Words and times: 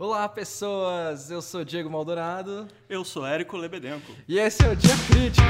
Olá, 0.00 0.28
pessoas! 0.28 1.28
Eu 1.28 1.42
sou 1.42 1.64
Diego 1.64 1.90
Maldonado. 1.90 2.68
Eu 2.88 3.04
sou 3.04 3.26
Érico 3.26 3.56
Lebedenko. 3.56 4.12
E 4.28 4.38
esse 4.38 4.64
é 4.64 4.70
o 4.70 4.76
Dia 4.76 4.94
Crítico! 5.10 5.44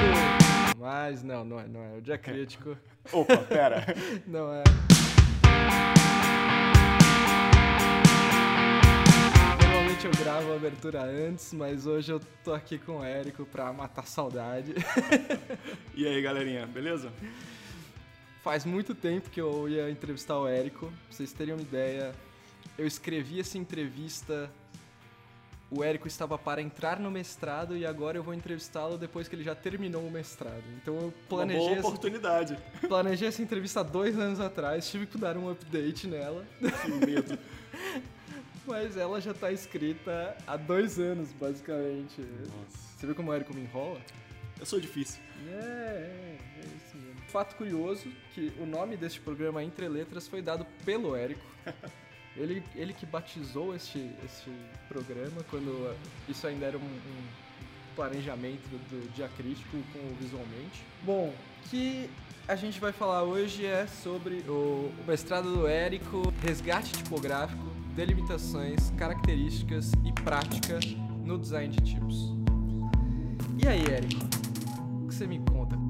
Mas 0.78 1.22
não, 1.22 1.44
não 1.44 1.60
é, 1.60 1.68
não 1.68 1.84
é 1.84 1.98
o 1.98 2.00
Dia 2.00 2.16
Crítico. 2.16 2.74
Opa, 3.12 3.36
pera. 3.36 3.84
não 4.26 4.50
é. 4.50 4.64
Normalmente 9.60 10.06
eu 10.06 10.12
gravo 10.12 10.50
a 10.50 10.56
abertura 10.56 11.02
antes, 11.02 11.52
mas 11.52 11.86
hoje 11.86 12.10
eu 12.10 12.20
tô 12.42 12.54
aqui 12.54 12.78
com 12.78 13.00
o 13.00 13.04
Érico 13.04 13.44
pra 13.44 13.70
matar 13.70 14.06
saudade. 14.06 14.74
e 15.94 16.06
aí, 16.06 16.22
galerinha, 16.22 16.66
beleza? 16.66 17.12
Faz 18.42 18.64
muito 18.64 18.94
tempo 18.94 19.28
que 19.28 19.42
eu 19.42 19.68
ia 19.68 19.90
entrevistar 19.90 20.38
o 20.38 20.48
Érico. 20.48 20.86
Pra 20.86 20.96
vocês 21.10 21.34
terem 21.34 21.52
uma 21.52 21.60
ideia, 21.60 22.14
eu 22.78 22.86
escrevi 22.86 23.40
essa 23.40 23.58
entrevista. 23.58 24.50
O 25.70 25.84
Érico 25.84 26.08
estava 26.08 26.38
para 26.38 26.62
entrar 26.62 26.98
no 26.98 27.10
mestrado 27.10 27.76
e 27.76 27.84
agora 27.84 28.16
eu 28.16 28.22
vou 28.22 28.32
entrevistá-lo 28.32 28.96
depois 28.96 29.28
que 29.28 29.34
ele 29.34 29.42
já 29.42 29.54
terminou 29.54 30.06
o 30.06 30.10
mestrado. 30.10 30.62
Então 30.80 30.94
eu 30.94 31.14
planejei. 31.28 31.60
Uma 31.60 31.82
boa 31.82 31.88
oportunidade. 31.88 32.54
Essa, 32.54 32.88
planejei 32.88 33.28
essa 33.28 33.42
entrevista 33.42 33.80
há 33.80 33.82
dois 33.82 34.18
anos 34.18 34.40
atrás, 34.40 34.88
tive 34.88 35.06
que 35.06 35.18
dar 35.18 35.36
um 35.36 35.50
update 35.50 36.06
nela. 36.06 36.46
Que 36.58 37.06
medo. 37.06 37.38
Mas 38.66 38.96
ela 38.96 39.20
já 39.20 39.32
está 39.32 39.50
escrita 39.50 40.36
há 40.46 40.56
dois 40.56 40.98
anos, 40.98 41.32
basicamente. 41.32 42.20
Nossa. 42.20 42.78
Você 42.96 43.06
viu 43.06 43.14
como 43.14 43.30
o 43.30 43.34
Érico 43.34 43.52
me 43.52 43.62
enrola? 43.62 44.00
Eu 44.58 44.66
sou 44.66 44.80
difícil. 44.80 45.20
É, 45.48 45.52
é, 45.52 46.38
é 46.56 46.66
isso 46.76 46.96
mesmo. 46.96 47.20
Fato 47.28 47.56
curioso 47.56 48.10
que 48.34 48.52
o 48.58 48.64
nome 48.64 48.96
deste 48.96 49.20
programa 49.20 49.62
Entre 49.62 49.86
Letras 49.86 50.26
foi 50.28 50.40
dado 50.40 50.66
pelo 50.84 51.14
Érico. 51.14 51.44
Ele, 52.38 52.62
ele 52.74 52.92
que 52.92 53.04
batizou 53.04 53.74
este, 53.74 54.10
este 54.24 54.50
programa 54.88 55.44
quando 55.50 55.94
isso 56.28 56.46
ainda 56.46 56.66
era 56.66 56.78
um, 56.78 56.80
um 56.80 57.22
planejamento 57.96 58.68
do, 58.68 59.12
dia 59.12 59.28
crítico 59.36 59.76
com 59.92 59.98
o 59.98 60.16
visualmente. 60.20 60.84
Bom, 61.02 61.34
que 61.68 62.08
a 62.46 62.54
gente 62.54 62.78
vai 62.78 62.92
falar 62.92 63.24
hoje 63.24 63.66
é 63.66 63.86
sobre 63.86 64.44
o, 64.48 64.92
o 64.96 65.04
mestrado 65.06 65.52
do 65.52 65.66
Érico, 65.66 66.32
resgate 66.40 66.92
tipográfico, 66.92 67.64
delimitações, 67.96 68.90
características 68.96 69.90
e 70.04 70.12
prática 70.22 70.78
no 71.24 71.36
design 71.36 71.74
de 71.74 71.82
tipos. 71.82 72.32
E 73.62 73.66
aí, 73.66 73.84
Érico, 73.84 74.24
o 75.02 75.08
que 75.08 75.14
você 75.14 75.26
me 75.26 75.40
conta? 75.40 75.87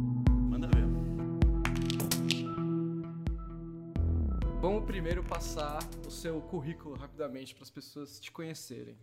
Vamos 4.61 4.85
primeiro 4.87 5.23
passar 5.23 5.79
o 6.05 6.11
seu 6.11 6.41
currículo 6.41 6.97
rapidamente 6.97 7.55
para 7.55 7.63
as 7.63 7.71
pessoas 7.71 8.19
te 8.19 8.33
conhecerem. 8.33 8.99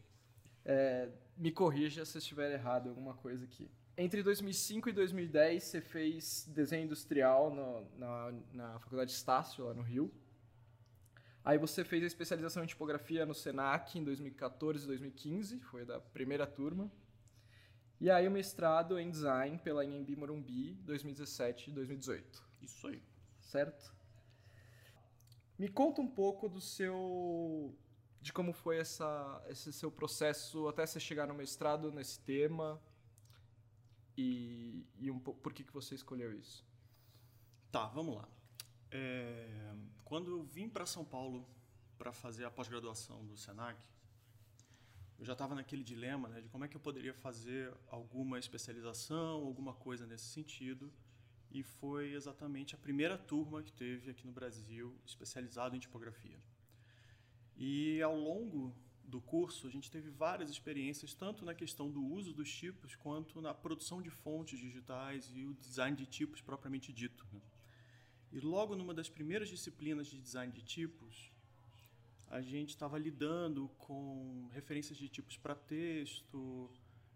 É, 0.65 1.07
me 1.37 1.49
corrija 1.49 2.03
se 2.03 2.17
estiver 2.17 2.51
errado 2.51 2.89
alguma 2.89 3.13
coisa 3.13 3.45
aqui. 3.45 3.71
Entre 3.97 4.21
2005 4.21 4.89
e 4.89 4.91
2010, 4.91 5.63
você 5.63 5.79
fez 5.79 6.45
desenho 6.53 6.83
industrial 6.83 7.55
no, 7.55 7.87
na, 7.97 8.33
na 8.51 8.79
Faculdade 8.79 9.13
Estácio, 9.13 9.63
lá 9.63 9.73
no 9.73 9.81
Rio. 9.81 10.11
Aí 11.41 11.57
você 11.57 11.85
fez 11.85 12.03
a 12.03 12.07
especialização 12.07 12.61
em 12.61 12.67
tipografia 12.67 13.25
no 13.25 13.33
Senac 13.33 13.97
em 13.97 14.03
2014 14.03 14.83
e 14.83 14.87
2015, 14.87 15.61
foi 15.61 15.85
da 15.85 16.01
primeira 16.01 16.45
turma. 16.45 16.91
E 18.01 18.11
aí 18.11 18.27
o 18.27 18.31
mestrado 18.31 18.99
em 18.99 19.09
design 19.09 19.57
pela 19.59 19.85
Inhembi 19.85 20.17
Morumbi 20.17 20.73
2017 20.83 21.69
e 21.69 21.73
2018. 21.73 22.43
Isso 22.61 22.87
aí. 22.87 23.01
Certo? 23.39 23.95
Me 25.57 25.69
conta 25.69 26.01
um 26.01 26.07
pouco 26.07 26.49
do 26.49 26.59
seu 26.59 27.73
de 28.21 28.33
como 28.33 28.51
foi 28.51 28.77
essa, 28.77 29.45
esse 29.47 29.71
seu 29.71 29.91
processo 29.91 30.67
até 30.67 30.85
você 30.85 30.99
chegar 30.99 31.27
no 31.27 31.33
mestrado 31.33 31.91
nesse 31.91 32.19
tema 32.19 32.81
e, 34.17 34.83
e 34.97 35.11
um, 35.11 35.19
por 35.19 35.53
que, 35.53 35.63
que 35.63 35.71
você 35.71 35.93
escolheu 35.93 36.33
isso. 36.33 36.65
Tá, 37.71 37.85
vamos 37.88 38.15
lá. 38.15 38.27
É, 38.89 39.75
quando 40.03 40.31
eu 40.31 40.44
vim 40.44 40.67
para 40.67 40.85
São 40.85 41.05
Paulo 41.05 41.47
para 41.99 42.11
fazer 42.11 42.45
a 42.45 42.51
pós-graduação 42.51 43.25
do 43.25 43.38
Senac, 43.38 43.79
eu 45.19 45.23
já 45.23 45.33
estava 45.33 45.53
naquele 45.53 45.83
dilema 45.83 46.27
né, 46.27 46.41
de 46.41 46.49
como 46.49 46.65
é 46.65 46.67
que 46.67 46.75
eu 46.75 46.81
poderia 46.81 47.13
fazer 47.13 47.71
alguma 47.88 48.39
especialização, 48.39 49.44
alguma 49.45 49.73
coisa 49.73 50.05
nesse 50.05 50.25
sentido 50.25 50.91
e 51.55 51.63
foi 51.63 52.11
exatamente 52.13 52.75
a 52.75 52.77
primeira 52.77 53.17
turma 53.17 53.63
que 53.63 53.71
teve 53.71 54.11
aqui 54.11 54.27
no 54.27 54.33
Brasil 54.33 54.93
especializado 55.05 55.73
em 55.73 55.79
tipografia. 55.79 56.38
E 57.55 58.01
ao 58.01 58.13
longo 58.13 58.75
do 59.05 59.21
curso, 59.21 59.65
a 59.65 59.69
gente 59.69 59.89
teve 59.89 60.09
várias 60.09 60.49
experiências, 60.49 61.13
tanto 61.13 61.45
na 61.45 61.55
questão 61.55 61.89
do 61.89 62.03
uso 62.03 62.33
dos 62.33 62.51
tipos, 62.51 62.94
quanto 62.97 63.39
na 63.39 63.53
produção 63.53 64.01
de 64.01 64.09
fontes 64.09 64.59
digitais 64.59 65.31
e 65.33 65.45
o 65.45 65.53
design 65.53 65.95
de 65.95 66.05
tipos 66.05 66.41
propriamente 66.41 66.91
dito. 66.91 67.25
Né? 67.31 67.39
E 68.33 68.41
logo 68.41 68.75
numa 68.75 68.94
das 68.94 69.07
primeiras 69.07 69.47
disciplinas 69.47 70.07
de 70.07 70.19
design 70.19 70.51
de 70.51 70.61
tipos, 70.61 71.31
a 72.27 72.41
gente 72.41 72.71
estava 72.71 72.97
lidando 72.97 73.69
com 73.77 74.49
referências 74.51 74.97
de 74.97 75.07
tipos 75.07 75.38
para 75.38 75.55
texto, 75.55 76.69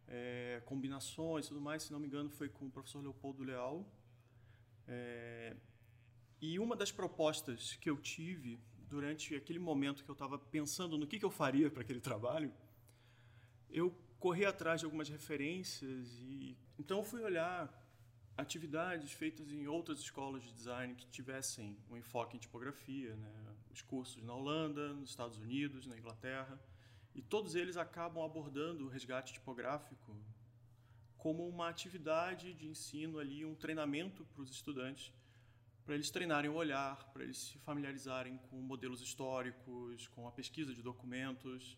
é, 0.07 0.61
combinações 0.65 1.49
tudo 1.49 1.59
mais. 1.59 1.83
Se 1.83 1.91
não 1.91 1.99
me 1.99 2.07
engano, 2.07 2.29
foi 2.29 2.47
com 2.47 2.67
o 2.67 2.71
professor 2.71 3.01
Leopoldo 3.01 3.43
Leal, 3.43 3.85
é, 4.89 5.55
e 6.41 6.57
uma 6.57 6.75
das 6.75 6.91
propostas 6.91 7.75
que 7.75 7.89
eu 7.89 7.97
tive 7.97 8.59
durante 8.89 9.35
aquele 9.35 9.59
momento 9.59 10.03
que 10.03 10.09
eu 10.09 10.13
estava 10.13 10.37
pensando 10.37 10.97
no 10.97 11.05
que, 11.05 11.19
que 11.19 11.25
eu 11.25 11.29
faria 11.29 11.69
para 11.69 11.81
aquele 11.81 12.01
trabalho, 12.01 12.51
eu 13.69 13.95
corri 14.19 14.45
atrás 14.45 14.81
de 14.81 14.85
algumas 14.85 15.07
referências 15.07 16.17
e 16.21 16.57
então 16.77 17.03
fui 17.03 17.21
olhar 17.21 17.71
atividades 18.35 19.11
feitas 19.11 19.51
em 19.51 19.67
outras 19.67 19.99
escolas 19.99 20.41
de 20.41 20.51
design 20.53 20.95
que 20.95 21.07
tivessem 21.07 21.77
um 21.89 21.95
enfoque 21.95 22.35
em 22.35 22.39
tipografia, 22.39 23.15
né? 23.15 23.55
os 23.71 23.81
cursos 23.81 24.23
na 24.23 24.33
Holanda, 24.33 24.93
nos 24.93 25.11
Estados 25.11 25.37
Unidos, 25.37 25.85
na 25.85 25.97
Inglaterra, 25.97 26.59
e 27.13 27.21
todos 27.21 27.53
eles 27.53 27.77
acabam 27.77 28.23
abordando 28.23 28.85
o 28.85 28.89
resgate 28.89 29.33
tipográfico 29.33 30.15
como 31.19 31.47
uma 31.47 31.67
atividade 31.69 32.53
de 32.53 32.65
ensino 32.65 33.19
ali, 33.19 33.45
um 33.45 33.53
treinamento 33.53 34.25
para 34.25 34.41
os 34.41 34.49
estudantes, 34.49 35.13
para 35.85 35.93
eles 35.93 36.09
treinarem 36.09 36.49
o 36.49 36.55
olhar, 36.55 37.11
para 37.11 37.23
eles 37.23 37.37
se 37.37 37.57
familiarizarem 37.59 38.37
com 38.49 38.55
modelos 38.61 39.01
históricos, 39.01 40.07
com 40.07 40.27
a 40.27 40.31
pesquisa 40.31 40.73
de 40.73 40.81
documentos. 40.81 41.77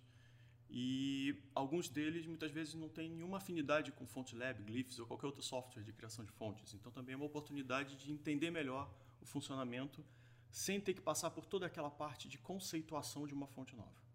E 0.70 1.36
alguns 1.56 1.90
deles 1.90 2.26
muitas 2.26 2.52
vezes 2.52 2.76
não 2.76 2.88
têm 2.88 3.10
nenhuma 3.10 3.38
afinidade 3.38 3.92
com 3.92 4.06
FontLab, 4.06 4.64
Glyphs 4.64 5.00
ou 5.00 5.08
qualquer 5.08 5.26
outro 5.26 5.42
software 5.42 5.84
de 5.84 5.92
criação 5.92 6.24
de 6.24 6.32
fontes. 6.32 6.74
Então 6.74 6.92
também 6.92 7.14
é 7.14 7.16
uma 7.18 7.26
oportunidade 7.26 7.96
de 7.96 8.12
entender 8.12 8.52
melhor 8.52 8.90
o 9.22 9.26
funcionamento 9.26 10.06
sem 10.52 10.80
ter 10.80 10.94
que 10.94 11.02
passar 11.02 11.32
por 11.32 11.46
toda 11.46 11.66
aquela 11.66 11.90
parte 11.90 12.28
de 12.30 12.38
conceituação 12.38 13.26
de 13.26 13.34
uma 13.34 13.48
fonte 13.48 13.76
nova. 13.76 14.11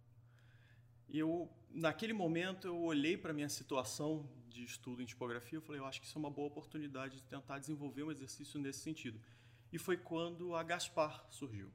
E 1.08 1.18
eu, 1.18 1.50
naquele 1.70 2.12
momento, 2.12 2.66
eu 2.66 2.78
olhei 2.78 3.16
para 3.16 3.32
minha 3.32 3.48
situação 3.48 4.28
de 4.48 4.64
estudo 4.64 5.02
em 5.02 5.06
tipografia, 5.06 5.58
eu 5.58 5.62
falei, 5.62 5.80
eu 5.80 5.86
acho 5.86 6.00
que 6.00 6.06
isso 6.06 6.18
é 6.18 6.20
uma 6.20 6.30
boa 6.30 6.48
oportunidade 6.48 7.16
de 7.16 7.24
tentar 7.24 7.58
desenvolver 7.58 8.02
um 8.02 8.10
exercício 8.10 8.58
nesse 8.58 8.80
sentido. 8.80 9.20
E 9.72 9.78
foi 9.78 9.96
quando 9.96 10.54
a 10.54 10.62
Gaspar 10.62 11.26
surgiu. 11.30 11.70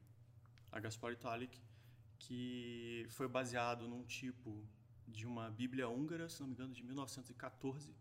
A 0.71 0.79
Gaspar 0.79 1.11
Italic, 1.11 1.59
que 2.17 3.05
foi 3.09 3.27
baseado 3.27 3.87
num 3.87 4.03
tipo 4.03 4.65
de 5.07 5.25
uma 5.25 5.49
Bíblia 5.49 5.87
húngara, 5.89 6.29
se 6.29 6.39
não 6.41 6.47
me 6.47 6.53
engano, 6.53 6.73
de 6.73 6.83
1914, 6.83 7.93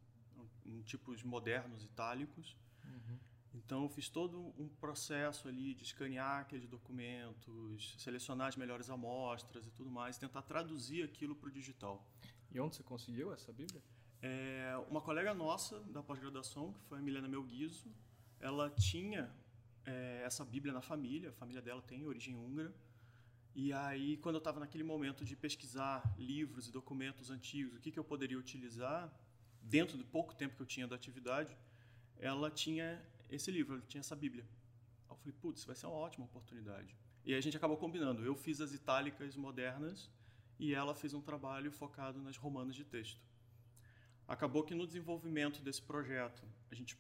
em 0.65 0.83
tipos 0.83 1.23
modernos 1.23 1.85
itálicos. 1.85 2.57
Então, 3.65 3.83
eu 3.85 3.89
fiz 3.89 4.09
todo 4.09 4.53
um 4.59 4.69
processo 4.69 5.47
ali 5.49 5.75
de 5.75 5.85
escanear 5.85 6.41
aqueles 6.41 6.69
documentos, 6.69 7.95
selecionar 7.99 8.49
as 8.49 8.57
melhores 8.57 8.91
amostras 8.91 9.67
e 9.67 9.71
tudo 9.71 9.91
mais, 9.91 10.19
tentar 10.19 10.43
traduzir 10.43 11.03
aquilo 11.05 11.35
para 11.35 11.49
o 11.49 11.53
digital. 11.53 12.07
E 12.51 12.59
onde 12.59 12.77
você 12.77 12.83
conseguiu 12.83 13.33
essa 13.33 13.53
Bíblia? 13.53 13.83
É, 14.23 14.75
uma 14.89 15.01
colega 15.01 15.33
nossa 15.33 15.81
da 15.85 16.03
pós-graduação, 16.03 16.73
que 16.73 16.83
foi 16.85 16.99
a 16.99 17.03
Milena 17.03 17.29
Melguizo, 17.29 17.91
ela 18.39 18.69
tinha 18.71 19.31
é, 19.85 20.23
essa 20.25 20.45
Bíblia 20.45 20.73
na 20.73 20.83
família, 20.83 21.31
a 21.31 21.33
família 21.33 21.63
dela 21.63 21.83
tem 21.83 22.07
origem 22.07 22.35
húngara. 22.35 22.75
E 23.55 23.73
aí, 23.73 24.17
quando 24.19 24.37
eu 24.37 24.41
estava 24.41 24.61
naquele 24.61 24.85
momento 24.85 25.25
de 25.25 25.35
pesquisar 25.37 26.03
livros 26.19 26.69
e 26.69 26.73
documentos 26.73 27.31
antigos, 27.31 27.77
o 27.77 27.81
que, 27.81 27.91
que 27.91 27.99
eu 27.99 28.05
poderia 28.05 28.39
utilizar, 28.39 29.13
dentro 29.63 29.97
do 29.97 30.05
pouco 30.05 30.35
tempo 30.35 30.57
que 30.57 30.63
eu 30.63 30.67
tinha 30.67 30.87
da 30.87 30.97
atividade, 30.97 31.57
ela 32.19 32.51
tinha 32.51 33.03
esse 33.31 33.51
livro, 33.51 33.75
ela 33.75 33.85
tinha 33.87 34.01
essa 34.01 34.17
Bíblia. 34.17 34.47
Eu 35.09 35.17
falei, 35.17 35.35
putz, 35.41 35.65
vai 35.65 35.77
ser 35.77 35.87
uma 35.87 35.97
ótima 35.97 36.25
oportunidade. 36.25 36.97
E 37.25 37.33
aí 37.33 37.39
a 37.39 37.43
gente 37.43 37.57
acabou 37.57 37.77
combinando. 37.77 38.25
Eu 38.25 38.35
fiz 38.35 38.61
as 38.61 38.73
itálicas 38.73 39.37
modernas 39.37 40.11
e 40.59 40.75
ela 40.75 40.95
fez 40.95 41.15
um 41.15 41.21
trabalho 41.21 41.71
focado 41.71 42.21
nas 42.21 42.37
romanas 42.37 42.75
de 42.75 42.85
texto. 42.85 43.21
Acabou 44.27 44.63
que 44.63 44.75
no 44.75 44.87
desenvolvimento 44.87 45.61
desse 45.63 45.83
projeto, 45.83 46.43
a 46.71 46.75
gente 46.75 46.97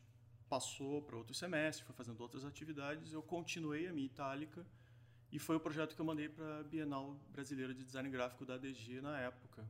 passou 0.49 1.01
para 1.03 1.17
outro 1.17 1.33
semestre, 1.33 1.85
foi 1.85 1.95
fazendo 1.95 2.21
outras 2.21 2.45
atividades, 2.45 3.13
eu 3.13 3.23
continuei 3.23 3.87
a 3.87 3.93
minha 3.93 4.07
itálica 4.07 4.67
E 5.31 5.39
foi 5.39 5.55
o 5.55 5.61
projeto 5.61 5.95
que 5.95 6.01
eu 6.01 6.05
mandei 6.05 6.29
para 6.29 6.59
a 6.59 6.65
Bienal 6.65 7.15
Brasileira 7.31 7.73
de 7.73 7.85
Design 7.85 8.11
Gráfico 8.11 8.45
da 8.45 8.55
ADG 8.55 9.01
na 9.01 9.17
época. 9.21 9.65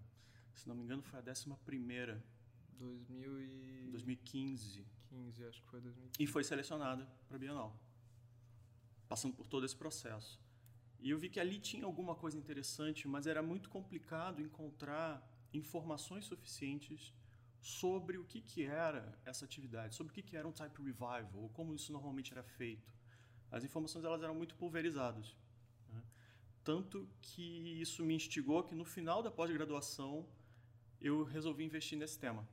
Se 0.54 0.66
não 0.66 0.74
me 0.74 0.82
engano, 0.82 1.02
foi 1.02 1.18
a 1.18 1.22
11 1.22 1.54
primeira. 1.66 2.24
2000 2.78 3.40
e... 3.42 3.88
2015. 3.90 4.86
15, 5.10 5.44
acho 5.44 5.62
que 5.62 5.68
foi 5.68 5.80
2015. 5.80 6.22
E 6.22 6.26
foi 6.26 6.44
selecionada 6.44 7.04
para 7.26 7.36
a 7.36 7.38
Bienal. 7.38 7.78
Passando 9.08 9.34
por 9.34 9.46
todo 9.46 9.66
esse 9.66 9.76
processo. 9.76 10.40
E 11.00 11.10
eu 11.10 11.18
vi 11.18 11.28
que 11.28 11.40
ali 11.40 11.58
tinha 11.58 11.84
alguma 11.84 12.14
coisa 12.14 12.38
interessante, 12.38 13.08
mas 13.08 13.26
era 13.26 13.42
muito 13.42 13.68
complicado 13.68 14.40
encontrar 14.40 15.26
informações 15.52 16.24
suficientes 16.26 17.12
sobre 17.60 18.16
o 18.18 18.24
que, 18.24 18.40
que 18.40 18.64
era 18.64 19.18
essa 19.24 19.44
atividade, 19.44 19.94
sobre 19.94 20.12
o 20.12 20.14
que, 20.14 20.22
que 20.22 20.36
era 20.36 20.46
um 20.46 20.52
type 20.52 20.82
revival, 20.82 21.30
ou 21.34 21.48
como 21.50 21.74
isso 21.74 21.92
normalmente 21.92 22.32
era 22.32 22.42
feito. 22.42 22.88
As 23.50 23.64
informações 23.64 24.04
elas 24.04 24.22
eram 24.22 24.34
muito 24.34 24.54
pulverizadas. 24.54 25.36
Né? 25.88 26.02
Tanto 26.62 27.08
que 27.20 27.42
isso 27.80 28.04
me 28.04 28.14
instigou 28.14 28.62
que 28.62 28.74
no 28.74 28.84
final 28.84 29.22
da 29.22 29.30
pós-graduação 29.30 30.26
eu 31.00 31.24
resolvi 31.24 31.64
investir 31.64 31.98
nesse 31.98 32.18
tema. 32.18 32.46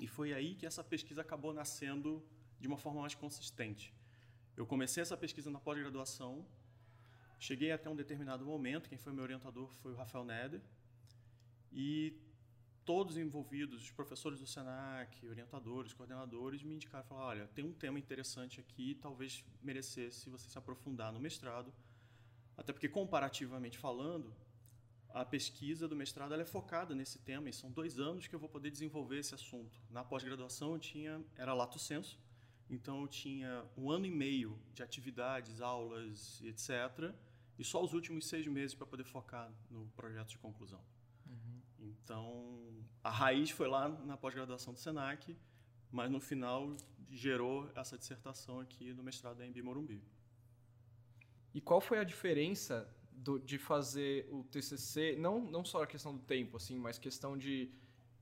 E 0.00 0.06
foi 0.06 0.32
aí 0.32 0.54
que 0.54 0.64
essa 0.64 0.82
pesquisa 0.82 1.20
acabou 1.20 1.52
nascendo 1.52 2.24
de 2.58 2.66
uma 2.66 2.78
forma 2.78 3.02
mais 3.02 3.14
consistente. 3.14 3.94
Eu 4.56 4.66
comecei 4.66 5.02
essa 5.02 5.14
pesquisa 5.14 5.50
na 5.50 5.60
pós-graduação, 5.60 6.46
cheguei 7.38 7.70
até 7.70 7.88
um 7.90 7.94
determinado 7.94 8.42
momento, 8.44 8.88
quem 8.88 8.96
foi 8.96 9.12
meu 9.12 9.22
orientador 9.22 9.68
foi 9.82 9.92
o 9.92 9.96
Rafael 9.96 10.24
Neder, 10.24 10.62
e 11.70 12.18
todos 12.82 13.18
envolvidos, 13.18 13.82
os 13.82 13.90
professores 13.90 14.40
do 14.40 14.46
Senac, 14.46 15.26
orientadores, 15.28 15.92
coordenadores, 15.92 16.62
me 16.62 16.74
indicaram, 16.74 17.04
falaram, 17.04 17.28
olha, 17.28 17.46
tem 17.48 17.64
um 17.64 17.72
tema 17.72 17.98
interessante 17.98 18.58
aqui, 18.58 18.94
talvez 18.94 19.44
merecesse 19.62 20.30
você 20.30 20.48
se 20.48 20.56
aprofundar 20.56 21.12
no 21.12 21.20
mestrado, 21.20 21.72
até 22.56 22.72
porque 22.72 22.88
comparativamente 22.88 23.76
falando, 23.78 24.34
a 25.12 25.24
pesquisa 25.24 25.88
do 25.88 25.96
mestrado 25.96 26.34
é 26.34 26.44
focada 26.44 26.94
nesse 26.94 27.18
tema 27.18 27.48
e 27.48 27.52
são 27.52 27.70
dois 27.70 27.98
anos 27.98 28.26
que 28.26 28.34
eu 28.34 28.38
vou 28.38 28.48
poder 28.48 28.70
desenvolver 28.70 29.18
esse 29.18 29.34
assunto. 29.34 29.80
Na 29.90 30.04
pós-graduação 30.04 30.74
eu 30.74 30.78
tinha 30.78 31.24
era 31.36 31.52
lato 31.52 31.78
senso, 31.78 32.18
então 32.68 33.02
eu 33.02 33.08
tinha 33.08 33.64
um 33.76 33.90
ano 33.90 34.06
e 34.06 34.10
meio 34.10 34.58
de 34.72 34.82
atividades, 34.82 35.60
aulas, 35.60 36.40
etc. 36.42 37.12
E 37.58 37.64
só 37.64 37.82
os 37.82 37.92
últimos 37.92 38.26
seis 38.26 38.46
meses 38.46 38.74
para 38.74 38.86
poder 38.86 39.04
focar 39.04 39.52
no 39.68 39.86
projeto 39.88 40.28
de 40.28 40.38
conclusão. 40.38 40.80
Uhum. 41.26 41.60
Então 41.78 42.84
a 43.02 43.10
raiz 43.10 43.50
foi 43.50 43.68
lá 43.68 43.88
na 43.88 44.16
pós-graduação 44.16 44.72
do 44.72 44.78
Senac, 44.78 45.36
mas 45.90 46.10
no 46.10 46.20
final 46.20 46.76
gerou 47.10 47.70
essa 47.74 47.98
dissertação 47.98 48.60
aqui 48.60 48.92
no 48.92 49.02
mestrado 49.02 49.38
da 49.38 49.46
Embi 49.46 49.60
Morumbi. 49.62 50.02
E 51.52 51.60
qual 51.60 51.80
foi 51.80 51.98
a 51.98 52.04
diferença 52.04 52.88
do, 53.20 53.38
de 53.38 53.58
fazer 53.58 54.26
o 54.30 54.42
TCC, 54.44 55.16
não, 55.18 55.40
não 55.40 55.64
só 55.64 55.82
a 55.82 55.86
questão 55.86 56.16
do 56.16 56.22
tempo, 56.22 56.56
assim, 56.56 56.78
mas 56.78 56.98
questão 56.98 57.36
de 57.36 57.70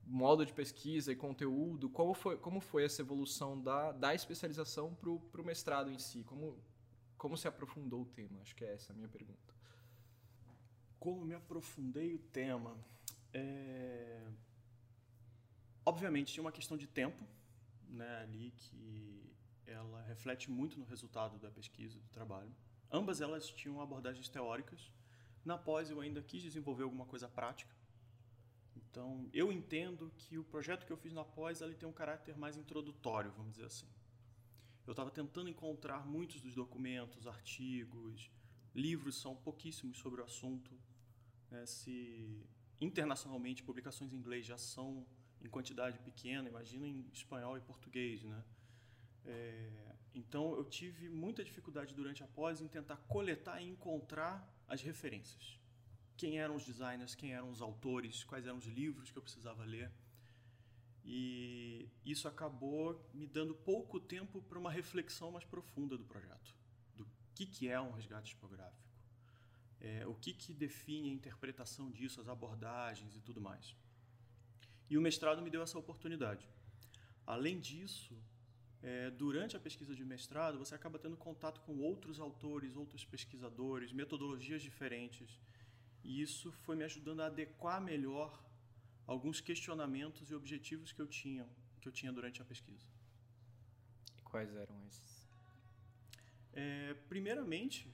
modo 0.05 0.45
de 0.45 0.51
pesquisa 0.51 1.11
e 1.11 1.15
conteúdo, 1.15 1.89
como 1.89 2.13
foi, 2.13 2.37
como 2.37 2.59
foi 2.59 2.83
essa 2.83 3.01
evolução 3.01 3.61
da, 3.61 3.91
da 3.91 4.13
especialização 4.13 4.93
para 4.95 5.09
o 5.09 5.45
mestrado 5.45 5.89
em 5.91 5.99
si? 5.99 6.23
Como, 6.23 6.57
como 7.17 7.37
se 7.37 7.47
aprofundou 7.47 8.01
o 8.01 8.05
tema? 8.05 8.41
Acho 8.41 8.55
que 8.55 8.65
é 8.65 8.73
essa 8.73 8.91
a 8.91 8.95
minha 8.95 9.07
pergunta. 9.07 9.53
Como 10.99 11.23
me 11.23 11.33
aprofundei 11.33 12.13
o 12.13 12.19
tema? 12.19 12.75
É... 13.33 14.27
Obviamente, 15.85 16.33
tinha 16.33 16.43
uma 16.43 16.51
questão 16.51 16.75
de 16.75 16.87
tempo 16.87 17.23
né, 17.87 18.21
ali 18.23 18.51
que 18.57 19.31
ela 19.65 20.01
reflete 20.03 20.51
muito 20.51 20.77
no 20.77 20.85
resultado 20.85 21.37
da 21.39 21.49
pesquisa, 21.49 21.97
do 21.99 22.09
trabalho. 22.09 22.53
Ambas 22.91 23.21
elas 23.21 23.49
tinham 23.49 23.81
abordagens 23.81 24.29
teóricas. 24.29 24.91
Na 25.45 25.57
pós 25.57 25.89
eu 25.89 25.99
ainda 25.99 26.21
quis 26.21 26.41
desenvolver 26.41 26.83
alguma 26.83 27.05
coisa 27.05 27.27
prática. 27.27 27.73
Então, 28.75 29.29
eu 29.31 29.51
entendo 29.51 30.11
que 30.17 30.37
o 30.37 30.43
projeto 30.43 30.85
que 30.85 30.91
eu 30.91 30.97
fiz 30.97 31.13
na 31.13 31.23
pós 31.23 31.61
ele 31.61 31.75
tem 31.75 31.87
um 31.87 31.93
caráter 31.93 32.37
mais 32.37 32.57
introdutório, 32.57 33.31
vamos 33.31 33.51
dizer 33.53 33.65
assim. 33.65 33.87
Eu 34.87 34.91
estava 34.91 35.11
tentando 35.11 35.49
encontrar 35.49 36.05
muitos 36.07 36.41
dos 36.41 36.55
documentos, 36.55 37.27
artigos, 37.27 38.31
livros 38.73 39.21
são 39.21 39.35
pouquíssimos 39.35 39.97
sobre 39.97 40.21
o 40.21 40.23
assunto. 40.23 40.71
Né? 41.51 41.65
Se 41.65 42.47
internacionalmente 42.81 43.61
publicações 43.61 44.13
em 44.13 44.17
inglês 44.17 44.45
já 44.45 44.57
são 44.57 45.05
em 45.41 45.49
quantidade 45.49 45.99
pequena, 45.99 46.49
imagina 46.49 46.87
em 46.87 47.07
espanhol 47.13 47.57
e 47.57 47.61
português, 47.61 48.23
né? 48.23 48.43
É, 49.25 49.88
então 50.19 50.53
eu 50.59 50.65
tive 50.65 51.07
muita 51.09 51.43
dificuldade 51.43 51.93
durante 51.99 52.21
a 52.23 52.27
pós 52.27 52.61
em 52.61 52.67
tentar 52.67 52.97
coletar 53.15 53.61
e 53.61 53.69
encontrar 53.73 54.33
as 54.67 54.81
referências. 54.81 55.57
Quem 56.17 56.37
eram 56.37 56.55
os 56.55 56.65
designers, 56.65 57.15
quem 57.15 57.33
eram 57.33 57.49
os 57.49 57.61
autores, 57.61 58.23
quais 58.25 58.45
eram 58.45 58.57
os 58.57 58.65
livros 58.65 59.09
que 59.09 59.17
eu 59.17 59.21
precisava 59.21 59.63
ler. 59.63 59.89
E 61.05 61.89
isso 62.05 62.27
acabou 62.27 63.09
me 63.13 63.25
dando 63.25 63.55
pouco 63.55 63.99
tempo 63.99 64.41
para 64.41 64.59
uma 64.59 64.69
reflexão 64.69 65.31
mais 65.31 65.45
profunda 65.45 65.97
do 65.97 66.03
projeto, 66.03 66.53
do 66.95 67.07
que, 67.33 67.45
que 67.45 67.69
é 67.69 67.79
um 67.79 67.91
resgate 67.91 68.31
tipográfico, 68.31 68.87
é, 69.79 70.05
o 70.05 70.13
que, 70.13 70.33
que 70.33 70.53
define 70.53 71.09
a 71.09 71.13
interpretação 71.13 71.89
disso, 71.89 72.19
as 72.19 72.27
abordagens 72.27 73.15
e 73.15 73.21
tudo 73.21 73.39
mais. 73.39 73.73
E 74.89 74.97
o 74.97 75.01
mestrado 75.01 75.41
me 75.41 75.49
deu 75.49 75.61
essa 75.61 75.79
oportunidade. 75.79 76.45
Além 77.25 77.59
disso, 77.59 78.13
é, 78.81 79.09
durante 79.11 79.57
a 79.57 79.59
pesquisa 79.59 79.93
de 79.93 80.05
mestrado, 80.05 80.57
você 80.57 80.73
acaba 80.73 80.97
tendo 80.97 81.17
contato 81.17 81.59
com 81.61 81.79
outros 81.79 82.19
autores, 82.19 82.75
outros 82.75 83.03
pesquisadores, 83.03 83.91
metodologias 83.91 84.61
diferentes. 84.61 85.39
E 86.03 86.21
isso 86.21 86.51
foi 86.51 86.75
me 86.75 86.85
ajudando 86.85 87.21
a 87.21 87.25
adequar 87.25 87.81
melhor 87.81 88.41
alguns 89.05 89.41
questionamentos 89.41 90.31
e 90.31 90.35
objetivos 90.35 90.91
que 90.91 91.01
eu 91.01 91.07
tinha, 91.07 91.47
que 91.81 91.87
eu 91.87 91.91
tinha 91.91 92.11
durante 92.11 92.41
a 92.41 92.45
pesquisa. 92.45 92.87
E 94.17 94.21
quais 94.21 94.55
eram 94.55 94.81
esses? 94.87 95.27
É, 96.53 96.93
primeiramente, 97.07 97.91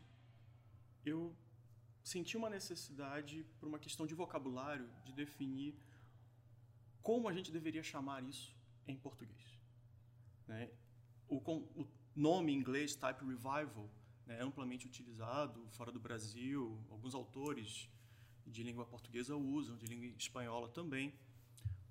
eu 1.04 1.36
senti 2.04 2.38
uma 2.38 2.50
necessidade, 2.50 3.44
por 3.60 3.68
uma 3.68 3.80
questão 3.80 4.06
de 4.06 4.14
vocabulário, 4.14 4.88
de 5.04 5.14
definir 5.14 5.76
como 7.02 7.28
a 7.28 7.34
gente 7.34 7.52
deveria 7.52 7.84
chamar 7.84 8.24
isso 8.24 8.56
em 8.88 8.96
português. 8.96 9.65
Né? 10.48 10.70
O, 11.28 11.38
o, 11.38 11.88
nome 12.16 12.54
em 12.54 12.56
inglês, 12.56 12.96
Type 12.96 13.26
Revival, 13.26 13.90
né, 14.26 14.40
é 14.40 14.42
amplamente 14.42 14.88
utilizado 14.88 15.68
fora 15.70 15.92
do 15.92 16.00
Brasil. 16.00 16.80
Alguns 16.90 17.14
autores 17.14 17.90
de 18.46 18.64
língua 18.64 18.86
portuguesa 18.86 19.36
usam, 19.36 19.76
de 19.78 19.86
língua 19.86 20.08
espanhola 20.18 20.70
também. 20.70 21.14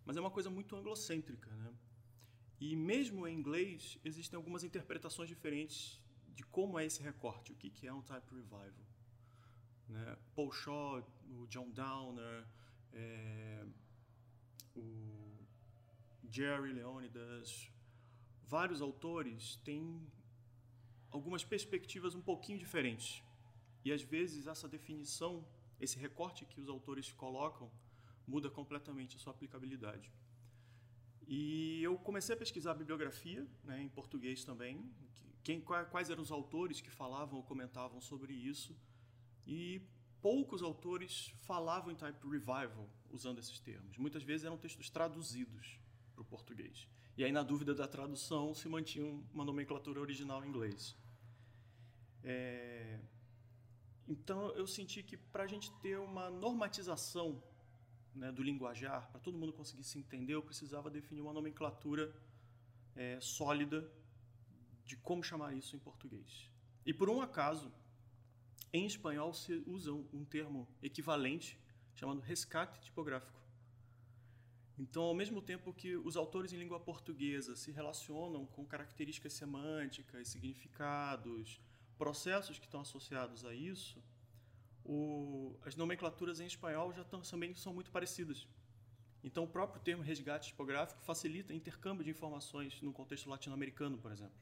Mas 0.04 0.16
é 0.16 0.20
uma 0.20 0.30
coisa 0.30 0.50
muito 0.50 0.76
anglocêntrica. 0.76 1.50
Né? 1.50 1.74
E 2.60 2.76
mesmo 2.76 3.26
em 3.26 3.36
inglês, 3.36 3.98
existem 4.04 4.36
algumas 4.36 4.64
interpretações 4.64 5.28
diferentes 5.28 6.00
de 6.28 6.42
como 6.44 6.78
é 6.78 6.84
esse 6.84 7.02
recorte, 7.02 7.52
o 7.52 7.54
que, 7.54 7.70
que 7.70 7.86
é 7.86 7.92
um 7.92 8.02
Type 8.02 8.34
Revival. 8.34 8.72
Né? 9.88 10.16
Paul 10.34 10.52
Shaw, 10.52 11.06
o 11.30 11.46
John 11.46 11.70
Downer, 11.70 12.46
é, 12.92 13.64
o 14.74 15.44
Jerry 16.28 16.72
Leonidas, 16.72 17.70
vários 18.46 18.80
autores 18.80 19.56
têm 19.64 20.00
algumas 21.10 21.44
perspectivas 21.44 22.14
um 22.14 22.20
pouquinho 22.20 22.58
diferentes. 22.58 23.22
E 23.84 23.92
às 23.92 24.02
vezes 24.02 24.46
essa 24.46 24.68
definição, 24.68 25.44
esse 25.80 25.98
recorte 25.98 26.44
que 26.44 26.60
os 26.60 26.68
autores 26.68 27.12
colocam, 27.12 27.70
muda 28.26 28.50
completamente 28.50 29.16
a 29.16 29.18
sua 29.18 29.32
aplicabilidade. 29.32 30.10
E 31.26 31.82
eu 31.82 31.96
comecei 31.98 32.34
a 32.34 32.38
pesquisar 32.38 32.72
a 32.72 32.74
bibliografia, 32.74 33.46
né, 33.62 33.82
em 33.82 33.88
português 33.88 34.44
também, 34.44 34.90
quem, 35.42 35.60
quais 35.60 36.10
eram 36.10 36.22
os 36.22 36.32
autores 36.32 36.80
que 36.80 36.90
falavam 36.90 37.36
ou 37.36 37.44
comentavam 37.44 38.00
sobre 38.00 38.32
isso, 38.32 38.76
e 39.46 39.82
poucos 40.22 40.62
autores 40.62 41.34
falavam 41.42 41.92
em 41.92 41.94
type 41.94 42.18
revival 42.26 42.88
usando 43.10 43.38
esses 43.38 43.60
termos. 43.60 43.98
Muitas 43.98 44.22
vezes 44.22 44.46
eram 44.46 44.56
textos 44.56 44.88
traduzidos 44.88 45.78
para 46.14 46.22
o 46.22 46.24
português. 46.24 46.88
E 47.16 47.22
aí, 47.24 47.30
na 47.30 47.42
dúvida 47.42 47.74
da 47.74 47.86
tradução, 47.86 48.54
se 48.54 48.68
mantinha 48.68 49.06
uma 49.32 49.44
nomenclatura 49.44 50.00
original 50.00 50.44
em 50.44 50.48
inglês. 50.48 50.96
É... 52.22 52.98
Então, 54.08 54.50
eu 54.52 54.66
senti 54.66 55.02
que 55.02 55.16
para 55.16 55.44
a 55.44 55.46
gente 55.46 55.72
ter 55.80 55.98
uma 55.98 56.28
normatização 56.28 57.42
né, 58.14 58.30
do 58.32 58.42
linguajar, 58.42 59.08
para 59.10 59.20
todo 59.20 59.38
mundo 59.38 59.52
conseguir 59.52 59.84
se 59.84 59.98
entender, 59.98 60.34
eu 60.34 60.42
precisava 60.42 60.90
definir 60.90 61.20
uma 61.20 61.32
nomenclatura 61.32 62.14
é, 62.94 63.18
sólida 63.20 63.88
de 64.84 64.96
como 64.96 65.22
chamar 65.22 65.54
isso 65.54 65.74
em 65.74 65.78
português. 65.78 66.50
E 66.84 66.92
por 66.92 67.08
um 67.08 67.20
acaso, 67.20 67.72
em 68.72 68.86
espanhol 68.86 69.32
se 69.32 69.62
usa 69.66 69.92
um 69.92 70.24
termo 70.24 70.68
equivalente 70.82 71.58
chamado 71.94 72.20
rescate 72.20 72.80
tipográfico. 72.80 73.40
Então, 74.76 75.04
ao 75.04 75.14
mesmo 75.14 75.40
tempo 75.40 75.72
que 75.72 75.96
os 75.96 76.16
autores 76.16 76.52
em 76.52 76.56
língua 76.56 76.80
portuguesa 76.80 77.54
se 77.54 77.70
relacionam 77.70 78.44
com 78.46 78.66
características 78.66 79.32
semânticas, 79.34 80.28
significados, 80.28 81.60
processos 81.96 82.58
que 82.58 82.66
estão 82.66 82.80
associados 82.80 83.44
a 83.44 83.54
isso, 83.54 84.02
o, 84.84 85.56
as 85.64 85.76
nomenclaturas 85.76 86.40
em 86.40 86.46
espanhol 86.46 86.92
já 86.92 87.04
tão, 87.04 87.20
também 87.22 87.54
são 87.54 87.72
muito 87.72 87.90
parecidas. 87.90 88.48
Então, 89.22 89.44
o 89.44 89.48
próprio 89.48 89.80
termo 89.80 90.02
resgate 90.02 90.48
tipográfico 90.48 91.00
facilita 91.02 91.54
intercâmbio 91.54 92.04
de 92.04 92.10
informações 92.10 92.82
no 92.82 92.92
contexto 92.92 93.30
latino-americano, 93.30 93.96
por 93.96 94.12
exemplo. 94.12 94.36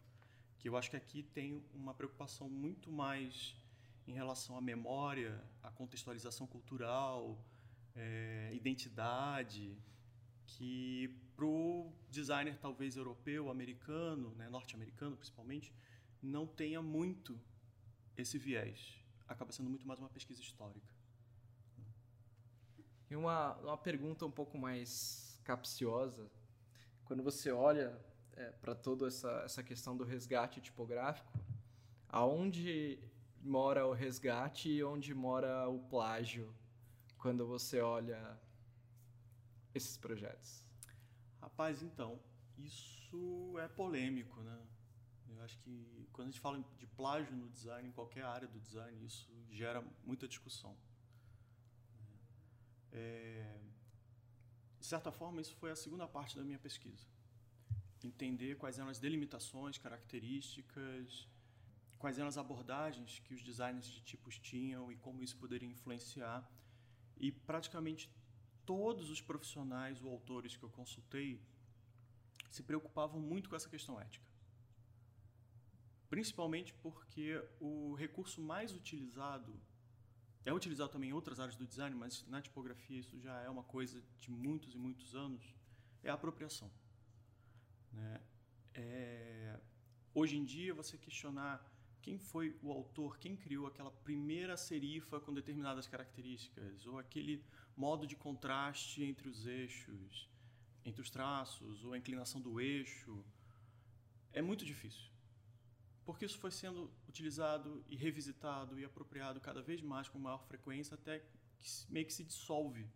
Que 0.59 0.69
eu 0.69 0.77
acho 0.77 0.91
que 0.91 0.97
aqui 0.97 1.23
tem 1.23 1.63
uma 1.75 1.95
preocupação 1.95 2.49
muito 2.49 2.91
mais 2.91 3.55
em 4.09 4.13
relação 4.13 4.57
à 4.57 4.61
memória, 4.61 5.41
à 5.63 5.71
contextualização 5.71 6.47
cultural, 6.47 7.39
é, 7.95 8.51
identidade, 8.53 9.77
que 10.57 11.09
para 11.35 11.45
o 11.47 11.93
designer 12.11 12.59
talvez 12.59 12.97
europeu, 12.97 13.51
americano, 13.51 14.35
né, 14.37 14.49
norte-americano 14.49 15.17
principalmente, 15.17 15.73
não 16.23 16.47
tenha 16.47 16.81
muito 16.83 17.39
esse 18.17 18.39
viés. 18.39 18.99
Acaba 19.27 19.53
sendo 19.53 19.71
muito 19.71 19.87
mais 19.87 19.99
uma 19.99 20.09
pesquisa 20.09 20.41
histórica. 20.41 20.93
E 23.11 23.17
uma, 23.17 23.55
uma 23.57 23.79
pergunta 23.79 24.25
um 24.25 24.31
pouco 24.31 24.59
mais 24.59 25.41
capciosa. 25.45 26.31
Quando 27.05 27.23
você 27.23 27.51
olha 27.51 27.99
é, 28.35 28.51
para 28.51 28.75
toda 28.75 29.07
essa, 29.07 29.31
essa 29.45 29.63
questão 29.63 29.97
do 29.97 30.05
resgate 30.05 30.61
tipográfico, 30.61 31.33
aonde 32.09 32.99
mora 33.43 33.87
o 33.87 33.93
resgate 33.93 34.69
e 34.69 34.85
onde 34.85 35.15
mora 35.15 35.69
o 35.69 35.79
plágio 35.79 36.55
quando 37.19 37.47
você 37.47 37.81
olha 37.81 38.39
esses 39.75 39.97
projetos? 39.97 40.65
Rapaz, 41.41 41.83
então, 41.83 42.21
isso 42.59 43.59
é 43.59 43.69
polêmico, 43.69 44.41
né? 44.43 44.67
Eu 45.29 45.41
acho 45.43 45.59
que 45.59 46.09
quando 46.13 46.29
a 46.29 46.31
gente 46.31 46.41
fala 46.41 46.63
de 46.79 46.87
plágio 46.87 47.35
no 47.35 47.49
design, 47.49 47.89
em 47.89 47.93
qualquer 47.93 48.25
área 48.25 48.47
do 48.47 48.61
design, 48.61 49.05
isso 49.05 49.29
gera 49.51 49.83
muita 50.05 50.29
discussão. 50.29 50.77
É, 52.93 53.61
de 54.79 54.87
certa 54.87 55.11
forma, 55.11 55.41
isso 55.41 55.55
foi 55.57 55.71
a 55.71 55.77
segunda 55.77 56.07
parte 56.07 56.37
da 56.37 56.45
minha 56.45 56.59
pesquisa. 56.59 57.07
Entender 58.05 58.57
quais 58.57 58.79
eram 58.79 58.91
as 58.91 58.99
delimitações, 58.99 59.79
características, 59.79 61.29
quais 61.99 62.19
eram 62.19 62.29
as 62.29 62.37
abordagens 62.37 63.21
que 63.21 63.33
os 63.33 63.43
designers 63.43 63.87
de 63.87 64.01
tipos 64.01 64.39
tinham 64.39 64.91
e 64.93 64.97
como 64.97 65.23
isso 65.23 65.37
poderia 65.37 65.69
influenciar. 65.69 66.41
E 67.17 67.31
praticamente 67.31 68.11
todos 68.73 69.11
os 69.11 69.21
profissionais 69.21 70.03
ou 70.03 70.11
autores 70.11 70.57
que 70.57 70.63
eu 70.63 70.71
consultei 70.71 71.31
se 72.51 72.63
preocupavam 72.63 73.21
muito 73.21 73.51
com 73.51 73.57
essa 73.57 73.69
questão 73.69 74.01
ética. 74.01 74.27
Principalmente 76.09 76.73
porque 76.85 77.27
o 77.61 77.95
recurso 77.95 78.41
mais 78.41 78.73
utilizado 78.73 79.53
é 80.47 80.53
utilizado 80.53 80.91
também 80.91 81.11
em 81.11 81.13
outras 81.13 81.39
áreas 81.39 81.55
do 81.55 81.67
design, 81.67 81.95
mas 81.95 82.27
na 82.27 82.41
tipografia 82.41 82.99
isso 82.99 83.21
já 83.21 83.37
é 83.43 83.51
uma 83.51 83.63
coisa 83.63 84.03
de 84.19 84.31
muitos 84.31 84.75
e 84.75 84.79
muitos 84.79 85.15
anos, 85.15 85.45
é 86.03 86.09
a 86.09 86.15
apropriação. 86.15 86.71
Né? 87.93 88.21
É, 88.73 89.61
hoje 90.15 90.39
em 90.39 90.45
dia, 90.45 90.73
você 90.73 90.97
questionar 90.97 91.63
quem 92.03 92.19
foi 92.19 92.55
o 92.63 92.71
autor, 92.71 93.19
quem 93.19 93.37
criou 93.37 93.67
aquela 93.67 93.91
primeira 93.91 94.57
serifa 94.57 95.19
com 95.21 95.33
determinadas 95.33 95.87
características, 95.87 96.87
ou 96.87 96.99
aquele 96.99 97.43
modo 97.77 98.07
de 98.07 98.17
contraste 98.17 99.03
entre 99.03 99.29
os 99.29 99.47
eixos, 99.47 100.29
entre 100.85 101.01
os 101.01 101.09
traços, 101.09 101.85
ou 101.85 101.95
a 101.95 101.99
inclinação 101.99 102.41
do 102.41 102.61
eixo, 102.61 103.25
é 104.33 104.43
muito 104.43 104.65
difícil 104.65 105.13
porque 106.05 106.25
isso 106.25 106.39
foi 106.39 106.51
sendo 106.51 106.91
utilizado 107.09 107.85
e 107.89 107.97
revisitado 107.97 108.79
e 108.79 108.85
apropriado 108.85 109.41
cada 109.41 109.63
vez 109.63 109.81
mais 109.81 110.09
com 110.09 110.19
maior 110.19 110.43
frequência 110.45 110.95
até 110.95 111.21
que 111.21 111.69
meio 111.89 112.05
que 112.07 112.13
se 112.13 112.25
dissolve, 112.25 112.89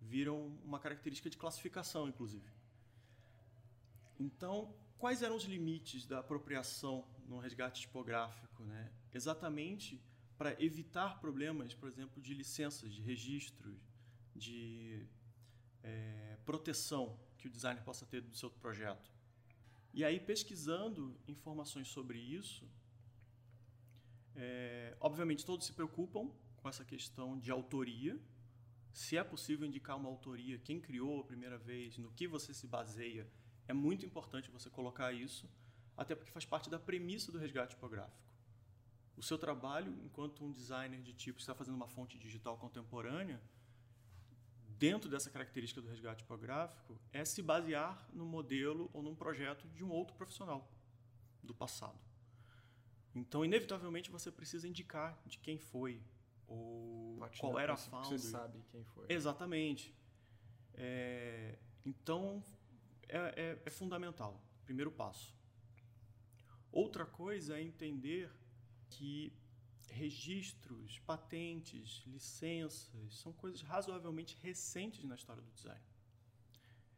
viram 0.00 0.48
uma 0.64 0.80
característica 0.80 1.30
de 1.30 1.36
classificação, 1.36 2.08
inclusive. 2.08 2.50
Então, 4.18 4.74
quais 4.98 5.22
eram 5.22 5.36
os 5.36 5.44
limites 5.44 6.04
da 6.04 6.18
apropriação 6.18 7.06
no 7.26 7.38
resgate 7.38 7.82
tipográfico, 7.82 8.64
né? 8.64 8.90
Exatamente 9.12 10.00
para 10.38 10.60
evitar 10.62 11.18
problemas, 11.20 11.74
por 11.74 11.88
exemplo, 11.88 12.20
de 12.20 12.34
licenças, 12.34 12.92
de 12.92 13.00
registros, 13.00 13.78
de 14.34 15.06
é, 15.82 16.36
proteção 16.44 17.18
que 17.38 17.46
o 17.46 17.50
designer 17.50 17.82
possa 17.82 18.04
ter 18.04 18.20
do 18.20 18.36
seu 18.36 18.50
projeto. 18.50 19.10
E 19.94 20.04
aí, 20.04 20.20
pesquisando 20.20 21.18
informações 21.26 21.88
sobre 21.88 22.18
isso, 22.18 22.68
é, 24.34 24.94
obviamente 25.00 25.44
todos 25.44 25.66
se 25.66 25.72
preocupam 25.72 26.30
com 26.56 26.68
essa 26.68 26.84
questão 26.84 27.38
de 27.38 27.50
autoria, 27.50 28.20
se 28.92 29.16
é 29.16 29.24
possível 29.24 29.66
indicar 29.66 29.96
uma 29.96 30.08
autoria, 30.08 30.58
quem 30.58 30.80
criou 30.80 31.20
a 31.20 31.24
primeira 31.24 31.58
vez, 31.58 31.96
no 31.96 32.10
que 32.12 32.26
você 32.26 32.52
se 32.52 32.66
baseia, 32.66 33.26
é 33.68 33.72
muito 33.72 34.04
importante 34.04 34.50
você 34.50 34.68
colocar 34.68 35.12
isso, 35.12 35.48
até 35.96 36.14
porque 36.14 36.30
faz 36.30 36.44
parte 36.44 36.68
da 36.68 36.78
premissa 36.78 37.32
do 37.32 37.38
resgate 37.38 37.74
tipográfico. 37.74 38.26
O 39.16 39.22
seu 39.22 39.38
trabalho, 39.38 39.96
enquanto 40.04 40.44
um 40.44 40.52
designer 40.52 41.00
de 41.00 41.14
tipo 41.14 41.36
que 41.36 41.42
está 41.42 41.54
fazendo 41.54 41.74
uma 41.74 41.88
fonte 41.88 42.18
digital 42.18 42.58
contemporânea, 42.58 43.40
dentro 44.78 45.08
dessa 45.08 45.30
característica 45.30 45.80
do 45.80 45.88
resgate 45.88 46.22
tipográfico, 46.22 47.00
é 47.12 47.24
se 47.24 47.40
basear 47.42 48.06
no 48.12 48.26
modelo 48.26 48.90
ou 48.92 49.02
num 49.02 49.14
projeto 49.14 49.66
de 49.68 49.82
um 49.82 49.90
outro 49.90 50.14
profissional 50.16 50.70
do 51.42 51.54
passado. 51.54 51.98
Então, 53.14 53.42
inevitavelmente, 53.44 54.10
você 54.10 54.30
precisa 54.30 54.68
indicar 54.68 55.18
de 55.24 55.38
quem 55.38 55.58
foi 55.58 56.02
ou 56.46 57.18
qual 57.40 57.58
era 57.58 57.72
a 57.72 57.76
founder. 57.76 58.10
Você 58.10 58.18
sabe 58.18 58.62
quem 58.70 58.84
foi. 58.84 59.06
Exatamente. 59.08 59.94
É, 60.74 61.58
então, 61.84 62.44
é, 63.08 63.18
é, 63.18 63.62
é 63.64 63.70
fundamental. 63.70 64.42
Primeiro 64.64 64.90
passo. 64.90 65.35
Outra 66.76 67.06
coisa 67.06 67.56
é 67.58 67.62
entender 67.62 68.30
que 68.90 69.32
registros, 69.88 70.98
patentes, 71.06 72.02
licenças, 72.06 73.14
são 73.14 73.32
coisas 73.32 73.62
razoavelmente 73.62 74.36
recentes 74.42 75.02
na 75.02 75.14
história 75.14 75.40
do 75.40 75.50
design. 75.52 75.80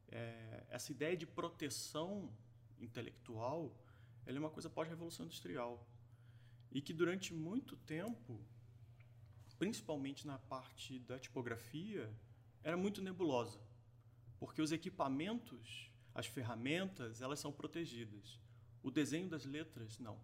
É, 0.08 0.66
essa 0.68 0.90
ideia 0.90 1.16
de 1.16 1.28
proteção 1.28 2.28
intelectual 2.80 3.72
ela 4.26 4.36
é 4.36 4.40
uma 4.40 4.50
coisa 4.50 4.68
pós-revolução 4.68 5.26
industrial 5.26 5.88
e 6.72 6.82
que 6.82 6.92
durante 6.92 7.32
muito 7.32 7.76
tempo, 7.76 8.44
principalmente 9.60 10.26
na 10.26 10.40
parte 10.40 10.98
da 10.98 11.20
tipografia, 11.20 12.12
era 12.64 12.76
muito 12.76 13.00
nebulosa, 13.00 13.60
porque 14.40 14.60
os 14.60 14.72
equipamentos, 14.72 15.88
as 16.12 16.26
ferramentas, 16.26 17.22
elas 17.22 17.38
são 17.38 17.52
protegidas. 17.52 18.40
O 18.82 18.90
desenho 18.90 19.28
das 19.28 19.44
letras, 19.44 19.98
não. 19.98 20.18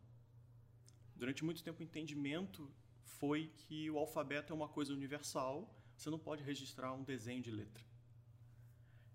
Durante 1.16 1.44
muito 1.44 1.62
tempo, 1.62 1.80
o 1.80 1.82
entendimento 1.82 2.70
foi 3.02 3.52
que 3.56 3.90
o 3.90 3.98
alfabeto 3.98 4.52
é 4.52 4.56
uma 4.56 4.68
coisa 4.68 4.92
universal, 4.92 5.72
você 5.96 6.10
não 6.10 6.18
pode 6.18 6.42
registrar 6.42 6.92
um 6.92 7.02
desenho 7.02 7.42
de 7.42 7.50
letra. 7.50 7.84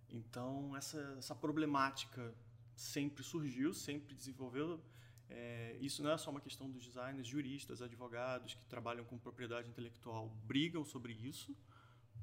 Então, 0.09 0.75
essa, 0.75 0.99
essa 1.17 1.35
problemática 1.35 2.33
sempre 2.75 3.23
surgiu, 3.23 3.73
sempre 3.73 4.15
desenvolveu. 4.15 4.81
É, 5.29 5.77
isso 5.79 6.01
não 6.01 6.11
é 6.11 6.17
só 6.17 6.31
uma 6.31 6.41
questão 6.41 6.69
dos 6.69 6.83
designers, 6.83 7.27
juristas, 7.27 7.81
advogados 7.81 8.55
que 8.55 8.65
trabalham 8.65 9.05
com 9.05 9.17
propriedade 9.17 9.69
intelectual 9.69 10.29
brigam 10.45 10.83
sobre 10.83 11.13
isso, 11.13 11.55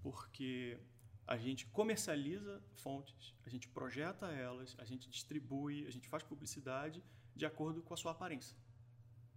porque 0.02 0.78
a 1.26 1.36
gente 1.36 1.66
comercializa 1.66 2.62
fontes, 2.74 3.34
a 3.44 3.50
gente 3.50 3.68
projeta 3.68 4.26
elas, 4.26 4.74
a 4.78 4.84
gente 4.84 5.08
distribui, 5.08 5.86
a 5.86 5.90
gente 5.90 6.08
faz 6.08 6.22
publicidade 6.22 7.02
de 7.34 7.44
acordo 7.44 7.82
com 7.82 7.94
a 7.94 7.96
sua 7.96 8.12
aparência 8.12 8.56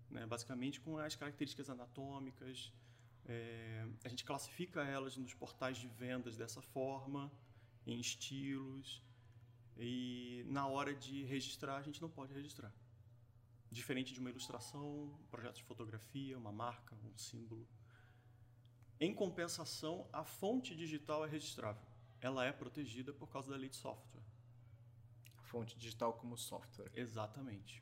né? 0.10 0.26
basicamente 0.26 0.80
com 0.80 0.98
as 0.98 1.16
características 1.16 1.70
anatômicas. 1.70 2.74
É, 3.26 3.88
a 4.04 4.10
gente 4.10 4.24
classifica 4.26 4.82
elas 4.82 5.16
nos 5.18 5.34
portais 5.34 5.78
de 5.78 5.88
vendas 5.88 6.36
dessa 6.36 6.62
forma, 6.62 7.32
em 7.86 8.00
estilos, 8.00 9.04
e 9.78 10.44
na 10.48 10.68
hora 10.68 10.94
de 10.94 11.24
registrar, 11.24 11.78
a 11.78 11.82
gente 11.82 12.02
não 12.02 12.10
pode 12.10 12.34
registrar. 12.34 12.74
Diferente 13.72 14.14
de 14.14 14.20
uma 14.20 14.30
ilustração, 14.30 15.04
um 15.04 15.28
projeto 15.30 15.58
de 15.58 15.64
fotografia, 15.64 16.38
uma 16.38 16.52
marca, 16.52 16.96
um 17.06 17.18
símbolo. 17.18 17.68
Em 19.00 19.14
compensação, 19.14 20.08
a 20.12 20.26
fonte 20.26 20.76
digital 20.76 21.26
é 21.26 21.30
registrável. 21.30 21.88
Ela 22.20 22.46
é 22.46 22.52
protegida 22.52 23.14
por 23.14 23.30
causa 23.30 23.50
da 23.50 23.56
lei 23.56 23.70
de 23.70 23.78
software. 23.78 24.22
A 25.38 25.42
fonte 25.44 25.78
digital 25.78 26.14
como 26.14 26.38
software. 26.38 26.92
Exatamente. 26.94 27.82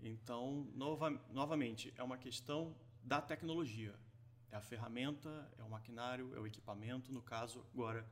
Então, 0.00 0.70
nova, 0.74 1.10
novamente, 1.30 1.92
é 1.96 2.02
uma 2.04 2.16
questão 2.16 2.76
da 3.02 3.20
tecnologia. 3.20 3.98
É 4.52 4.56
a 4.56 4.60
ferramenta, 4.60 5.50
é 5.58 5.62
o 5.64 5.68
maquinário, 5.68 6.32
é 6.36 6.38
o 6.38 6.46
equipamento. 6.46 7.12
No 7.12 7.20
caso, 7.20 7.66
agora, 7.74 8.06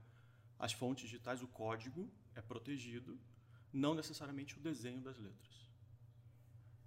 as 0.58 0.72
fontes 0.72 1.04
digitais, 1.04 1.42
o 1.42 1.46
código 1.46 2.10
é 2.34 2.42
protegido, 2.42 3.20
não 3.72 3.94
necessariamente 3.94 4.58
o 4.58 4.60
desenho 4.60 5.00
das 5.00 5.16
letras. 5.16 5.70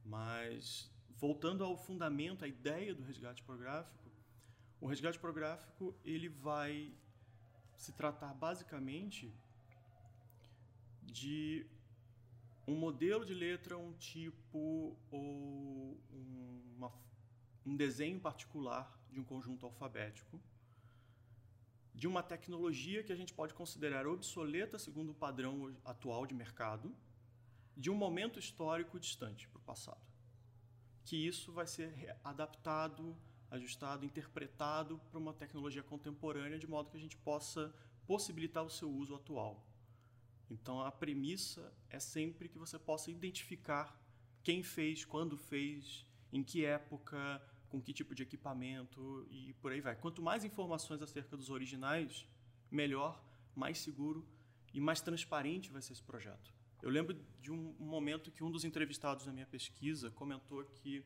Mas 0.03 0.91
voltando 1.15 1.63
ao 1.63 1.77
fundamento, 1.77 2.43
à 2.43 2.47
ideia 2.47 2.93
do 2.93 3.03
resgate 3.03 3.41
tipográfico, 3.41 4.04
o 4.86 4.88
resgate 4.88 5.18
tipográfico 5.18 5.96
ele 6.06 6.30
vai 6.30 6.94
se 7.75 7.92
tratar 7.92 8.36
basicamente 8.36 9.34
de 11.01 11.65
um 12.68 12.75
modelo 12.75 13.25
de 13.25 13.34
letra, 13.34 13.80
um 13.80 13.94
tipo 13.94 14.96
ou 15.10 16.00
uma, 16.77 16.94
um 17.65 17.75
desenho 17.75 18.20
particular 18.20 18.86
de 19.12 19.20
um 19.20 19.24
conjunto 19.24 19.65
alfabético, 19.65 20.39
de 21.92 22.08
uma 22.08 22.22
tecnologia 22.22 23.04
que 23.04 23.12
a 23.12 23.15
gente 23.15 23.34
pode 23.34 23.56
considerar 23.56 24.06
obsoleta 24.06 24.77
segundo 24.77 25.13
o 25.13 25.15
padrão 25.15 25.75
atual 25.84 26.27
de 26.27 26.36
mercado, 26.36 26.96
de 27.75 27.89
um 27.89 27.96
momento 27.96 28.38
histórico 28.38 29.00
distante 29.00 29.48
para 29.48 29.58
o 29.58 29.63
passado. 29.63 30.06
Que 31.04 31.15
isso 31.15 31.51
vai 31.51 31.65
ser 31.65 32.15
adaptado, 32.24 33.18
ajustado, 33.49 34.05
interpretado 34.05 34.99
para 35.09 35.19
uma 35.19 35.33
tecnologia 35.33 35.83
contemporânea, 35.83 36.59
de 36.59 36.67
modo 36.67 36.89
que 36.89 36.97
a 36.97 36.99
gente 36.99 37.17
possa 37.17 37.73
possibilitar 38.05 38.63
o 38.63 38.69
seu 38.69 38.89
uso 38.89 39.15
atual. 39.15 39.65
Então 40.49 40.81
a 40.81 40.91
premissa 40.91 41.73
é 41.89 41.99
sempre 41.99 42.47
que 42.49 42.57
você 42.57 42.77
possa 42.77 43.09
identificar 43.09 43.99
quem 44.43 44.61
fez, 44.61 45.03
quando 45.03 45.37
fez, 45.37 46.05
em 46.31 46.43
que 46.43 46.63
época, 46.63 47.41
com 47.69 47.81
que 47.81 47.93
tipo 47.93 48.13
de 48.13 48.23
equipamento 48.23 49.25
e 49.29 49.53
por 49.53 49.71
aí 49.71 49.81
vai. 49.81 49.95
Quanto 49.95 50.21
mais 50.21 50.43
informações 50.43 51.01
acerca 51.01 51.35
dos 51.35 51.49
originais, 51.49 52.27
melhor, 52.69 53.23
mais 53.55 53.79
seguro 53.79 54.27
e 54.73 54.79
mais 54.79 55.01
transparente 55.01 55.71
vai 55.71 55.81
ser 55.81 55.93
esse 55.93 56.03
projeto. 56.03 56.53
Eu 56.81 56.89
lembro 56.89 57.19
de 57.41 57.51
um 57.51 57.73
momento 57.79 58.31
que 58.31 58.43
um 58.43 58.51
dos 58.51 58.63
entrevistados 58.63 59.25
na 59.25 59.33
minha 59.33 59.45
pesquisa 59.45 60.11
comentou 60.11 60.63
que 60.65 61.03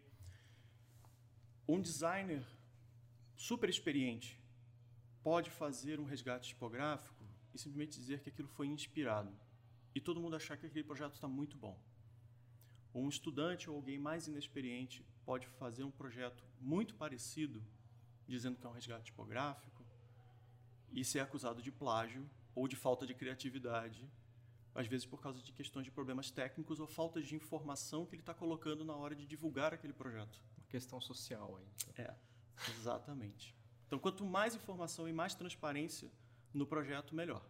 um 1.71 1.79
designer 1.79 2.43
super 3.35 3.69
experiente 3.69 4.41
pode 5.21 5.51
fazer 5.51 5.99
um 5.99 6.03
resgate 6.03 6.49
tipográfico 6.49 7.23
e 7.53 7.59
simplesmente 7.59 7.99
dizer 7.99 8.21
que 8.21 8.29
aquilo 8.29 8.47
foi 8.47 8.65
inspirado 8.65 9.31
e 9.93 10.01
todo 10.01 10.19
mundo 10.19 10.35
achar 10.35 10.57
que 10.57 10.65
aquele 10.65 10.83
projeto 10.83 11.13
está 11.13 11.27
muito 11.27 11.55
bom. 11.55 11.79
Um 12.91 13.07
estudante 13.07 13.69
ou 13.69 13.75
alguém 13.75 13.99
mais 13.99 14.27
inexperiente 14.27 15.05
pode 15.23 15.45
fazer 15.45 15.83
um 15.83 15.91
projeto 15.91 16.43
muito 16.59 16.95
parecido, 16.95 17.63
dizendo 18.27 18.57
que 18.57 18.65
é 18.65 18.69
um 18.69 18.73
resgate 18.73 19.05
tipográfico, 19.05 19.85
e 20.91 21.05
ser 21.05 21.19
acusado 21.19 21.61
de 21.61 21.71
plágio 21.71 22.27
ou 22.55 22.67
de 22.67 22.75
falta 22.75 23.05
de 23.05 23.13
criatividade, 23.13 24.09
às 24.73 24.87
vezes 24.87 25.05
por 25.05 25.21
causa 25.21 25.39
de 25.39 25.53
questões 25.53 25.85
de 25.85 25.91
problemas 25.91 26.31
técnicos 26.31 26.79
ou 26.79 26.87
falta 26.87 27.21
de 27.21 27.35
informação 27.35 28.07
que 28.07 28.15
ele 28.15 28.23
está 28.23 28.33
colocando 28.33 28.83
na 28.83 28.95
hora 28.95 29.15
de 29.15 29.27
divulgar 29.27 29.71
aquele 29.71 29.93
projeto. 29.93 30.41
Questão 30.69 31.01
social 31.01 31.57
aí. 31.57 31.67
Então. 31.89 32.05
É, 32.05 32.15
exatamente. 32.69 33.55
Então, 33.87 33.99
quanto 33.99 34.23
mais 34.23 34.55
informação 34.55 35.07
e 35.09 35.13
mais 35.13 35.33
transparência 35.35 36.09
no 36.53 36.65
projeto, 36.65 37.15
melhor. 37.15 37.43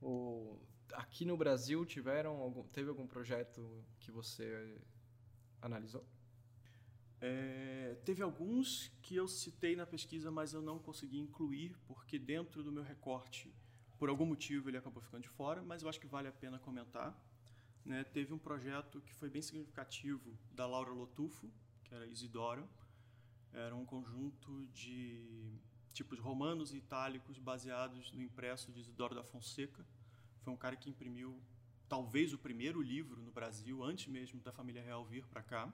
O, 0.00 0.58
aqui 0.92 1.24
no 1.24 1.36
Brasil 1.36 1.86
tiveram 1.86 2.36
algum, 2.36 2.64
teve 2.64 2.88
algum 2.88 3.06
projeto 3.06 3.84
que 4.00 4.10
você 4.10 4.76
analisou? 5.60 6.04
É, 7.20 7.96
teve 8.04 8.20
alguns 8.20 8.90
que 9.00 9.14
eu 9.14 9.28
citei 9.28 9.76
na 9.76 9.86
pesquisa, 9.86 10.28
mas 10.32 10.52
eu 10.52 10.60
não 10.60 10.80
consegui 10.80 11.20
incluir 11.20 11.76
porque 11.86 12.18
dentro 12.18 12.64
do 12.64 12.72
meu 12.72 12.82
recorte, 12.82 13.54
por 13.96 14.08
algum 14.08 14.26
motivo, 14.26 14.68
ele 14.68 14.76
acabou 14.76 15.00
ficando 15.00 15.22
de 15.22 15.28
fora. 15.28 15.62
Mas 15.62 15.82
eu 15.82 15.88
acho 15.88 16.00
que 16.00 16.08
vale 16.08 16.26
a 16.26 16.32
pena 16.32 16.58
comentar. 16.58 17.16
Né? 17.84 18.04
Teve 18.04 18.32
um 18.32 18.38
projeto 18.38 19.00
que 19.00 19.14
foi 19.14 19.28
bem 19.28 19.42
significativo 19.42 20.38
da 20.52 20.66
Laura 20.66 20.90
Lotufo, 20.90 21.50
que 21.84 21.94
era 21.94 22.06
Isidoro. 22.06 22.68
Era 23.52 23.74
um 23.74 23.84
conjunto 23.84 24.66
de 24.68 25.58
tipos 25.92 26.18
romanos 26.18 26.72
e 26.72 26.78
itálicos 26.78 27.38
baseados 27.38 28.12
no 28.12 28.22
impresso 28.22 28.72
de 28.72 28.80
Isidoro 28.80 29.14
da 29.14 29.22
Fonseca. 29.22 29.84
Foi 30.40 30.52
um 30.52 30.56
cara 30.56 30.76
que 30.76 30.88
imprimiu 30.88 31.40
talvez 31.88 32.32
o 32.32 32.38
primeiro 32.38 32.80
livro 32.80 33.20
no 33.20 33.30
Brasil, 33.30 33.82
antes 33.84 34.06
mesmo 34.06 34.40
da 34.40 34.50
família 34.50 34.82
real 34.82 35.04
vir 35.04 35.26
para 35.26 35.42
cá. 35.42 35.72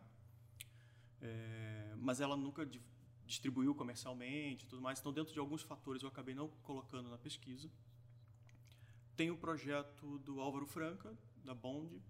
É, 1.20 1.94
mas 1.96 2.20
ela 2.20 2.36
nunca 2.36 2.66
di 2.66 2.82
distribuiu 3.24 3.74
comercialmente 3.74 4.66
tudo 4.66 4.80
mais. 4.80 4.98
Então, 4.98 5.12
dentro 5.12 5.34
de 5.34 5.38
alguns 5.38 5.62
fatores, 5.62 6.02
eu 6.02 6.08
acabei 6.08 6.34
não 6.34 6.48
colocando 6.62 7.10
na 7.10 7.18
pesquisa. 7.18 7.70
Tem 9.14 9.30
o 9.30 9.36
projeto 9.36 10.18
do 10.20 10.40
Álvaro 10.40 10.66
Franca, 10.66 11.14
da 11.48 11.54
Bond, 11.54 12.02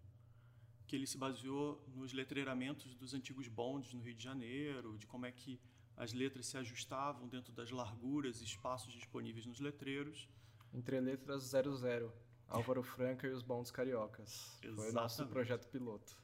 que 0.87 0.97
ele 0.97 1.07
se 1.07 1.17
baseou 1.17 1.85
nos 1.95 2.13
letreiramentos 2.13 2.95
dos 2.97 3.15
antigos 3.15 3.47
bondes 3.47 3.95
no 3.95 4.01
Rio 4.01 4.15
de 4.15 4.25
Janeiro, 4.25 4.99
de 4.99 5.07
como 5.07 5.27
é 5.27 5.33
que 5.33 5.61
as 5.97 6.13
letras 6.13 6.47
se 6.47 6.57
ajustavam 6.57 7.29
dentro 7.29 7.53
das 7.53 7.71
larguras 7.71 8.41
e 8.41 8.45
espaços 8.45 8.93
disponíveis 8.93 9.47
nos 9.47 9.61
letreiros. 9.61 10.29
Entre 10.75 11.01
letras 11.01 11.43
00, 11.45 12.13
Álvaro 12.49 12.83
Franca 12.83 13.27
e 13.29 13.31
os 13.31 13.43
Bondes 13.43 13.71
Cariocas. 13.71 14.59
Exatamente. 14.63 14.77
Foi 14.77 14.91
o 14.91 14.93
nosso 14.93 15.27
projeto 15.29 15.69
piloto. 15.69 16.17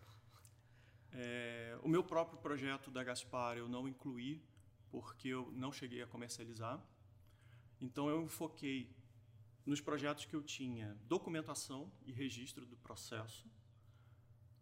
É, 1.13 1.79
o 1.83 1.89
meu 1.89 2.03
próprio 2.03 2.39
projeto 2.39 2.91
da 2.91 3.05
Gaspar 3.05 3.57
eu 3.57 3.69
não 3.69 3.87
incluí, 3.87 4.43
porque 4.91 5.29
eu 5.29 5.53
não 5.53 5.71
cheguei 5.71 6.03
a 6.03 6.07
comercializar. 6.07 6.85
Então 7.81 8.09
eu 8.09 8.27
foquei 8.27 8.91
nos 9.65 9.81
projetos 9.81 10.25
que 10.25 10.35
eu 10.35 10.43
tinha 10.43 10.97
documentação 11.07 11.91
e 12.05 12.13
registro 12.13 12.67
do 12.67 12.77
processo, 12.77 13.49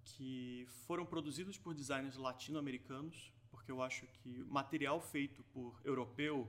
que 0.04 0.66
foram 0.86 1.04
produzidos 1.04 1.58
por 1.58 1.74
designers 1.74 2.16
latino-americanos, 2.16 3.32
porque 3.50 3.70
eu 3.70 3.82
acho 3.82 4.06
que 4.06 4.44
material 4.44 5.00
feito 5.00 5.42
por 5.44 5.80
europeu 5.84 6.48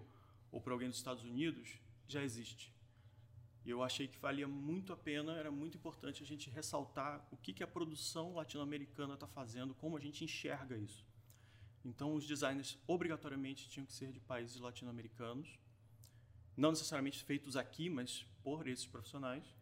ou 0.51 0.61
por 0.61 0.71
alguém 0.71 0.89
dos 0.89 0.97
Estados 0.97 1.23
Unidos 1.23 1.79
já 2.07 2.23
existe. 2.23 2.73
E 3.65 3.69
eu 3.69 3.81
achei 3.81 4.07
que 4.07 4.19
valia 4.19 4.47
muito 4.47 4.91
a 4.91 4.97
pena, 4.97 5.33
era 5.37 5.49
muito 5.49 5.77
importante 5.77 6.21
a 6.21 6.25
gente 6.25 6.49
ressaltar 6.49 7.25
o 7.31 7.37
que, 7.37 7.53
que 7.53 7.63
a 7.63 7.67
produção 7.67 8.33
latino-americana 8.33 9.13
está 9.13 9.27
fazendo, 9.27 9.73
como 9.73 9.95
a 9.95 9.99
gente 9.99 10.23
enxerga 10.23 10.77
isso. 10.77 11.05
Então, 11.85 12.13
os 12.13 12.25
designers 12.25 12.77
obrigatoriamente 12.85 13.69
tinham 13.69 13.85
que 13.85 13.93
ser 13.93 14.11
de 14.11 14.19
países 14.19 14.59
latino-americanos, 14.59 15.57
não 16.55 16.71
necessariamente 16.71 17.23
feitos 17.23 17.55
aqui, 17.55 17.89
mas 17.89 18.25
por 18.43 18.67
esses 18.67 18.85
profissionais 18.85 19.55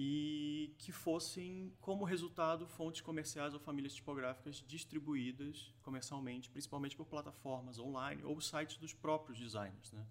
e 0.00 0.74
que 0.78 0.92
fossem, 0.92 1.72
como 1.80 2.04
resultado, 2.04 2.68
fontes 2.68 3.00
comerciais 3.00 3.52
ou 3.52 3.58
famílias 3.58 3.94
tipográficas 3.94 4.62
distribuídas 4.66 5.74
comercialmente, 5.82 6.48
principalmente 6.50 6.96
por 6.96 7.06
plataformas 7.06 7.78
online 7.78 8.22
ou 8.22 8.40
sites 8.40 8.76
dos 8.76 8.94
próprios 8.94 9.38
designers. 9.38 9.90
Né? 9.90 10.06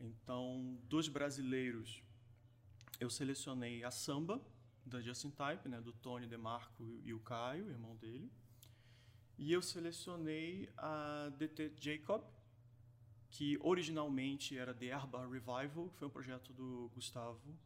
Então, 0.00 0.78
dos 0.84 1.08
brasileiros, 1.08 2.02
eu 2.98 3.10
selecionei 3.10 3.84
a 3.84 3.90
Samba, 3.90 4.40
da 4.86 5.02
Justin 5.02 5.30
Type, 5.30 5.68
né, 5.68 5.80
do 5.80 5.92
Tony 5.92 6.26
DeMarco 6.26 7.00
e 7.04 7.12
o 7.12 7.18
Caio, 7.20 7.68
irmão 7.68 7.96
dele. 7.96 8.30
E 9.36 9.52
eu 9.52 9.60
selecionei 9.60 10.70
a 10.76 11.28
DT 11.36 11.72
Jacob, 11.78 12.22
que 13.30 13.58
originalmente 13.60 14.56
era 14.56 14.74
The 14.74 14.86
Herba 14.86 15.26
Revival, 15.26 15.90
que 15.90 15.98
foi 15.98 16.08
um 16.08 16.10
projeto 16.10 16.52
do 16.52 16.90
Gustavo 16.94 17.56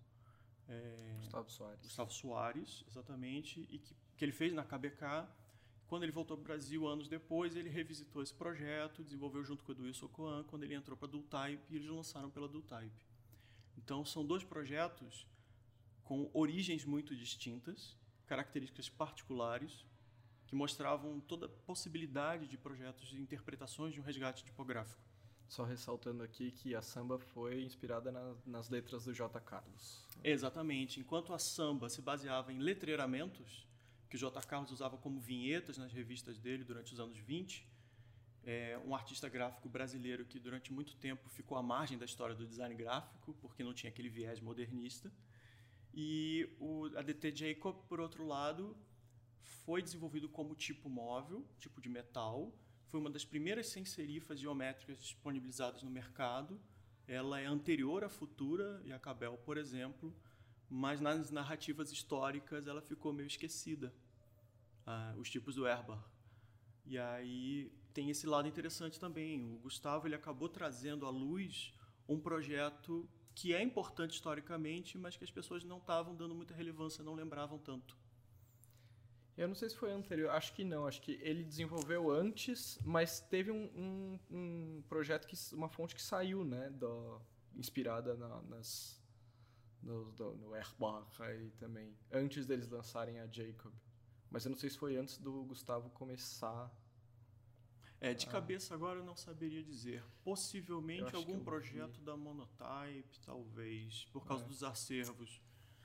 é, 0.71 1.17
Gustavo 1.19 1.51
Soares. 1.51 1.83
Gustavo 1.83 2.13
Soares, 2.13 2.85
exatamente, 2.87 3.67
e 3.69 3.79
que, 3.79 3.95
que 4.17 4.25
ele 4.25 4.33
fez 4.33 4.53
na 4.53 4.65
KBK. 4.65 5.29
Quando 5.89 6.05
ele 6.05 6.13
voltou 6.13 6.37
para 6.37 6.43
o 6.43 6.47
Brasil, 6.47 6.87
anos 6.87 7.09
depois, 7.09 7.57
ele 7.57 7.69
revisitou 7.69 8.23
esse 8.23 8.33
projeto, 8.33 9.03
desenvolveu 9.03 9.43
junto 9.43 9.65
com 9.65 9.73
o 9.73 9.75
Edu 9.75 10.09
quando 10.47 10.63
ele 10.63 10.75
entrou 10.75 10.97
para 10.97 11.09
a 11.09 11.11
Dultype, 11.11 11.63
e 11.69 11.77
eles 11.77 11.89
lançaram 11.89 12.31
pela 12.31 12.49
Dultype. 12.49 13.05
Então, 13.77 14.05
são 14.05 14.25
dois 14.25 14.45
projetos 14.45 15.27
com 16.05 16.31
origens 16.33 16.85
muito 16.85 17.17
distintas, 17.17 17.97
características 18.27 18.89
particulares, 18.89 19.85
que 20.47 20.55
mostravam 20.55 21.21
toda 21.21 21.47
a 21.47 21.49
possibilidade 21.49 22.47
de 22.47 22.57
projetos 22.57 23.09
de 23.09 23.21
interpretações 23.21 23.93
de 23.93 24.01
um 24.01 24.05
resgate 24.05 24.45
tipográfico. 24.45 25.10
Só 25.51 25.65
ressaltando 25.65 26.23
aqui 26.23 26.53
que 26.53 26.77
a 26.77 26.81
samba 26.81 27.19
foi 27.19 27.65
inspirada 27.65 28.13
na, 28.13 28.37
nas 28.47 28.71
letras 28.71 29.05
do 29.05 29.13
J. 29.13 29.41
Carlos. 29.41 30.07
Exatamente. 30.23 31.01
Enquanto 31.01 31.35
a 31.35 31.41
samba 31.41 31.89
se 31.89 32.01
baseava 32.01 32.53
em 32.53 32.61
letreiramentos, 32.61 33.67
que 34.09 34.15
o 34.15 34.19
J. 34.19 34.41
Carlos 34.47 34.71
usava 34.71 34.97
como 34.97 35.19
vinhetas 35.19 35.77
nas 35.77 35.93
revistas 35.93 36.39
dele 36.39 36.63
durante 36.63 36.93
os 36.93 37.01
anos 37.01 37.19
20, 37.19 37.69
é 38.45 38.79
um 38.87 38.95
artista 38.95 39.29
gráfico 39.29 39.69
brasileiro 39.69 40.25
que 40.25 40.39
durante 40.39 40.73
muito 40.73 40.95
tempo 40.95 41.29
ficou 41.29 41.59
à 41.59 41.63
margem 41.65 41.99
da 41.99 42.05
história 42.05 42.37
do 42.37 42.47
design 42.47 42.73
gráfico, 42.77 43.35
porque 43.41 43.65
não 43.65 43.75
tinha 43.75 43.91
aquele 43.91 44.09
viés 44.09 44.41
modernista. 44.41 45.13
E 45.93 46.49
o 46.61 46.87
ADT 46.97 47.35
Jacob, 47.35 47.75
por 47.89 47.99
outro 47.99 48.25
lado, 48.25 48.77
foi 49.65 49.83
desenvolvido 49.83 50.29
como 50.29 50.55
tipo 50.55 50.89
móvel, 50.89 51.45
tipo 51.59 51.81
de 51.81 51.89
metal, 51.89 52.55
foi 52.91 53.01
uma 53.01 53.11
das 53.11 53.25
primeiras 53.25 53.69
sem 53.69 53.85
serifas 53.85 54.39
geométricas 54.39 54.99
disponibilizadas 54.99 55.83
no 55.83 55.91
mercado. 55.91 56.61
Ela 57.07 57.41
é 57.41 57.47
anterior 57.47 58.05
à 58.05 58.09
Futura 58.09 58.81
e 58.85 58.93
à 58.93 58.99
Cabel, 58.99 59.39
por 59.39 59.57
exemplo, 59.57 60.15
mas 60.69 61.01
nas 61.01 61.31
narrativas 61.31 61.91
históricas 61.93 62.67
ela 62.67 62.83
ficou 62.83 63.13
meio 63.13 63.27
esquecida. 63.27 63.95
uh, 64.87 65.19
os 65.21 65.31
tipos 65.31 65.55
do 65.55 65.67
Erbar. 65.67 66.03
E 66.85 66.99
aí 66.99 67.73
tem 67.93 68.11
esse 68.11 68.27
lado 68.27 68.49
interessante 68.49 68.99
também. 68.99 69.45
O 69.55 69.59
Gustavo 69.59 70.07
ele 70.07 70.15
acabou 70.15 70.49
trazendo 70.49 71.07
à 71.07 71.11
luz 71.11 71.73
um 72.09 72.19
projeto 72.19 73.09
que 73.35 73.55
é 73.55 73.63
importante 73.63 74.15
historicamente, 74.15 74.99
mas 74.99 75.17
que 75.17 75.25
as 75.25 75.31
pessoas 75.31 75.65
não 75.65 75.79
estavam 75.79 76.15
dando 76.15 76.35
muita 76.35 76.55
relevância, 76.55 77.05
não 77.05 77.15
lembravam 77.15 77.59
tanto. 77.59 77.97
Eu 79.37 79.49
não 79.49 79.55
sei 79.55 79.71
se 79.71 79.77
foi 79.77 79.91
anterior, 79.93 80.31
acho 80.31 80.53
que 80.53 80.65
não. 80.65 80.87
Acho 80.87 81.01
que 81.01 81.19
ele 81.23 81.43
desenvolveu 81.45 82.11
antes, 82.11 82.79
mas 82.85 83.21
teve 83.21 83.51
um, 83.51 83.71
um, 83.75 84.19
um 84.31 84.83
projeto, 84.89 85.27
que 85.27 85.37
uma 85.55 85.69
fonte 85.69 85.95
que 85.95 86.03
saiu, 86.03 86.45
né? 86.45 86.69
Do, 86.71 87.21
inspirada 87.55 88.15
na, 88.17 88.43
nas, 88.43 89.01
no, 89.83 90.13
do, 90.13 90.37
no 90.37 90.55
Airbach 90.55 91.23
aí 91.23 91.51
também, 91.53 91.97
antes 92.11 92.47
deles 92.47 92.69
lançarem 92.69 93.21
a 93.21 93.27
Jacob. 93.27 93.73
Mas 94.31 94.45
eu 94.45 94.51
não 94.51 94.59
sei 94.59 94.71
se 94.71 94.79
foi 94.79 94.97
antes 94.97 95.19
do 95.19 95.45
Gustavo 95.45 95.91
começar. 95.91 96.73
É, 98.01 98.15
de 98.15 98.27
cabeça 98.27 98.75
agora 98.75 99.01
eu 99.01 99.05
não 99.05 99.17
saberia 99.17 99.63
dizer. 99.63 100.03
Possivelmente 100.23 101.15
algum 101.15 101.41
projeto 101.41 102.01
da 102.01 102.17
Monotype, 102.17 103.19
talvez, 103.27 104.07
por 104.13 104.25
causa 104.25 104.45
é. 104.45 104.47
dos 104.47 104.63
acervos. 104.63 105.41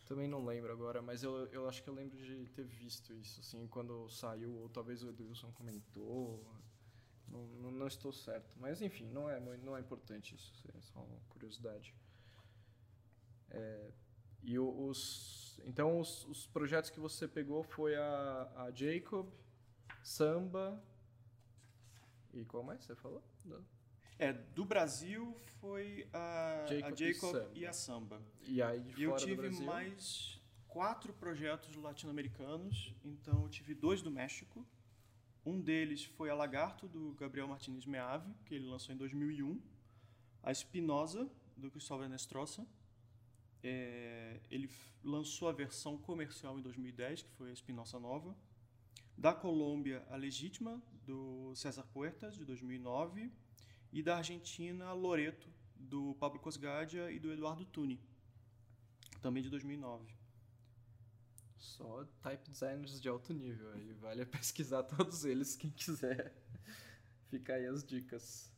Também 0.06 0.28
não 0.28 0.46
lembro 0.46 0.72
agora, 0.72 1.02
mas 1.02 1.24
eu, 1.24 1.48
eu 1.48 1.68
acho 1.68 1.84
que 1.84 1.90
eu 1.90 1.94
lembro 1.94 2.16
de 2.18 2.46
ter 2.50 2.64
visto 2.64 3.14
isso, 3.14 3.40
assim, 3.40 3.68
quando 3.68 4.08
saiu, 4.10 4.54
ou 4.54 4.70
talvez 4.70 5.04
o 5.04 5.10
Edilson 5.10 5.52
comentou. 5.54 6.46
Não, 7.28 7.48
não, 7.48 7.72
não, 7.72 7.88
estou 7.88 8.14
certo. 8.14 8.56
Mas 8.60 8.82
enfim, 8.84 9.08
não 9.08 9.28
é, 9.28 9.40
não 9.40 9.76
é 9.76 9.80
importante 9.80 10.36
isso, 10.36 10.54
é 10.78 10.82
só 10.82 11.00
uma 11.00 11.20
curiosidade. 11.30 11.96
É, 13.50 13.92
e 14.44 14.60
os, 14.60 15.60
então 15.66 16.00
os, 16.00 16.24
os, 16.26 16.46
projetos 16.48 16.92
que 16.92 17.00
você 17.00 17.28
pegou 17.28 17.64
foi 17.64 17.96
a, 17.96 18.52
a 18.58 18.72
Jacob, 18.72 19.28
Samba 20.04 20.80
e 22.32 22.46
qual 22.46 22.62
mais 22.62 22.84
você 22.84 22.96
falou? 22.96 23.24
Não. 23.44 23.64
É, 24.18 24.32
do 24.32 24.64
Brasil 24.64 25.36
foi 25.60 26.08
a 26.14 26.66
Jacob, 26.68 26.94
a 26.94 26.96
Jacob 26.96 27.52
e, 27.54 27.60
e, 27.60 27.66
a 27.66 27.74
Samba. 27.74 28.22
E 28.48 28.62
aí 28.62 28.80
de 28.80 29.04
Eu 29.04 29.16
tive 29.18 29.50
mais 29.50 30.42
quatro 30.68 31.14
projetos 31.14 31.76
latino-americanos, 31.76 32.94
então 33.04 33.44
eu 33.44 33.50
tive 33.50 33.74
dois 33.74 34.02
do 34.02 34.10
México. 34.10 34.66
Um 35.46 35.60
deles 35.62 36.06
foi 36.06 36.30
a 36.30 36.36
Lagarto, 36.36 36.88
do 36.88 37.14
Gabriel 37.14 37.48
Martinez 37.48 37.86
Meave, 37.86 38.34
que 38.46 38.56
ele 38.56 38.66
lançou 38.66 38.96
em 38.96 38.98
2001. 38.98 39.62
A 40.42 40.52
Espinosa, 40.52 41.30
do 41.56 41.70
Cristóvão 41.70 42.08
Nestrosa. 42.08 42.66
É, 43.62 44.40
ele 44.50 44.70
lançou 45.04 45.50
a 45.50 45.52
versão 45.52 45.98
comercial 45.98 46.58
em 46.58 46.62
2010, 46.62 47.24
que 47.24 47.32
foi 47.32 47.50
a 47.50 47.54
Espinosa 47.54 48.00
Nova. 48.00 48.36
Da 49.18 49.34
Colômbia, 49.34 50.06
a 50.10 50.16
Legítima, 50.16 50.82
do 51.06 51.54
César 51.56 51.84
Puertas, 51.84 52.36
de 52.36 52.46
2009 52.46 53.32
e 53.96 54.04
da 54.04 54.18
Argentina, 54.18 54.92
Loreto, 54.92 55.50
do 55.74 56.16
Pablo 56.16 56.38
Cosgadia 56.42 57.10
e 57.10 57.18
do 57.18 57.32
Eduardo 57.32 57.64
Tuni, 57.64 57.98
também 59.22 59.42
de 59.42 59.50
2009. 59.50 60.14
Só 61.58 62.04
type 62.22 62.50
designers 62.50 63.00
de 63.00 63.08
alto 63.08 63.34
nível, 63.34 63.72
aí 63.72 63.94
vale 63.94 64.26
pesquisar 64.28 64.84
todos 64.84 65.24
eles, 65.24 65.56
quem 65.56 65.72
quiser. 65.72 66.36
Fica 67.30 67.54
aí 67.54 67.66
as 67.68 67.86
dicas. 67.86 68.54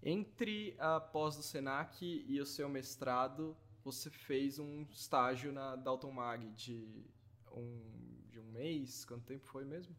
Entre 0.00 0.76
a 0.78 1.00
pós 1.00 1.34
do 1.34 1.42
Senac 1.42 2.06
e 2.06 2.40
o 2.40 2.46
seu 2.46 2.68
mestrado, 2.68 3.56
você 3.82 4.08
fez 4.10 4.60
um 4.60 4.82
estágio 4.92 5.50
na 5.50 5.74
Dalton 5.74 6.12
Mag 6.12 6.48
de 6.52 7.04
um, 7.50 8.22
de 8.30 8.38
um 8.38 8.44
mês? 8.52 9.04
Quanto 9.04 9.24
tempo 9.24 9.44
foi 9.44 9.64
mesmo? 9.64 9.96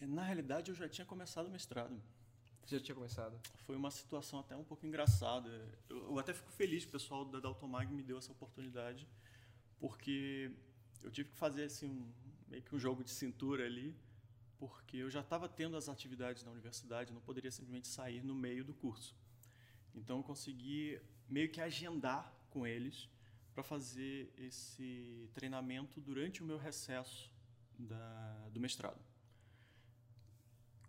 Na 0.00 0.24
realidade, 0.24 0.70
eu 0.70 0.74
já 0.74 0.88
tinha 0.88 1.04
começado 1.04 1.48
o 1.48 1.50
mestrado. 1.50 2.02
Já 2.66 2.80
tinha 2.80 2.94
começado? 2.94 3.38
Foi 3.66 3.76
uma 3.76 3.90
situação 3.90 4.38
até 4.38 4.56
um 4.56 4.64
pouco 4.64 4.86
engraçada. 4.86 5.48
Eu, 5.88 6.04
eu 6.04 6.18
até 6.18 6.32
fico 6.32 6.50
feliz 6.52 6.84
que 6.84 6.90
o 6.90 6.92
pessoal 6.92 7.24
da 7.24 7.40
Daltomag 7.40 7.92
me 7.92 8.02
deu 8.02 8.18
essa 8.18 8.32
oportunidade, 8.32 9.06
porque 9.78 10.50
eu 11.02 11.10
tive 11.10 11.30
que 11.30 11.36
fazer 11.36 11.64
assim, 11.64 11.90
um, 11.90 12.12
meio 12.48 12.62
que 12.62 12.74
um 12.74 12.78
jogo 12.78 13.02
de 13.02 13.10
cintura 13.10 13.66
ali, 13.66 13.94
porque 14.58 14.98
eu 14.98 15.10
já 15.10 15.20
estava 15.20 15.48
tendo 15.48 15.76
as 15.76 15.88
atividades 15.88 16.44
na 16.44 16.50
universidade, 16.50 17.12
não 17.12 17.20
poderia 17.20 17.50
simplesmente 17.50 17.88
sair 17.88 18.22
no 18.22 18.34
meio 18.34 18.64
do 18.64 18.72
curso. 18.72 19.14
Então 19.94 20.18
eu 20.18 20.22
consegui 20.22 21.00
meio 21.28 21.50
que 21.50 21.60
agendar 21.60 22.32
com 22.50 22.66
eles 22.66 23.08
para 23.52 23.62
fazer 23.62 24.32
esse 24.38 25.28
treinamento 25.34 26.00
durante 26.00 26.42
o 26.42 26.46
meu 26.46 26.56
recesso 26.56 27.30
da, 27.78 28.48
do 28.50 28.60
mestrado 28.60 29.11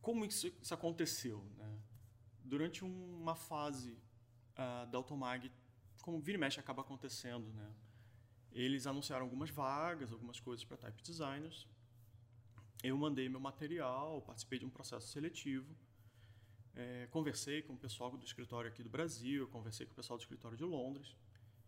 como 0.03 0.25
isso, 0.25 0.47
isso 0.61 0.73
aconteceu? 0.73 1.41
Né? 1.57 1.79
Durante 2.43 2.83
uma 2.83 3.35
fase 3.35 3.93
uh, 4.51 4.85
da 4.91 4.97
Automag, 4.97 5.49
como 6.01 6.19
vira 6.19 6.37
e 6.37 6.39
mexe 6.39 6.59
acaba 6.59 6.81
acontecendo, 6.81 7.51
né? 7.53 7.73
eles 8.51 8.85
anunciaram 8.85 9.23
algumas 9.23 9.49
vagas, 9.49 10.11
algumas 10.11 10.41
coisas 10.41 10.65
para 10.65 10.75
type 10.75 11.01
designers. 11.01 11.65
Eu 12.83 12.97
mandei 12.97 13.29
meu 13.29 13.39
material, 13.39 14.21
participei 14.23 14.59
de 14.59 14.65
um 14.65 14.69
processo 14.69 15.07
seletivo, 15.07 15.73
é, 16.75 17.07
conversei 17.09 17.61
com 17.61 17.71
o 17.71 17.77
pessoal 17.77 18.11
do 18.11 18.25
escritório 18.25 18.69
aqui 18.69 18.83
do 18.83 18.89
Brasil, 18.89 19.47
conversei 19.47 19.85
com 19.85 19.93
o 19.93 19.95
pessoal 19.95 20.17
do 20.17 20.21
escritório 20.21 20.57
de 20.57 20.65
Londres, 20.65 21.15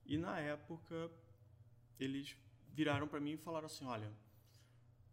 e 0.05 0.17
na 0.17 0.37
época 0.41 1.09
eles 1.97 2.35
viraram 2.67 3.07
para 3.07 3.21
mim 3.21 3.35
e 3.35 3.37
falaram 3.37 3.67
assim: 3.67 3.85
olha, 3.85 4.11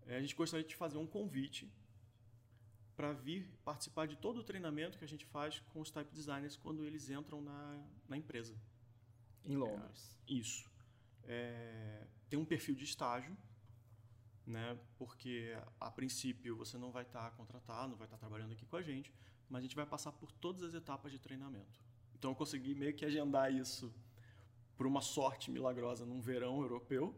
é, 0.06 0.16
a 0.16 0.20
gente 0.20 0.34
gostaria 0.34 0.66
de 0.66 0.74
fazer 0.74 0.98
um 0.98 1.06
convite 1.06 1.72
para 2.96 3.12
vir 3.12 3.48
participar 3.64 4.06
de 4.06 4.16
todo 4.16 4.40
o 4.40 4.44
treinamento 4.44 4.98
que 4.98 5.04
a 5.04 5.08
gente 5.08 5.24
faz 5.24 5.60
com 5.72 5.80
os 5.80 5.90
type 5.90 6.12
designers 6.12 6.56
quando 6.56 6.84
eles 6.84 7.08
entram 7.10 7.40
na, 7.40 7.82
na 8.08 8.16
empresa. 8.16 8.54
Em 9.44 9.56
Londres. 9.56 10.16
É, 10.28 10.32
isso. 10.32 10.70
É, 11.24 12.06
tem 12.28 12.38
um 12.38 12.44
perfil 12.44 12.74
de 12.74 12.84
estágio, 12.84 13.36
né? 14.46 14.78
Porque 14.98 15.56
a 15.80 15.90
princípio 15.90 16.56
você 16.56 16.76
não 16.76 16.90
vai 16.90 17.02
estar 17.02 17.30
tá 17.30 17.36
contratado, 17.36 17.90
não 17.90 17.96
vai 17.96 18.06
estar 18.06 18.16
tá 18.16 18.20
trabalhando 18.20 18.52
aqui 18.52 18.66
com 18.66 18.76
a 18.76 18.82
gente, 18.82 19.12
mas 19.48 19.60
a 19.60 19.62
gente 19.62 19.76
vai 19.76 19.86
passar 19.86 20.12
por 20.12 20.30
todas 20.32 20.62
as 20.62 20.74
etapas 20.74 21.10
de 21.10 21.18
treinamento. 21.18 21.80
Então 22.14 22.30
eu 22.30 22.34
consegui 22.34 22.74
meio 22.74 22.94
que 22.94 23.04
agendar 23.04 23.52
isso 23.52 23.92
por 24.76 24.86
uma 24.86 25.00
sorte 25.00 25.50
milagrosa 25.50 26.04
num 26.04 26.20
verão 26.20 26.60
europeu, 26.60 27.14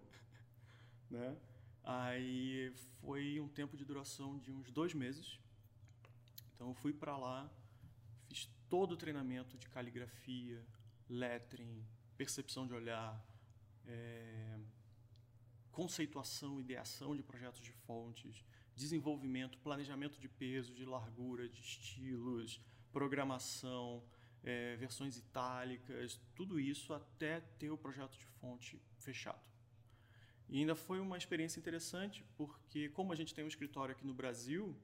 né? 1.11 1.37
Aí 1.83 2.73
foi 3.01 3.39
um 3.41 3.49
tempo 3.49 3.77
de 3.77 3.85
duração 3.85 4.39
de 4.39 4.51
uns 4.51 4.71
dois 4.71 4.95
meses 4.95 5.39
então 6.55 6.69
eu 6.69 6.75
fui 6.75 6.93
para 6.93 7.17
lá, 7.17 7.51
fiz 8.29 8.49
todo 8.69 8.93
o 8.93 8.97
treinamento 8.97 9.57
de 9.59 9.69
caligrafia, 9.69 10.65
lettering, 11.09 11.85
percepção 12.17 12.67
de 12.67 12.75
olhar, 12.75 13.25
é, 13.87 14.59
conceituação, 15.71 16.61
ideação 16.61 17.17
de 17.17 17.23
projetos 17.23 17.61
de 17.61 17.73
fontes, 17.73 18.45
desenvolvimento, 18.75 19.59
planejamento 19.59 20.21
de 20.21 20.29
peso, 20.29 20.73
de 20.75 20.85
largura, 20.85 21.49
de 21.49 21.61
estilos, 21.61 22.61
programação, 22.93 24.03
é, 24.43 24.77
versões 24.77 25.17
itálicas, 25.17 26.21
tudo 26.35 26.61
isso 26.61 26.93
até 26.93 27.41
ter 27.41 27.71
o 27.71 27.79
projeto 27.79 28.17
de 28.17 28.27
fonte 28.27 28.81
fechado. 28.99 29.43
E 30.49 30.59
ainda 30.59 30.75
foi 30.75 31.01
uma 31.01 31.17
experiência 31.17 31.59
interessante, 31.59 32.25
porque 32.37 32.89
como 32.91 33.13
a 33.13 33.17
gente 33.17 33.35
tem 33.35 33.45
um 33.45 33.49
escritório 33.49 33.95
aqui 33.95 34.07
no 34.07 34.15
Brasil, 34.15 34.77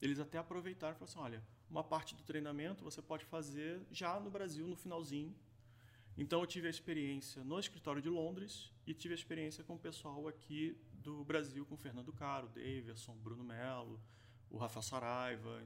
eles 0.00 0.18
até 0.18 0.38
aproveitaram 0.38 0.94
e 0.94 0.98
falaram 0.98 1.10
assim: 1.10 1.20
olha, 1.20 1.44
uma 1.70 1.84
parte 1.84 2.14
do 2.14 2.22
treinamento 2.22 2.82
você 2.82 3.02
pode 3.02 3.24
fazer 3.24 3.80
já 3.90 4.18
no 4.18 4.30
Brasil, 4.30 4.66
no 4.66 4.76
finalzinho. 4.76 5.34
Então 6.16 6.40
eu 6.40 6.46
tive 6.46 6.66
a 6.66 6.70
experiência 6.70 7.42
no 7.44 7.58
escritório 7.58 8.02
de 8.02 8.08
Londres 8.08 8.72
e 8.86 8.92
tive 8.92 9.14
a 9.14 9.16
experiência 9.16 9.62
com 9.64 9.74
o 9.74 9.78
pessoal 9.78 10.26
aqui 10.28 10.76
do 10.92 11.24
Brasil, 11.24 11.64
com 11.64 11.74
o 11.74 11.78
Fernando 11.78 12.12
Caro, 12.12 12.48
Davidson, 12.48 13.16
Bruno 13.16 13.44
Melo, 13.44 14.00
o 14.50 14.58
Rafael 14.58 14.82
Saraiva, 14.82 15.62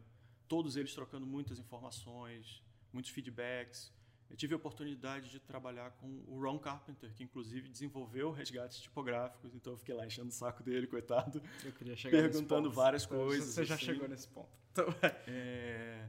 todos 0.47 0.77
eles 0.77 0.95
trocando 0.95 1.27
muitas 1.27 1.59
informações, 1.59 2.63
muitos 2.93 3.11
feedbacks. 3.11 3.93
Eu 4.31 4.37
tive 4.37 4.55
a 4.55 4.57
oportunidade 4.57 5.31
de 5.31 5.39
trabalhar 5.39 5.93
com 5.93 6.25
o 6.27 6.41
Ron 6.41 6.59
Carpenter, 6.59 7.13
que 7.15 7.23
inclusive 7.23 7.69
desenvolveu 7.69 8.33
resgates 8.33 8.81
tipográficos, 8.81 9.55
então 9.55 9.75
eu 9.75 9.77
fiquei 9.77 9.95
lá 9.95 10.07
enchendo 10.07 10.29
o 10.29 10.33
saco 10.33 10.63
dele, 10.63 10.87
coitado. 10.87 11.43
Eu 11.65 11.73
queria 11.73 11.97
chegar 11.97 12.19
Perguntando 12.19 12.71
várias 12.71 13.05
então, 13.05 13.19
coisas. 13.19 13.55
Você 13.55 13.65
já 13.65 13.75
assim. 13.75 13.85
chegou 13.85 14.09
nesse 14.09 14.29
ponto. 14.29 14.49
Então, 14.73 14.87
é... 15.29 16.09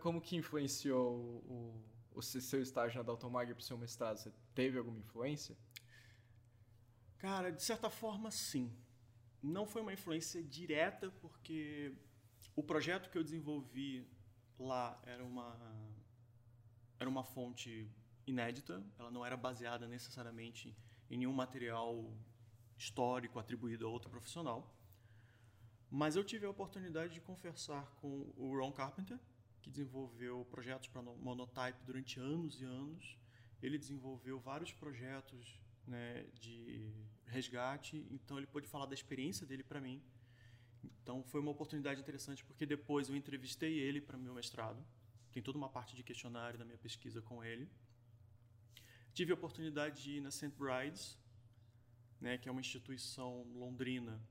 Como 0.00 0.20
que 0.20 0.36
influenciou 0.36 1.16
o, 1.46 1.84
o 2.14 2.22
seu 2.22 2.62
estágio 2.62 2.96
na 2.96 3.02
Dalton 3.02 3.28
Mag 3.28 3.52
para 3.52 3.60
o 3.60 3.64
seu 3.64 3.76
mestrado? 3.76 4.16
Você 4.16 4.32
teve 4.54 4.78
alguma 4.78 4.98
influência? 4.98 5.54
Cara, 7.18 7.50
de 7.50 7.62
certa 7.62 7.90
forma, 7.90 8.30
sim. 8.30 8.72
Não 9.42 9.66
foi 9.66 9.82
uma 9.82 9.92
influência 9.92 10.42
direta, 10.42 11.10
porque 11.20 11.92
o 12.56 12.62
projeto 12.62 13.10
que 13.10 13.18
eu 13.18 13.22
desenvolvi 13.22 14.06
lá 14.58 14.98
era 15.04 15.24
uma 15.24 15.54
era 17.04 17.10
uma 17.10 17.22
fonte 17.22 17.90
inédita, 18.26 18.82
ela 18.98 19.10
não 19.10 19.24
era 19.24 19.36
baseada 19.36 19.86
necessariamente 19.86 20.74
em 21.10 21.18
nenhum 21.18 21.34
material 21.34 22.10
histórico 22.78 23.38
atribuído 23.38 23.86
a 23.86 23.90
outro 23.90 24.08
profissional. 24.10 24.74
Mas 25.90 26.16
eu 26.16 26.24
tive 26.24 26.46
a 26.46 26.50
oportunidade 26.50 27.12
de 27.12 27.20
conversar 27.20 27.84
com 28.00 28.32
o 28.36 28.58
Ron 28.58 28.72
Carpenter, 28.72 29.18
que 29.60 29.70
desenvolveu 29.70 30.46
projetos 30.50 30.88
para 30.88 31.02
Monotype 31.02 31.84
durante 31.84 32.18
anos 32.18 32.60
e 32.60 32.64
anos. 32.64 33.18
Ele 33.62 33.78
desenvolveu 33.78 34.40
vários 34.40 34.72
projetos 34.72 35.60
né, 35.86 36.26
de 36.40 36.90
resgate, 37.26 38.06
então 38.10 38.38
ele 38.38 38.46
pôde 38.46 38.66
falar 38.66 38.86
da 38.86 38.94
experiência 38.94 39.46
dele 39.46 39.62
para 39.62 39.80
mim. 39.80 40.02
Então 40.82 41.22
foi 41.22 41.40
uma 41.40 41.50
oportunidade 41.50 42.00
interessante 42.00 42.42
porque 42.44 42.64
depois 42.64 43.10
eu 43.10 43.14
entrevistei 43.14 43.78
ele 43.78 44.00
para 44.00 44.16
meu 44.16 44.32
mestrado. 44.32 44.82
Tem 45.34 45.42
toda 45.42 45.58
uma 45.58 45.68
parte 45.68 45.96
de 45.96 46.04
questionário 46.04 46.56
da 46.56 46.64
minha 46.64 46.78
pesquisa 46.78 47.20
com 47.20 47.42
ele. 47.42 47.68
Tive 49.12 49.32
a 49.32 49.34
oportunidade 49.34 50.00
de 50.00 50.12
ir 50.12 50.20
na 50.20 50.30
St. 50.30 50.52
Brides, 50.56 51.18
né, 52.20 52.38
que 52.38 52.48
é 52.48 52.52
uma 52.52 52.60
instituição 52.60 53.42
londrina 53.52 54.22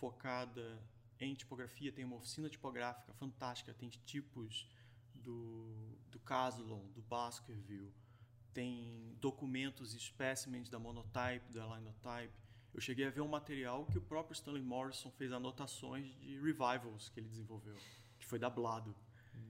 focada 0.00 0.82
em 1.20 1.34
tipografia, 1.34 1.92
tem 1.92 2.04
uma 2.04 2.16
oficina 2.16 2.48
tipográfica 2.48 3.12
fantástica, 3.12 3.72
tem 3.72 3.88
tipos 3.90 4.68
do, 5.14 5.96
do 6.10 6.18
Caslon, 6.18 6.84
do 6.88 7.02
Baskerville, 7.02 7.94
tem 8.52 9.16
documentos 9.20 9.94
e 9.94 9.98
espécimes 9.98 10.68
da 10.68 10.80
Monotype, 10.80 11.52
da 11.52 11.64
Linotype. 11.76 12.34
Eu 12.74 12.80
cheguei 12.80 13.06
a 13.06 13.10
ver 13.10 13.20
um 13.20 13.28
material 13.28 13.86
que 13.86 13.98
o 13.98 14.02
próprio 14.02 14.34
Stanley 14.34 14.62
Morrison 14.62 15.12
fez 15.12 15.30
anotações 15.30 16.12
de 16.18 16.40
revivals 16.40 17.08
que 17.08 17.20
ele 17.20 17.28
desenvolveu, 17.28 17.76
que 18.18 18.26
foi 18.26 18.38
dublado. 18.40 18.96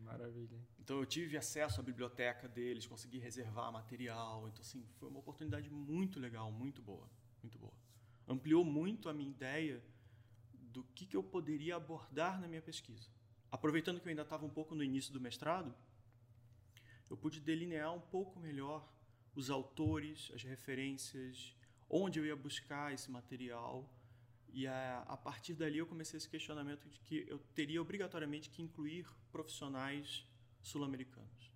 Maravilha. 0.05 0.59
Então 0.79 0.99
eu 0.99 1.07
tive 1.07 1.37
acesso 1.37 1.81
à 1.81 1.83
biblioteca 1.83 2.49
deles, 2.49 2.87
consegui 2.87 3.19
reservar 3.19 3.73
material. 3.73 4.49
Então 4.49 4.61
assim, 4.61 4.85
foi 4.99 5.09
uma 5.09 5.21
oportunidade 5.21 5.71
muito 5.71 6.19
legal, 6.19 6.51
muito 6.51 6.83
boa, 6.83 7.09
muito 7.43 7.59
boa. 7.59 7.73
Ampliou 8.27 8.64
muito 8.64 9.09
a 9.09 9.12
minha 9.12 9.31
ideia 9.31 9.83
do 10.53 10.85
que, 10.95 11.07
que 11.07 11.16
eu 11.16 11.23
poderia 11.23 11.77
abordar 11.77 12.40
na 12.40 12.47
minha 12.49 12.62
pesquisa. 12.62 13.09
Aproveitando 13.51 14.01
que 14.01 14.07
eu 14.07 14.11
ainda 14.11 14.23
estava 14.23 14.45
um 14.45 14.51
pouco 14.51 14.75
no 14.75 14.85
início 14.85 15.12
do 15.12 15.21
mestrado, 15.21 15.75
eu 17.09 17.16
pude 17.16 17.40
delinear 17.40 17.93
um 17.93 18.01
pouco 18.01 18.38
melhor 18.38 18.88
os 19.35 19.51
autores, 19.51 20.31
as 20.35 20.43
referências, 20.43 21.57
onde 21.88 22.21
eu 22.21 22.27
ia 22.27 22.37
buscar 22.37 22.93
esse 22.93 23.11
material. 23.11 23.88
E 24.53 24.67
a, 24.67 25.01
a 25.07 25.17
partir 25.17 25.55
dali 25.55 25.79
eu 25.79 25.87
comecei 25.87 26.17
esse 26.17 26.29
questionamento 26.29 26.89
de 26.89 26.99
que 27.01 27.25
eu 27.29 27.39
teria 27.55 27.81
obrigatoriamente 27.81 28.51
que 28.51 28.63
incluir 28.63 29.07
profissionais 29.31 30.27
sul-americanos. 30.61 31.51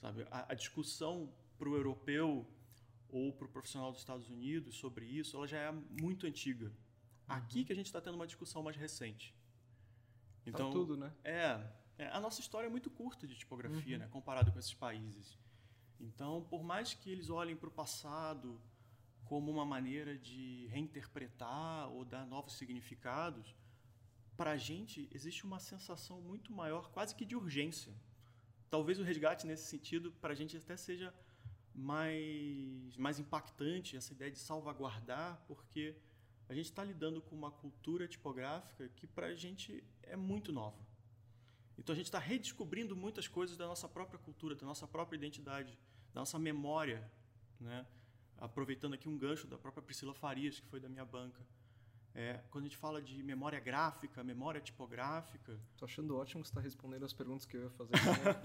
Sabe, 0.00 0.26
a, 0.30 0.52
a 0.52 0.54
discussão 0.54 1.32
para 1.58 1.68
o 1.68 1.76
europeu 1.76 2.46
ou 3.08 3.32
para 3.32 3.46
o 3.46 3.48
profissional 3.48 3.90
dos 3.90 4.00
Estados 4.00 4.28
Unidos 4.28 4.76
sobre 4.76 5.04
isso, 5.04 5.36
ela 5.36 5.46
já 5.46 5.58
é 5.58 5.72
muito 5.72 6.26
antiga. 6.26 6.72
Aqui 7.26 7.64
que 7.64 7.72
a 7.72 7.76
gente 7.76 7.86
está 7.86 8.00
tendo 8.00 8.14
uma 8.14 8.26
discussão 8.26 8.62
mais 8.62 8.76
recente. 8.76 9.34
Tá 10.44 10.50
então, 10.50 10.68
tá 10.68 10.72
tudo, 10.72 10.96
né? 10.96 11.12
É, 11.24 11.66
é, 11.98 12.08
a 12.08 12.20
nossa 12.20 12.40
história 12.40 12.66
é 12.66 12.70
muito 12.70 12.90
curta 12.90 13.26
de 13.26 13.34
tipografia, 13.34 13.96
uhum. 13.96 14.02
né, 14.02 14.08
comparado 14.08 14.52
com 14.52 14.58
esses 14.58 14.74
países. 14.74 15.38
Então, 15.98 16.44
por 16.44 16.62
mais 16.62 16.94
que 16.94 17.10
eles 17.10 17.30
olhem 17.30 17.56
para 17.56 17.68
o 17.68 17.72
passado 17.72 18.60
como 19.26 19.50
uma 19.50 19.64
maneira 19.64 20.16
de 20.16 20.66
reinterpretar 20.68 21.88
ou 21.90 22.04
dar 22.04 22.26
novos 22.26 22.54
significados, 22.56 23.54
para 24.36 24.52
a 24.52 24.56
gente 24.56 25.08
existe 25.12 25.44
uma 25.44 25.58
sensação 25.58 26.20
muito 26.20 26.52
maior, 26.52 26.90
quase 26.90 27.14
que 27.14 27.24
de 27.24 27.36
urgência. 27.36 27.92
Talvez 28.70 28.98
o 28.98 29.02
resgate 29.02 29.46
nesse 29.46 29.64
sentido 29.64 30.12
para 30.20 30.32
a 30.32 30.36
gente 30.36 30.56
até 30.56 30.76
seja 30.76 31.12
mais 31.74 32.96
mais 32.96 33.18
impactante 33.18 33.96
essa 33.96 34.12
ideia 34.12 34.30
de 34.30 34.38
salvaguardar, 34.38 35.42
porque 35.46 35.94
a 36.48 36.54
gente 36.54 36.66
está 36.66 36.82
lidando 36.84 37.20
com 37.20 37.34
uma 37.34 37.50
cultura 37.50 38.06
tipográfica 38.06 38.88
que 38.96 39.06
para 39.06 39.26
a 39.26 39.34
gente 39.34 39.82
é 40.02 40.16
muito 40.16 40.52
nova. 40.52 40.78
Então 41.76 41.92
a 41.92 41.96
gente 41.96 42.06
está 42.06 42.18
redescobrindo 42.18 42.96
muitas 42.96 43.26
coisas 43.28 43.56
da 43.56 43.66
nossa 43.66 43.88
própria 43.88 44.18
cultura, 44.18 44.54
da 44.54 44.64
nossa 44.64 44.86
própria 44.86 45.16
identidade, 45.16 45.76
da 46.14 46.20
nossa 46.20 46.38
memória, 46.38 47.10
né? 47.60 47.86
Aproveitando 48.38 48.94
aqui 48.94 49.08
um 49.08 49.16
gancho 49.16 49.46
da 49.46 49.56
própria 49.56 49.82
Priscila 49.82 50.14
Farias, 50.14 50.60
que 50.60 50.66
foi 50.68 50.80
da 50.80 50.88
minha 50.88 51.04
banca. 51.04 51.40
É, 52.14 52.40
quando 52.50 52.64
a 52.64 52.68
gente 52.68 52.78
fala 52.78 53.02
de 53.02 53.22
memória 53.22 53.60
gráfica, 53.60 54.24
memória 54.24 54.60
tipográfica. 54.60 55.60
Estou 55.72 55.86
achando 55.86 56.16
ótimo 56.16 56.42
que 56.42 56.48
você 56.48 56.52
está 56.52 56.60
respondendo 56.62 57.04
as 57.04 57.12
perguntas 57.12 57.44
que 57.44 57.56
eu 57.56 57.64
ia 57.64 57.70
fazer 57.70 57.92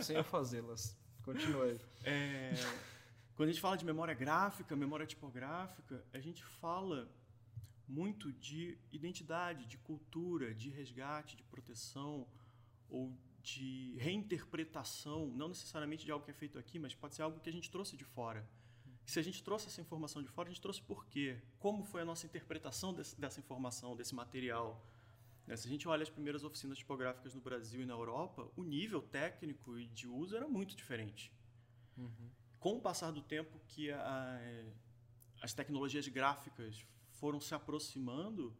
sem 0.03 0.15
eu 0.17 0.23
fazê-las. 0.23 0.97
Continue. 1.23 1.79
É, 2.03 2.51
quando 3.35 3.47
a 3.47 3.51
gente 3.51 3.61
fala 3.61 3.77
de 3.77 3.85
memória 3.85 4.13
gráfica, 4.13 4.75
memória 4.75 5.05
tipográfica, 5.05 6.03
a 6.13 6.19
gente 6.19 6.43
fala 6.43 7.09
muito 7.87 8.31
de 8.33 8.77
identidade, 8.91 9.65
de 9.65 9.77
cultura, 9.77 10.53
de 10.53 10.69
resgate, 10.69 11.37
de 11.37 11.43
proteção 11.43 12.27
ou 12.89 13.17
de 13.41 13.95
reinterpretação, 13.97 15.27
não 15.27 15.47
necessariamente 15.47 16.05
de 16.05 16.11
algo 16.11 16.23
que 16.25 16.31
é 16.31 16.33
feito 16.33 16.59
aqui, 16.59 16.77
mas 16.77 16.93
pode 16.93 17.15
ser 17.15 17.21
algo 17.21 17.39
que 17.39 17.49
a 17.49 17.53
gente 17.53 17.71
trouxe 17.71 17.97
de 17.97 18.03
fora. 18.03 18.47
Se 19.11 19.19
a 19.19 19.21
gente 19.21 19.43
trouxe 19.43 19.67
essa 19.67 19.81
informação 19.81 20.23
de 20.23 20.29
fora, 20.29 20.47
a 20.47 20.51
gente 20.53 20.61
trouxe 20.61 20.81
por 20.81 21.05
quê? 21.05 21.37
Como 21.59 21.83
foi 21.83 22.01
a 22.01 22.05
nossa 22.05 22.25
interpretação 22.25 22.93
desse, 22.93 23.19
dessa 23.19 23.41
informação, 23.41 23.93
desse 23.93 24.15
material? 24.15 24.81
Né, 25.45 25.57
se 25.57 25.67
a 25.67 25.69
gente 25.69 25.85
olha 25.85 26.01
as 26.01 26.09
primeiras 26.09 26.45
oficinas 26.45 26.77
tipográficas 26.77 27.35
no 27.35 27.41
Brasil 27.41 27.81
e 27.81 27.85
na 27.85 27.93
Europa, 27.93 28.49
o 28.55 28.63
nível 28.63 29.01
técnico 29.01 29.77
e 29.77 29.85
de 29.87 30.07
uso 30.07 30.37
era 30.37 30.47
muito 30.47 30.77
diferente. 30.77 31.29
Uhum. 31.97 32.29
Com 32.57 32.77
o 32.77 32.81
passar 32.81 33.11
do 33.11 33.21
tempo 33.21 33.59
que 33.67 33.91
a, 33.91 34.39
as 35.41 35.51
tecnologias 35.51 36.07
gráficas 36.07 36.85
foram 37.09 37.41
se 37.41 37.53
aproximando, 37.53 38.55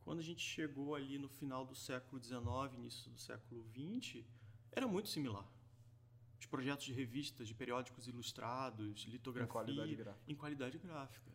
quando 0.00 0.20
a 0.20 0.24
gente 0.24 0.40
chegou 0.40 0.94
ali 0.94 1.18
no 1.18 1.28
final 1.28 1.66
do 1.66 1.74
século 1.74 2.18
XIX, 2.18 2.40
início 2.78 3.10
do 3.10 3.18
século 3.18 3.62
XX, 3.74 4.24
era 4.70 4.88
muito 4.88 5.10
similar. 5.10 5.46
Os 6.42 6.46
projetos 6.46 6.84
de 6.84 6.92
revistas, 6.92 7.46
de 7.46 7.54
periódicos 7.54 8.08
ilustrados, 8.08 9.04
litografia... 9.04 9.44
Em 9.44 9.52
qualidade 9.52 9.94
gráfica. 9.94 10.32
Em 10.32 10.34
qualidade 10.34 10.78
gráfica. 10.78 11.30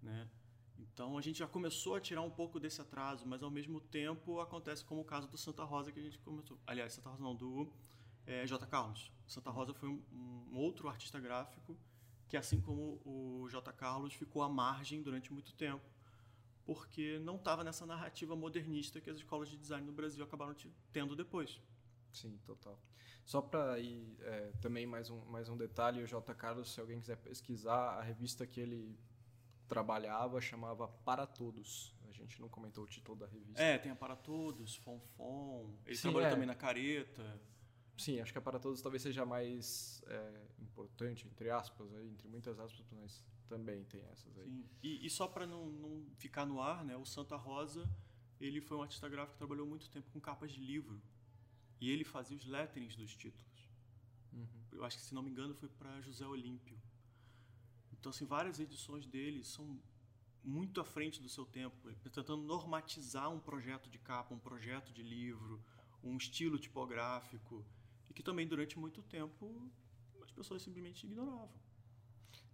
Né? 0.00 0.30
Então 0.78 1.18
a 1.18 1.20
gente 1.20 1.40
já 1.40 1.48
começou 1.48 1.96
a 1.96 2.00
tirar 2.00 2.22
um 2.22 2.30
pouco 2.30 2.60
desse 2.60 2.80
atraso, 2.80 3.26
mas 3.26 3.42
ao 3.42 3.50
mesmo 3.50 3.80
tempo 3.80 4.38
acontece 4.38 4.84
como 4.84 5.00
o 5.00 5.04
caso 5.04 5.26
do 5.28 5.36
Santa 5.36 5.64
Rosa 5.64 5.90
que 5.90 5.98
a 5.98 6.02
gente 6.02 6.16
começou. 6.20 6.60
Aliás, 6.64 6.92
Santa 6.92 7.10
Rosa 7.10 7.24
não, 7.24 7.34
do 7.34 7.72
é, 8.24 8.46
J. 8.46 8.64
Carlos. 8.68 9.10
Santa 9.26 9.50
Rosa 9.50 9.74
foi 9.74 9.88
um, 9.88 10.00
um 10.12 10.58
outro 10.58 10.88
artista 10.88 11.18
gráfico 11.18 11.76
que, 12.28 12.36
assim 12.36 12.60
como 12.60 13.02
o 13.04 13.48
J. 13.50 13.72
Carlos, 13.72 14.14
ficou 14.14 14.42
à 14.42 14.48
margem 14.48 15.02
durante 15.02 15.32
muito 15.32 15.52
tempo 15.54 15.84
porque 16.64 17.18
não 17.18 17.34
estava 17.34 17.64
nessa 17.64 17.84
narrativa 17.84 18.36
modernista 18.36 19.00
que 19.00 19.10
as 19.10 19.16
escolas 19.16 19.48
de 19.48 19.56
design 19.56 19.84
no 19.84 19.92
Brasil 19.92 20.22
acabaram 20.22 20.54
tendo 20.92 21.16
depois. 21.16 21.60
Sim, 22.16 22.38
total. 22.46 22.80
Só 23.24 23.42
para 23.42 23.78
ir 23.78 24.16
é, 24.20 24.52
também 24.60 24.86
mais 24.86 25.10
um, 25.10 25.24
mais 25.26 25.48
um 25.48 25.56
detalhe, 25.56 26.02
o 26.02 26.06
J. 26.06 26.34
Carlos, 26.34 26.72
se 26.72 26.80
alguém 26.80 26.98
quiser 26.98 27.16
pesquisar, 27.16 27.98
a 27.98 28.02
revista 28.02 28.46
que 28.46 28.58
ele 28.60 28.98
trabalhava 29.68 30.40
chamava 30.40 30.88
Para 30.88 31.26
Todos. 31.26 31.94
A 32.08 32.12
gente 32.12 32.40
não 32.40 32.48
comentou 32.48 32.84
o 32.84 32.86
título 32.86 33.18
da 33.18 33.26
revista. 33.26 33.62
É, 33.62 33.76
tem 33.76 33.92
a 33.92 33.96
Para 33.96 34.16
Todos, 34.16 34.76
Fonfon. 34.76 35.76
Ele 35.84 35.96
Sim, 35.96 36.02
trabalhou 36.02 36.28
é. 36.28 36.30
também 36.30 36.46
na 36.46 36.54
Careta. 36.54 37.40
Sim, 37.98 38.20
acho 38.20 38.32
que 38.32 38.38
a 38.38 38.42
Para 38.42 38.58
Todos 38.58 38.80
talvez 38.80 39.02
seja 39.02 39.26
mais 39.26 40.02
é, 40.06 40.46
importante, 40.60 41.26
entre 41.26 41.50
aspas, 41.50 41.92
aí, 41.94 42.08
entre 42.08 42.28
muitas 42.28 42.58
aspas, 42.58 42.86
mas 42.92 43.22
também 43.48 43.84
tem 43.84 44.02
essas 44.12 44.38
aí. 44.38 44.44
Sim. 44.44 44.68
E, 44.82 45.04
e 45.04 45.10
só 45.10 45.26
para 45.26 45.46
não, 45.46 45.66
não 45.66 46.06
ficar 46.16 46.46
no 46.46 46.62
ar, 46.62 46.84
né, 46.84 46.96
o 46.96 47.04
Santa 47.04 47.36
Rosa 47.36 47.86
ele 48.40 48.60
foi 48.60 48.76
um 48.76 48.82
artista 48.82 49.08
gráfico 49.08 49.32
que 49.32 49.38
trabalhou 49.38 49.66
muito 49.66 49.88
tempo 49.90 50.10
com 50.10 50.20
capas 50.20 50.52
de 50.52 50.60
livro. 50.60 51.00
E 51.80 51.90
ele 51.90 52.04
fazia 52.04 52.36
os 52.36 52.46
letterings 52.46 52.96
dos 52.96 53.14
títulos. 53.14 53.68
Uhum. 54.32 54.46
Eu 54.72 54.84
acho 54.84 54.96
que, 54.96 55.04
se 55.04 55.14
não 55.14 55.22
me 55.22 55.30
engano, 55.30 55.54
foi 55.54 55.68
para 55.68 56.00
José 56.00 56.26
Olímpio. 56.26 56.78
Então, 57.92 58.10
assim, 58.10 58.24
várias 58.24 58.60
edições 58.60 59.06
dele 59.06 59.44
são 59.44 59.80
muito 60.42 60.80
à 60.80 60.84
frente 60.84 61.20
do 61.20 61.28
seu 61.28 61.44
tempo, 61.44 61.92
tentando 62.04 62.36
normatizar 62.36 63.30
um 63.30 63.40
projeto 63.40 63.90
de 63.90 63.98
capa, 63.98 64.32
um 64.32 64.38
projeto 64.38 64.92
de 64.92 65.02
livro, 65.02 65.60
um 66.02 66.16
estilo 66.16 66.58
tipográfico, 66.58 67.64
e 68.08 68.14
que 68.14 68.22
também, 68.22 68.46
durante 68.46 68.78
muito 68.78 69.02
tempo, 69.02 69.70
as 70.22 70.30
pessoas 70.30 70.62
simplesmente 70.62 71.04
ignoravam. 71.04 71.50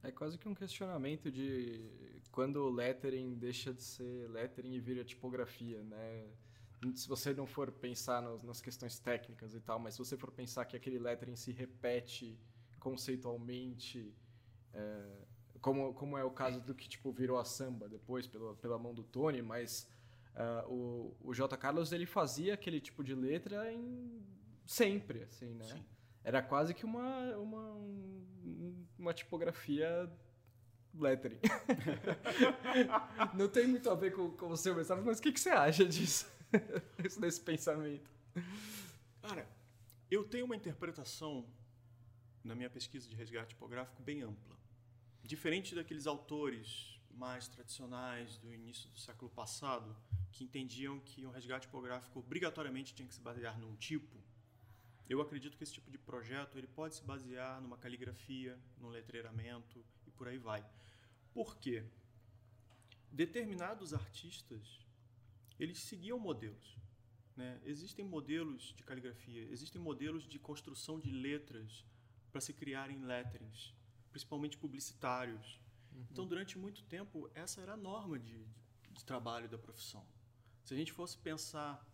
É 0.03 0.11
quase 0.11 0.39
que 0.39 0.49
um 0.49 0.55
questionamento 0.55 1.31
de 1.31 2.23
quando 2.33 2.57
o 2.57 2.71
lettering 2.71 3.35
deixa 3.35 3.73
de 3.75 3.83
ser 3.83 4.29
lettering 4.31 4.73
e 4.73 4.81
vira 4.81 5.05
tipografia, 5.05 5.83
né? 5.85 6.33
Se 6.95 7.09
você 7.09 7.33
não 7.33 7.47
for 7.47 7.71
pensar 7.71 8.21
nos, 8.23 8.43
nas 8.43 8.61
questões 8.61 8.99
técnicas 8.99 9.55
e 9.55 9.61
tal, 9.61 9.79
mas 9.79 9.95
se 9.95 9.99
você 9.99 10.17
for 10.17 10.31
pensar 10.31 10.65
que 10.65 10.77
aquele 10.77 10.99
lettering 10.99 11.37
se 11.37 11.53
repete 11.53 12.39
conceitualmente, 12.81 14.13
é, 14.75 15.23
como, 15.61 15.95
como 15.95 16.19
é 16.19 16.25
o 16.25 16.31
caso 16.31 16.61
do 16.61 16.75
que 16.75 16.89
tipo 16.89 17.13
virou 17.13 17.39
a 17.39 17.45
samba 17.45 17.89
depois 17.89 18.27
pela, 18.27 18.55
pela 18.57 18.79
mão 18.79 18.93
do 18.93 19.05
Tony, 19.05 19.41
mas 19.41 19.89
uh, 20.35 20.69
o, 20.69 21.17
o 21.21 21.35
J. 21.35 21.57
Carlos 21.57 21.93
ele 21.93 22.07
fazia 22.07 22.55
aquele 22.55 22.81
tipo 22.81 23.05
de 23.05 23.15
letra 23.15 23.73
em, 23.73 24.21
sempre, 24.67 25.23
assim, 25.23 25.55
né? 25.55 25.65
Sim. 25.65 25.85
Era 26.25 26.43
quase 26.43 26.75
que 26.75 26.85
uma, 26.85 27.37
uma, 27.37 27.77
uma 28.99 29.13
tipografia 29.13 30.11
lettering. 30.95 31.41
Não 33.35 33.49
tem 33.49 33.67
muito 33.67 33.91
a 33.91 33.95
ver 33.95 34.13
com, 34.13 34.31
com 34.31 34.49
o 34.49 34.57
seu 34.57 34.75
mestrado, 34.75 35.03
mas 35.05 35.19
o 35.19 35.23
que, 35.23 35.33
que 35.33 35.41
você 35.41 35.51
acha 35.51 35.85
disso? 35.85 36.32
desse 37.21 37.41
pensamento? 37.41 38.11
Cara, 39.21 39.49
eu 40.11 40.25
tenho 40.25 40.45
uma 40.45 40.57
interpretação 40.57 41.47
na 42.45 42.55
minha 42.55 42.71
pesquisa 42.71 43.09
de 43.09 43.15
resgate 43.15 43.51
tipográfico 43.51 44.03
bem 44.03 44.23
ampla. 44.23 44.57
Diferente 45.23 45.75
daqueles 45.75 46.07
autores 46.07 46.99
mais 47.11 47.47
tradicionais 47.47 48.37
do 48.39 48.53
início 48.53 48.89
do 48.91 48.99
século 48.99 49.31
passado, 49.31 49.97
que 50.33 50.45
entendiam 50.45 50.99
que 51.01 51.27
um 51.27 51.31
resgate 51.31 51.67
tipográfico 51.67 52.19
obrigatoriamente 52.19 52.95
tinha 52.95 53.07
que 53.07 53.15
se 53.15 53.21
basear 53.21 53.59
num 53.59 53.77
tipo, 53.77 54.23
eu 55.09 55.21
acredito 55.21 55.57
que 55.57 55.65
esse 55.65 55.75
tipo 55.75 55.91
de 55.91 55.99
projeto 55.99 56.57
ele 56.57 56.67
pode 56.67 56.95
se 56.95 57.05
basear 57.05 57.61
numa 57.61 57.77
caligrafia, 57.77 58.59
num 58.81 58.89
letreiramento 58.89 59.85
e 60.07 60.11
por 60.11 60.27
aí 60.27 60.39
vai. 60.39 60.65
Por 61.35 61.57
quê? 61.59 61.85
Determinados 63.11 63.93
artistas 63.93 64.87
eles 65.63 65.79
seguiam 65.79 66.19
modelos. 66.19 66.77
Né? 67.37 67.61
Existem 67.65 68.05
modelos 68.05 68.75
de 68.77 68.83
caligrafia, 68.83 69.43
existem 69.51 69.81
modelos 69.81 70.27
de 70.27 70.39
construção 70.39 70.99
de 70.99 71.11
letras 71.13 71.85
para 72.33 72.41
se 72.41 72.53
criarem 72.53 73.05
letterings, 73.05 73.73
principalmente 74.11 74.59
publicitários. 74.59 75.61
Uhum. 75.93 76.07
Então, 76.11 76.27
durante 76.27 76.59
muito 76.59 76.83
tempo, 76.85 77.31
essa 77.33 77.61
era 77.61 77.75
a 77.75 77.77
norma 77.77 78.19
de, 78.19 78.45
de 78.91 79.05
trabalho 79.05 79.49
da 79.49 79.57
profissão. 79.57 80.05
Se 80.65 80.75
a 80.75 80.77
gente 80.77 80.93
fosse 80.93 81.17
pensar 81.17 81.87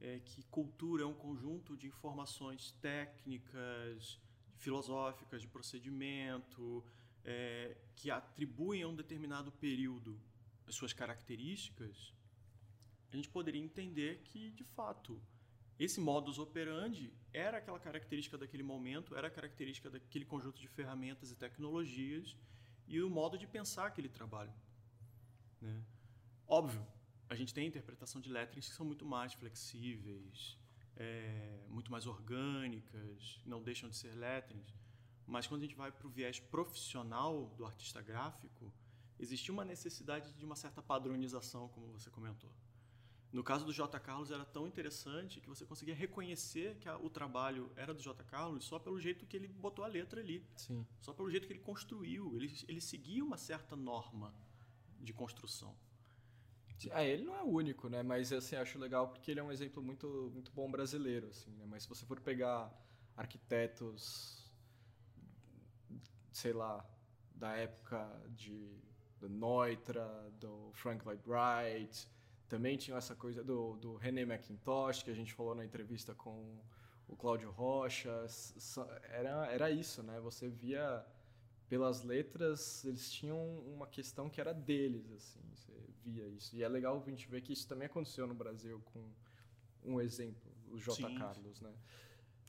é, 0.00 0.20
que 0.20 0.44
cultura 0.44 1.02
é 1.02 1.06
um 1.06 1.14
conjunto 1.14 1.76
de 1.76 1.88
informações 1.88 2.70
técnicas, 2.80 4.20
filosóficas, 4.56 5.42
de 5.42 5.48
procedimento, 5.48 6.84
é, 7.24 7.76
que 7.96 8.08
atribuem 8.10 8.82
a 8.82 8.88
um 8.88 8.94
determinado 8.94 9.50
período 9.50 10.20
as 10.66 10.76
suas 10.76 10.92
características, 10.92 12.14
a 13.12 13.16
gente 13.16 13.28
poderia 13.28 13.60
entender 13.60 14.22
que, 14.24 14.50
de 14.50 14.64
fato, 14.64 15.20
esse 15.78 16.00
modus 16.00 16.38
operandi 16.38 17.12
era 17.32 17.58
aquela 17.58 17.80
característica 17.80 18.36
daquele 18.36 18.62
momento, 18.62 19.16
era 19.16 19.28
a 19.28 19.30
característica 19.30 19.88
daquele 19.88 20.24
conjunto 20.24 20.60
de 20.60 20.68
ferramentas 20.68 21.30
e 21.30 21.36
tecnologias 21.36 22.36
e 22.86 23.00
o 23.00 23.08
modo 23.08 23.38
de 23.38 23.46
pensar 23.46 23.86
aquele 23.86 24.08
trabalho. 24.08 24.52
Né? 25.60 25.82
Óbvio, 26.46 26.86
a 27.28 27.34
gente 27.34 27.54
tem 27.54 27.66
interpretação 27.66 28.20
de 28.20 28.28
letras 28.28 28.68
que 28.68 28.74
são 28.74 28.84
muito 28.84 29.06
mais 29.06 29.32
flexíveis, 29.32 30.58
é, 30.96 31.64
muito 31.68 31.90
mais 31.90 32.06
orgânicas, 32.06 33.40
não 33.46 33.62
deixam 33.62 33.88
de 33.88 33.96
ser 33.96 34.14
letras, 34.14 34.74
mas 35.26 35.46
quando 35.46 35.62
a 35.62 35.64
gente 35.64 35.76
vai 35.76 35.90
para 35.90 36.06
o 36.06 36.10
viés 36.10 36.40
profissional 36.40 37.54
do 37.56 37.64
artista 37.64 38.02
gráfico, 38.02 38.72
existe 39.18 39.50
uma 39.50 39.64
necessidade 39.64 40.32
de 40.34 40.44
uma 40.44 40.56
certa 40.56 40.82
padronização, 40.82 41.68
como 41.68 41.86
você 41.92 42.10
comentou. 42.10 42.50
No 43.32 43.44
caso 43.44 43.64
do 43.64 43.72
J. 43.72 43.98
Carlos 44.00 44.30
era 44.30 44.44
tão 44.44 44.66
interessante 44.66 45.40
que 45.40 45.48
você 45.48 45.64
conseguia 45.64 45.94
reconhecer 45.94 46.76
que 46.78 46.88
a, 46.88 46.98
o 46.98 47.08
trabalho 47.08 47.70
era 47.76 47.94
do 47.94 48.02
J. 48.02 48.24
Carlos 48.24 48.64
só 48.64 48.78
pelo 48.78 49.00
jeito 49.00 49.24
que 49.24 49.36
ele 49.36 49.46
botou 49.46 49.84
a 49.84 49.88
letra 49.88 50.20
ali. 50.20 50.44
Sim. 50.56 50.84
Só 51.00 51.12
pelo 51.12 51.30
jeito 51.30 51.46
que 51.46 51.52
ele 51.52 51.60
construiu. 51.60 52.34
Ele, 52.34 52.52
ele 52.66 52.80
seguia 52.80 53.24
uma 53.24 53.36
certa 53.36 53.76
norma 53.76 54.34
de 54.98 55.12
construção. 55.12 55.76
É, 56.90 57.06
ele 57.06 57.24
não 57.24 57.36
é 57.36 57.42
o 57.42 57.48
único, 57.48 57.88
né? 57.88 58.02
Mas 58.02 58.32
assim, 58.32 58.56
acho 58.56 58.78
legal 58.78 59.08
porque 59.08 59.30
ele 59.30 59.40
é 59.40 59.42
um 59.42 59.52
exemplo 59.52 59.82
muito, 59.82 60.30
muito 60.32 60.50
bom 60.52 60.70
brasileiro, 60.70 61.28
assim, 61.28 61.50
né? 61.52 61.66
Mas 61.68 61.82
se 61.82 61.88
você 61.88 62.06
for 62.06 62.18
pegar 62.20 62.72
arquitetos, 63.16 64.50
sei 66.32 66.52
lá, 66.54 66.84
da 67.34 67.54
época 67.54 68.08
de 68.30 68.80
do 69.18 69.28
Neutra, 69.28 70.32
do 70.40 70.70
Frank 70.72 71.04
Lloyd 71.04 71.22
Wright, 71.26 72.08
também 72.50 72.76
tinha 72.76 72.96
essa 72.96 73.14
coisa 73.14 73.44
do, 73.44 73.76
do 73.76 73.94
René 73.94 74.22
McIntosh, 74.22 75.04
que 75.04 75.10
a 75.10 75.14
gente 75.14 75.32
falou 75.32 75.54
na 75.54 75.64
entrevista 75.64 76.14
com 76.16 76.58
o 77.06 77.14
Cláudio 77.16 77.48
Rocha. 77.50 78.26
Era, 79.04 79.46
era 79.46 79.70
isso, 79.70 80.02
né? 80.02 80.18
Você 80.20 80.48
via 80.48 81.06
pelas 81.68 82.02
letras, 82.02 82.84
eles 82.84 83.08
tinham 83.08 83.38
uma 83.60 83.86
questão 83.86 84.28
que 84.28 84.40
era 84.40 84.52
deles, 84.52 85.08
assim, 85.12 85.40
você 85.54 85.72
via 86.02 86.26
isso. 86.26 86.56
E 86.56 86.64
é 86.64 86.68
legal 86.68 87.00
a 87.00 87.08
gente 87.08 87.28
ver 87.28 87.40
que 87.40 87.52
isso 87.52 87.68
também 87.68 87.86
aconteceu 87.86 88.26
no 88.26 88.34
Brasil 88.34 88.80
com 88.86 89.08
um 89.84 90.00
exemplo, 90.00 90.52
o 90.72 90.76
J. 90.76 90.96
Sim. 90.96 91.14
Carlos, 91.16 91.60
né? 91.60 91.72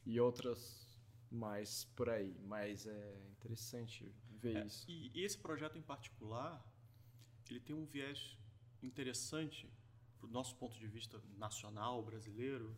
E 0.04 0.20
outras 0.20 1.00
mais 1.30 1.86
por 1.96 2.10
aí, 2.10 2.36
mas 2.44 2.88
é 2.88 3.22
interessante 3.30 4.12
ver 4.32 4.58
é, 4.58 4.66
isso. 4.66 4.90
E 4.90 5.24
esse 5.24 5.38
projeto 5.38 5.78
em 5.78 5.82
particular, 5.84 6.60
ele 7.48 7.60
tem 7.60 7.76
um 7.76 7.86
viés 7.86 8.36
interessante 8.82 9.72
do 10.28 10.34
nosso 10.34 10.56
ponto 10.56 10.78
de 10.78 10.88
vista 10.88 11.22
nacional, 11.38 12.02
brasileiro, 12.04 12.76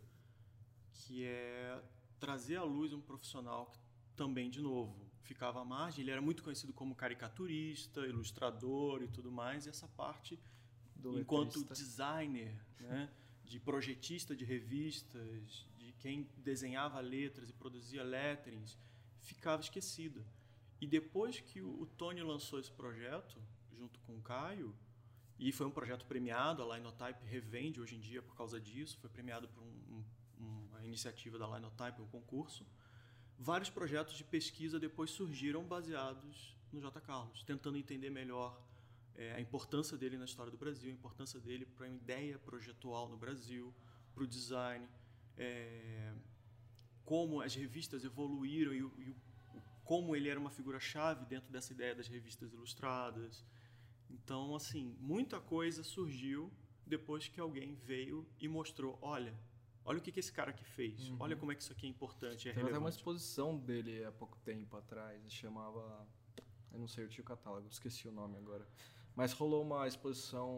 que 0.92 1.24
é 1.24 1.82
trazer 2.18 2.56
à 2.56 2.64
luz 2.64 2.92
um 2.92 3.00
profissional 3.00 3.66
que 3.66 3.78
também, 4.16 4.48
de 4.48 4.60
novo, 4.60 4.94
ficava 5.22 5.60
à 5.60 5.64
margem. 5.64 6.02
Ele 6.02 6.10
era 6.10 6.20
muito 6.20 6.42
conhecido 6.42 6.72
como 6.72 6.94
caricaturista, 6.94 8.06
ilustrador 8.06 9.02
e 9.02 9.08
tudo 9.08 9.30
mais, 9.30 9.66
e 9.66 9.68
essa 9.68 9.88
parte, 9.88 10.38
Do 10.96 11.18
enquanto 11.18 11.58
letrista. 11.58 11.74
designer, 11.74 12.54
né, 12.80 13.10
de 13.44 13.60
projetista 13.60 14.34
de 14.34 14.44
revistas, 14.44 15.66
de 15.78 15.92
quem 15.98 16.28
desenhava 16.36 17.00
letras 17.00 17.50
e 17.50 17.52
produzia 17.52 18.02
letterings, 18.02 18.78
ficava 19.20 19.60
esquecida. 19.62 20.24
E 20.80 20.86
depois 20.86 21.40
que 21.40 21.62
o 21.62 21.86
Tony 21.96 22.22
lançou 22.22 22.58
esse 22.58 22.70
projeto, 22.72 23.40
junto 23.72 23.98
com 24.00 24.16
o 24.16 24.22
Caio, 24.22 24.74
e 25.44 25.52
foi 25.52 25.66
um 25.66 25.70
projeto 25.70 26.06
premiado, 26.06 26.62
a 26.62 26.74
Linotype 26.74 27.22
revende 27.26 27.78
hoje 27.78 27.96
em 27.96 28.00
dia 28.00 28.22
por 28.22 28.34
causa 28.34 28.58
disso, 28.58 28.96
foi 28.98 29.10
premiado 29.10 29.46
por 29.46 29.62
um, 29.62 30.02
um, 30.40 30.66
uma 30.70 30.82
iniciativa 30.82 31.38
da 31.38 31.46
Linotype, 31.46 32.00
um 32.00 32.06
concurso. 32.06 32.66
Vários 33.38 33.68
projetos 33.68 34.16
de 34.16 34.24
pesquisa 34.24 34.80
depois 34.80 35.10
surgiram 35.10 35.62
baseados 35.62 36.56
no 36.72 36.80
J. 36.80 36.98
Carlos, 36.98 37.42
tentando 37.42 37.76
entender 37.76 38.08
melhor 38.08 38.58
é, 39.14 39.34
a 39.34 39.40
importância 39.40 39.98
dele 39.98 40.16
na 40.16 40.24
história 40.24 40.50
do 40.50 40.56
Brasil, 40.56 40.90
a 40.90 40.94
importância 40.94 41.38
dele 41.38 41.66
para 41.66 41.84
a 41.84 41.90
ideia 41.90 42.38
projetual 42.38 43.06
no 43.10 43.18
Brasil, 43.18 43.74
para 44.14 44.24
o 44.24 44.26
design, 44.26 44.88
é, 45.36 46.14
como 47.04 47.42
as 47.42 47.54
revistas 47.54 48.02
evoluíram 48.02 48.72
e, 48.72 48.78
e 48.78 49.14
como 49.84 50.16
ele 50.16 50.30
era 50.30 50.40
uma 50.40 50.50
figura-chave 50.50 51.26
dentro 51.26 51.52
dessa 51.52 51.70
ideia 51.70 51.94
das 51.94 52.08
revistas 52.08 52.50
ilustradas. 52.50 53.44
Então, 54.14 54.54
assim, 54.54 54.96
muita 55.00 55.40
coisa 55.40 55.82
surgiu 55.82 56.52
depois 56.86 57.28
que 57.28 57.40
alguém 57.40 57.74
veio 57.74 58.26
e 58.38 58.46
mostrou, 58.46 58.98
olha, 59.02 59.34
olha 59.84 59.98
o 59.98 60.00
que, 60.00 60.12
que 60.12 60.20
esse 60.20 60.32
cara 60.32 60.50
aqui 60.50 60.64
fez, 60.64 61.10
uhum. 61.10 61.16
olha 61.18 61.36
como 61.36 61.50
é 61.50 61.54
que 61.54 61.62
isso 61.62 61.72
aqui 61.72 61.86
é 61.86 61.90
importante, 61.90 62.48
é 62.48 62.52
Tem 62.52 62.62
até 62.62 62.78
uma 62.78 62.88
exposição 62.88 63.58
dele 63.58 64.04
há 64.04 64.12
pouco 64.12 64.38
tempo 64.38 64.76
atrás, 64.76 65.20
chamava, 65.32 66.06
eu 66.72 66.78
não 66.78 66.86
sei, 66.86 67.04
eu 67.04 67.08
tinha 67.08 67.22
o 67.22 67.26
catálogo, 67.26 67.66
esqueci 67.68 68.06
o 68.06 68.12
nome 68.12 68.36
agora. 68.36 68.66
Mas 69.16 69.32
rolou 69.32 69.62
uma 69.62 69.86
exposição 69.86 70.56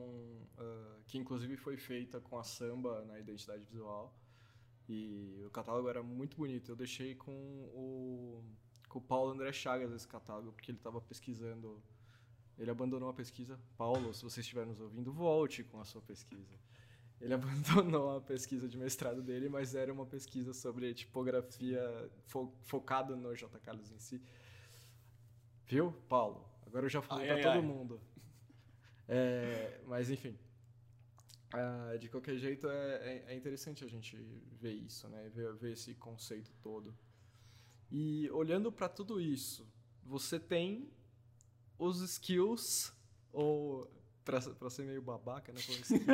uh, 0.58 1.02
que 1.06 1.18
inclusive 1.18 1.56
foi 1.56 1.76
feita 1.76 2.20
com 2.20 2.38
a 2.38 2.44
samba 2.44 3.04
na 3.04 3.18
identidade 3.18 3.62
visual. 3.64 4.14
E 4.88 5.42
o 5.46 5.50
catálogo 5.50 5.88
era 5.88 6.02
muito 6.02 6.38
bonito. 6.38 6.70
Eu 6.70 6.76
deixei 6.76 7.14
com 7.14 7.34
o, 7.34 8.42
com 8.88 8.98
o 8.98 9.02
Paulo 9.02 9.32
André 9.32 9.52
Chagas 9.52 9.92
esse 9.92 10.08
catálogo, 10.08 10.52
porque 10.52 10.70
ele 10.70 10.78
estava 10.78 11.02
pesquisando 11.02 11.82
ele 12.58 12.70
abandonou 12.70 13.08
a 13.08 13.14
pesquisa. 13.14 13.58
Paulo, 13.76 14.14
se 14.14 14.22
você 14.22 14.40
estiver 14.40 14.66
nos 14.66 14.80
ouvindo, 14.80 15.12
volte 15.12 15.62
com 15.62 15.80
a 15.80 15.84
sua 15.84 16.00
pesquisa. 16.00 16.58
Ele 17.20 17.34
abandonou 17.34 18.16
a 18.16 18.20
pesquisa 18.20 18.68
de 18.68 18.76
mestrado 18.76 19.22
dele, 19.22 19.48
mas 19.48 19.74
era 19.74 19.92
uma 19.92 20.06
pesquisa 20.06 20.52
sobre 20.52 20.94
tipografia 20.94 22.10
fo 22.26 22.52
focada 22.62 23.14
no 23.16 23.34
J. 23.34 23.58
Carlos 23.60 23.90
em 23.90 23.98
si. 23.98 24.22
Viu, 25.66 25.92
Paulo? 26.08 26.48
Agora 26.66 26.86
eu 26.86 26.90
já 26.90 27.02
falei 27.02 27.26
para 27.26 27.42
todo 27.42 27.52
ai. 27.52 27.62
mundo. 27.62 28.00
É, 29.08 29.80
mas 29.86 30.10
enfim, 30.10 30.36
ah, 31.52 31.96
de 31.98 32.08
qualquer 32.08 32.36
jeito 32.36 32.68
é, 32.68 32.96
é, 32.96 33.24
é, 33.28 33.34
interessante 33.34 33.84
a 33.84 33.88
gente 33.88 34.16
ver 34.60 34.72
isso, 34.72 35.08
né? 35.08 35.30
Ver, 35.34 35.54
ver 35.54 35.72
esse 35.72 35.94
conceito 35.94 36.52
todo. 36.62 36.94
E 37.90 38.28
olhando 38.30 38.72
para 38.72 38.88
tudo 38.88 39.20
isso, 39.20 39.66
você 40.02 40.40
tem 40.40 40.90
os 41.78 42.00
skills, 42.00 42.92
ou 43.32 43.90
pra, 44.24 44.40
pra 44.40 44.68
ser 44.68 44.84
meio 44.84 45.00
babaca, 45.00 45.52
né? 45.52 45.60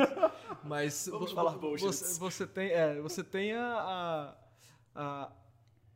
Mas 0.63 1.07
Vamos 1.07 1.31
vo, 1.31 1.35
falar 1.35 1.57
você, 1.57 2.19
você 2.19 2.47
tem, 2.47 2.69
é, 2.69 3.01
você 3.01 3.23
tem 3.23 3.53
a, 3.53 3.75
a, 3.75 4.35
a, 4.95 5.31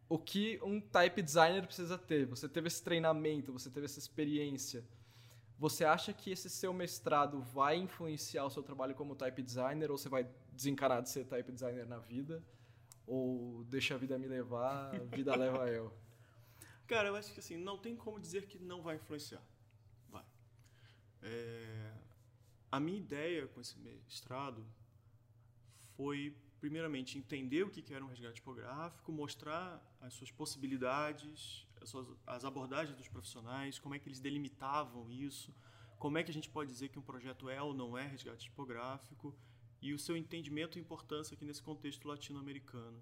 o 0.10 0.18
que 0.18 0.60
um 0.64 0.82
type 0.82 1.22
designer 1.22 1.66
precisa 1.66 1.98
ter. 1.98 2.26
Você 2.26 2.50
teve 2.50 2.68
esse 2.68 2.84
treinamento, 2.84 3.54
você 3.54 3.70
teve 3.70 3.86
essa 3.86 4.00
experiência. 4.00 4.84
Você 5.60 5.86
acha 5.86 6.14
que 6.14 6.32
esse 6.32 6.50
seu 6.50 6.74
mestrado 6.74 7.40
vai 7.42 7.78
influenciar 7.78 8.46
o 8.46 8.50
seu 8.50 8.62
trabalho 8.62 8.94
como 8.94 9.16
type 9.16 9.42
designer 9.42 9.90
ou 9.90 9.98
você 9.98 10.10
vai 10.10 10.28
desencanar 10.52 11.02
de 11.02 11.10
ser 11.10 11.26
type 11.26 11.52
designer 11.52 11.86
na 11.88 11.98
vida? 11.98 12.44
Ou 13.06 13.64
deixa 13.64 13.96
a 13.96 13.98
vida 13.98 14.18
me 14.20 14.28
levar, 14.28 14.94
a 14.96 15.16
vida 15.16 15.36
leva 15.36 15.70
eu? 15.70 15.94
Cara, 16.88 17.10
eu 17.10 17.16
acho 17.16 17.34
que 17.34 17.40
assim, 17.40 17.58
não 17.58 17.78
tem 17.78 17.96
como 17.96 18.20
dizer 18.20 18.48
que 18.48 18.60
não 18.60 18.82
vai 18.82 18.96
influenciar. 18.96 19.42
É, 21.22 21.94
a 22.72 22.80
minha 22.80 22.98
ideia 22.98 23.48
com 23.48 23.62
esse 23.62 23.78
mestrado 23.80 24.66
foi, 25.96 26.36
primeiramente, 26.60 27.18
entender 27.18 27.64
o 27.64 27.70
que 27.70 27.94
era 27.94 28.04
um 28.04 28.08
resgate 28.08 28.36
tipográfico, 28.36 29.12
mostrar 29.12 29.82
as 30.00 30.14
suas 30.14 30.32
possibilidades, 30.32 31.68
as, 31.82 31.90
suas, 31.90 32.08
as 32.26 32.46
abordagens 32.46 32.96
dos 32.96 33.08
profissionais, 33.08 33.80
como 33.80 33.96
é 33.96 34.00
que 34.00 34.08
eles 34.08 34.20
delimitavam 34.20 35.10
isso, 35.12 35.54
como 35.98 36.18
é 36.18 36.24
que 36.24 36.30
a 36.30 36.34
gente 36.34 36.50
pode 36.50 36.70
dizer 36.72 36.90
que 36.90 37.00
um 37.00 37.02
projeto 37.02 37.50
é 37.50 37.62
ou 37.62 37.74
não 37.74 37.98
é 37.98 38.06
resgate 38.06 38.46
tipográfico 38.46 39.36
e 39.82 39.94
o 39.94 40.00
seu 40.00 40.16
entendimento 40.16 40.78
e 40.78 40.82
importância 40.82 41.34
aqui 41.34 41.46
nesse 41.46 41.62
contexto 41.62 42.08
latino-americano. 42.08 43.02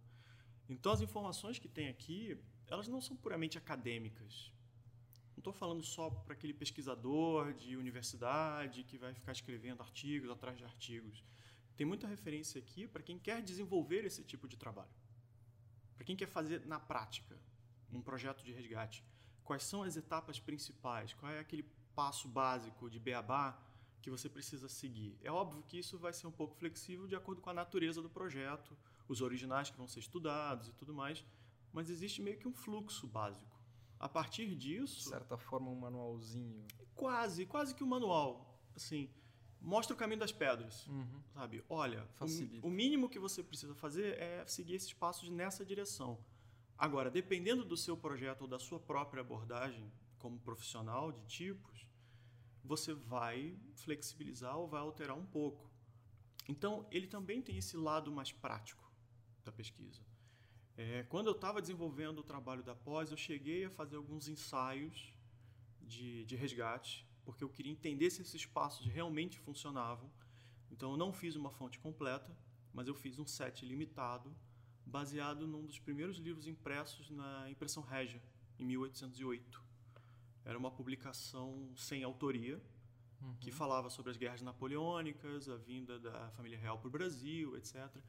Então, 0.70 0.92
as 0.92 1.02
informações 1.02 1.60
que 1.60 1.68
tem 1.68 1.90
aqui, 1.90 2.38
elas 2.68 2.88
não 2.88 3.02
são 3.02 3.16
puramente 3.16 3.58
acadêmicas. 3.58 4.52
Não 5.36 5.42
estou 5.42 5.54
falando 5.54 5.84
só 5.84 6.10
para 6.10 6.34
aquele 6.34 6.54
pesquisador 6.54 7.54
de 7.54 7.76
universidade 7.76 8.84
que 8.84 8.98
vai 8.98 9.14
ficar 9.14 9.34
escrevendo 9.34 9.82
artigos 9.82 10.30
atrás 10.30 10.58
de 10.58 10.64
artigos. 10.64 11.24
Tem 11.76 11.86
muita 11.86 12.08
referência 12.08 12.58
aqui 12.58 12.88
para 12.88 13.04
quem 13.04 13.20
quer 13.20 13.42
desenvolver 13.42 14.06
esse 14.06 14.24
tipo 14.24 14.48
de 14.48 14.56
trabalho. 14.56 14.96
Para 15.94 16.06
quem 16.06 16.16
quer 16.16 16.28
fazer 16.28 16.66
na 16.66 16.80
prática 16.80 17.38
um 17.92 18.02
projeto 18.02 18.44
de 18.46 18.54
resgate. 18.54 19.04
Quais 19.44 19.64
são 19.64 19.84
as 19.84 19.98
etapas 19.98 20.40
principais? 20.40 21.14
Qual 21.14 21.30
é 21.32 21.40
aquele 21.40 21.64
passo 21.94 22.28
básico 22.30 22.90
de 22.90 22.98
beabá 22.98 23.62
que 24.02 24.10
você 24.10 24.30
precisa 24.30 24.70
seguir? 24.70 25.18
É 25.22 25.32
óbvio 25.32 25.64
que 25.64 25.78
isso 25.78 25.98
vai 25.98 26.14
ser 26.14 26.28
um 26.28 26.32
pouco 26.32 26.56
flexível 26.56 27.08
de 27.08 27.16
acordo 27.16 27.42
com 27.42 27.50
a 27.50 27.54
natureza 27.54 28.02
do 28.02 28.10
projeto, 28.10 28.76
os 29.08 29.22
originais 29.22 29.70
que 29.70 29.78
vão 29.78 29.88
ser 29.88 30.00
estudados 30.00 30.70
e 30.70 30.74
tudo 30.74 30.94
mais, 30.94 31.26
mas 31.74 31.90
existe 31.90 32.22
meio 32.22 32.38
que 32.38 32.48
um 32.48 32.54
fluxo 32.54 33.06
básico. 33.06 33.55
A 34.06 34.08
partir 34.08 34.54
disso, 34.56 34.98
de 34.98 35.10
certa 35.10 35.36
forma 35.36 35.68
um 35.68 35.80
manualzinho. 35.80 36.64
Quase, 36.94 37.44
quase 37.48 37.74
que 37.74 37.84
um 37.84 37.88
manual, 37.88 38.56
assim, 38.76 39.10
mostra 39.60 39.96
o 39.96 39.98
caminho 39.98 40.20
das 40.20 40.32
pedras, 40.32 40.86
uhum. 40.86 41.24
sabe? 41.34 41.66
Olha, 41.68 42.08
o, 42.62 42.68
o, 42.68 42.70
mínimo 42.70 43.10
que 43.10 43.18
você 43.18 43.42
precisa 43.42 43.74
fazer 43.74 44.16
é 44.20 44.46
seguir 44.46 44.76
esses 44.76 44.94
passos 44.94 45.28
nessa 45.32 45.66
direção. 45.66 46.24
Agora, 46.78 47.10
dependendo 47.10 47.66
do 47.66 47.76
seu 47.76 47.98
projeto 47.98 48.44
ou 48.44 48.48
da 48.48 48.60
sua 48.60 48.80
própria 48.80 49.22
abordagem 49.22 49.92
como 50.20 50.40
profissional 50.40 51.12
de 51.12 51.26
tipos, 51.26 51.88
você 52.64 52.94
vai 52.94 53.58
flexibilizar 53.74 54.56
ou 54.56 54.68
vai 54.68 54.82
alterar 54.82 55.18
um 55.18 55.26
pouco. 55.26 55.68
Então, 56.48 56.88
ele 56.92 57.08
também 57.08 57.42
tem 57.42 57.58
esse 57.58 57.76
lado 57.76 58.12
mais 58.12 58.32
prático 58.32 58.88
da 59.44 59.52
pesquisa. 59.52 60.04
É, 60.78 61.04
quando 61.04 61.28
eu 61.28 61.34
estava 61.34 61.62
desenvolvendo 61.62 62.20
o 62.20 62.24
trabalho 62.24 62.62
da 62.62 62.76
pós, 62.76 63.10
eu 63.10 63.18
cheguei 63.18 63.66
a 63.66 63.70
fazer 63.70 63.96
alguns 63.96 64.28
ensaios 64.28 65.14
de, 65.82 66.26
de 66.26 66.36
resgate, 66.36 67.08
porque 67.24 67.44
eu 67.44 67.50
queria 67.50 67.72
entender 67.72 68.10
se 68.10 68.22
esses 68.22 68.46
passos 68.46 68.86
realmente 68.86 69.40
funcionavam. 69.40 70.12
Então, 70.70 70.92
eu 70.92 70.98
não 70.98 71.14
fiz 71.14 71.36
uma 71.38 71.50
fonte 71.50 71.80
completa, 71.80 72.36
mas 72.74 72.88
eu 72.88 72.94
fiz 72.94 73.18
um 73.18 73.26
set 73.26 73.66
limitado, 73.66 74.36
baseado 74.86 75.48
num 75.48 75.66
dos 75.66 75.80
primeiros 75.80 76.18
livros 76.18 76.46
impressos 76.46 77.10
na 77.10 77.50
impressão 77.50 77.82
Regia, 77.82 78.22
em 78.60 78.66
1808. 78.66 79.64
Era 80.44 80.58
uma 80.58 80.70
publicação 80.70 81.72
sem 81.78 82.04
autoria, 82.04 82.62
uhum. 83.22 83.36
que 83.40 83.50
falava 83.50 83.90
sobre 83.90 84.12
as 84.12 84.18
guerras 84.18 84.42
napoleônicas, 84.42 85.48
a 85.48 85.56
vinda 85.56 85.98
da 85.98 86.30
família 86.32 86.60
real 86.60 86.78
para 86.78 86.90
o 86.90 86.92
Brasil, 86.92 87.56
etc 87.56 88.04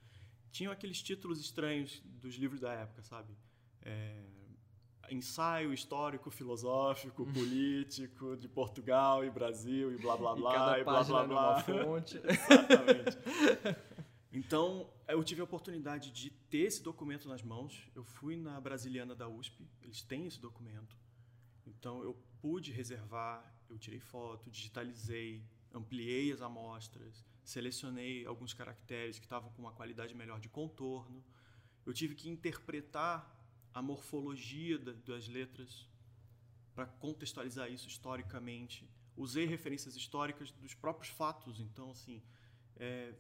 tinham 0.51 0.73
aqueles 0.73 1.03
títulos 1.03 1.41
estranhos 1.41 2.01
dos 2.05 2.35
livros 2.35 2.61
da 2.61 2.73
época, 2.73 3.03
sabe? 3.03 3.37
É, 3.83 4.25
ensaio 5.11 5.73
histórico, 5.73 6.31
filosófico, 6.31 7.23
hum. 7.23 7.33
político 7.33 8.37
de 8.37 8.49
Portugal 8.49 9.25
e 9.25 9.31
Brasil 9.31 9.93
e 9.93 9.99
blá 9.99 10.17
blá 10.17 10.35
blá 10.35 10.51
e, 10.51 10.55
cada 10.55 10.81
e 10.81 10.85
blá 10.85 11.05
blá 11.05 11.27
blá. 11.27 11.63
fonte. 11.85 12.21
Exatamente. 12.25 13.19
Então, 14.33 14.91
eu 15.09 15.23
tive 15.25 15.41
a 15.41 15.45
oportunidade 15.45 16.11
de 16.11 16.31
ter 16.31 16.67
esse 16.67 16.83
documento 16.83 17.29
nas 17.29 17.43
mãos. 17.43 17.89
Eu 17.95 18.05
fui 18.05 18.37
na 18.37 18.61
Brasiliana 18.61 19.15
da 19.15 19.29
USP, 19.29 19.67
eles 19.83 20.03
têm 20.03 20.27
esse 20.27 20.41
documento. 20.41 20.97
Então, 21.67 22.03
eu 22.03 22.15
pude 22.41 22.71
reservar, 22.71 23.55
eu 23.69 23.79
tirei 23.79 23.99
foto, 23.99 24.51
digitalizei, 24.51 25.43
ampliei 25.73 26.33
as 26.33 26.43
amostras, 26.43 27.25
selecionei 27.47 28.27
alguns 28.27 28.53
caracteres 28.53 29.19
que 29.21 29.25
estavam 29.25 29.51
com 29.53 29.63
uma 29.63 29.73
qualidade 29.73 30.13
melhor 30.15 30.41
de 30.41 30.49
contorno. 30.49 31.25
Eu 31.87 31.95
tive 31.95 32.17
que 32.17 32.29
interpretar 32.29 33.33
a 33.73 33.81
morfologia 33.81 34.77
das 34.79 35.29
letras 35.29 35.89
para 36.75 36.87
contextualizar 36.87 37.71
isso 37.71 37.87
historicamente. 37.87 38.91
Usei 39.17 39.47
referências 39.47 39.95
históricas 39.95 40.51
dos 40.51 40.75
próprios 40.75 41.09
fatos, 41.09 41.61
então 41.61 41.91
assim, 41.93 42.21
é, 42.75 43.15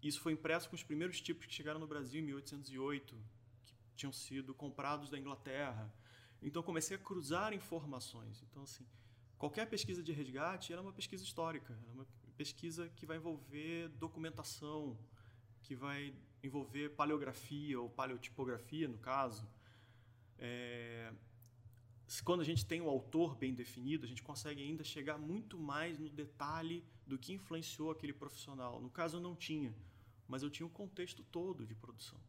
isso 0.00 0.20
foi 0.20 0.32
impresso 0.32 0.68
com 0.70 0.76
os 0.76 0.84
primeiros 0.84 1.20
tipos 1.20 1.44
que 1.44 1.52
chegaram 1.52 1.80
no 1.80 1.86
Brasil 1.86 2.20
em 2.20 2.24
1808, 2.26 3.16
que 3.66 3.74
tinham 3.96 4.12
sido 4.12 4.54
comprados 4.54 5.10
da 5.10 5.18
Inglaterra. 5.18 5.92
Então 6.40 6.62
comecei 6.62 6.96
a 6.96 7.00
cruzar 7.00 7.52
informações. 7.52 8.40
Então 8.44 8.62
assim, 8.62 8.86
qualquer 9.36 9.68
pesquisa 9.68 10.00
de 10.00 10.12
resgate 10.12 10.72
é 10.72 10.80
uma 10.80 10.92
pesquisa 10.92 11.24
histórica, 11.24 11.76
é 11.88 11.92
uma 11.92 12.06
pesquisa 12.38 12.88
que 12.90 13.04
vai 13.04 13.16
envolver 13.16 13.88
documentação, 14.04 14.96
que 15.64 15.74
vai 15.74 16.14
envolver 16.40 16.90
paleografia 16.90 17.80
ou 17.80 17.90
paleotipografia, 17.90 18.86
no 18.86 18.98
caso. 18.98 19.44
É, 20.38 21.12
quando 22.24 22.42
a 22.42 22.44
gente 22.44 22.64
tem 22.64 22.80
o 22.80 22.88
autor 22.88 23.34
bem 23.34 23.52
definido, 23.52 24.04
a 24.04 24.08
gente 24.08 24.22
consegue 24.22 24.62
ainda 24.62 24.84
chegar 24.84 25.18
muito 25.18 25.58
mais 25.58 25.98
no 25.98 26.08
detalhe 26.08 26.84
do 27.04 27.18
que 27.18 27.32
influenciou 27.32 27.90
aquele 27.90 28.12
profissional. 28.12 28.80
No 28.80 28.88
caso, 28.88 29.16
eu 29.16 29.20
não 29.20 29.34
tinha, 29.34 29.74
mas 30.28 30.44
eu 30.44 30.50
tinha 30.50 30.66
o 30.66 30.70
contexto 30.70 31.24
todo 31.24 31.66
de 31.66 31.74
produção. 31.74 32.20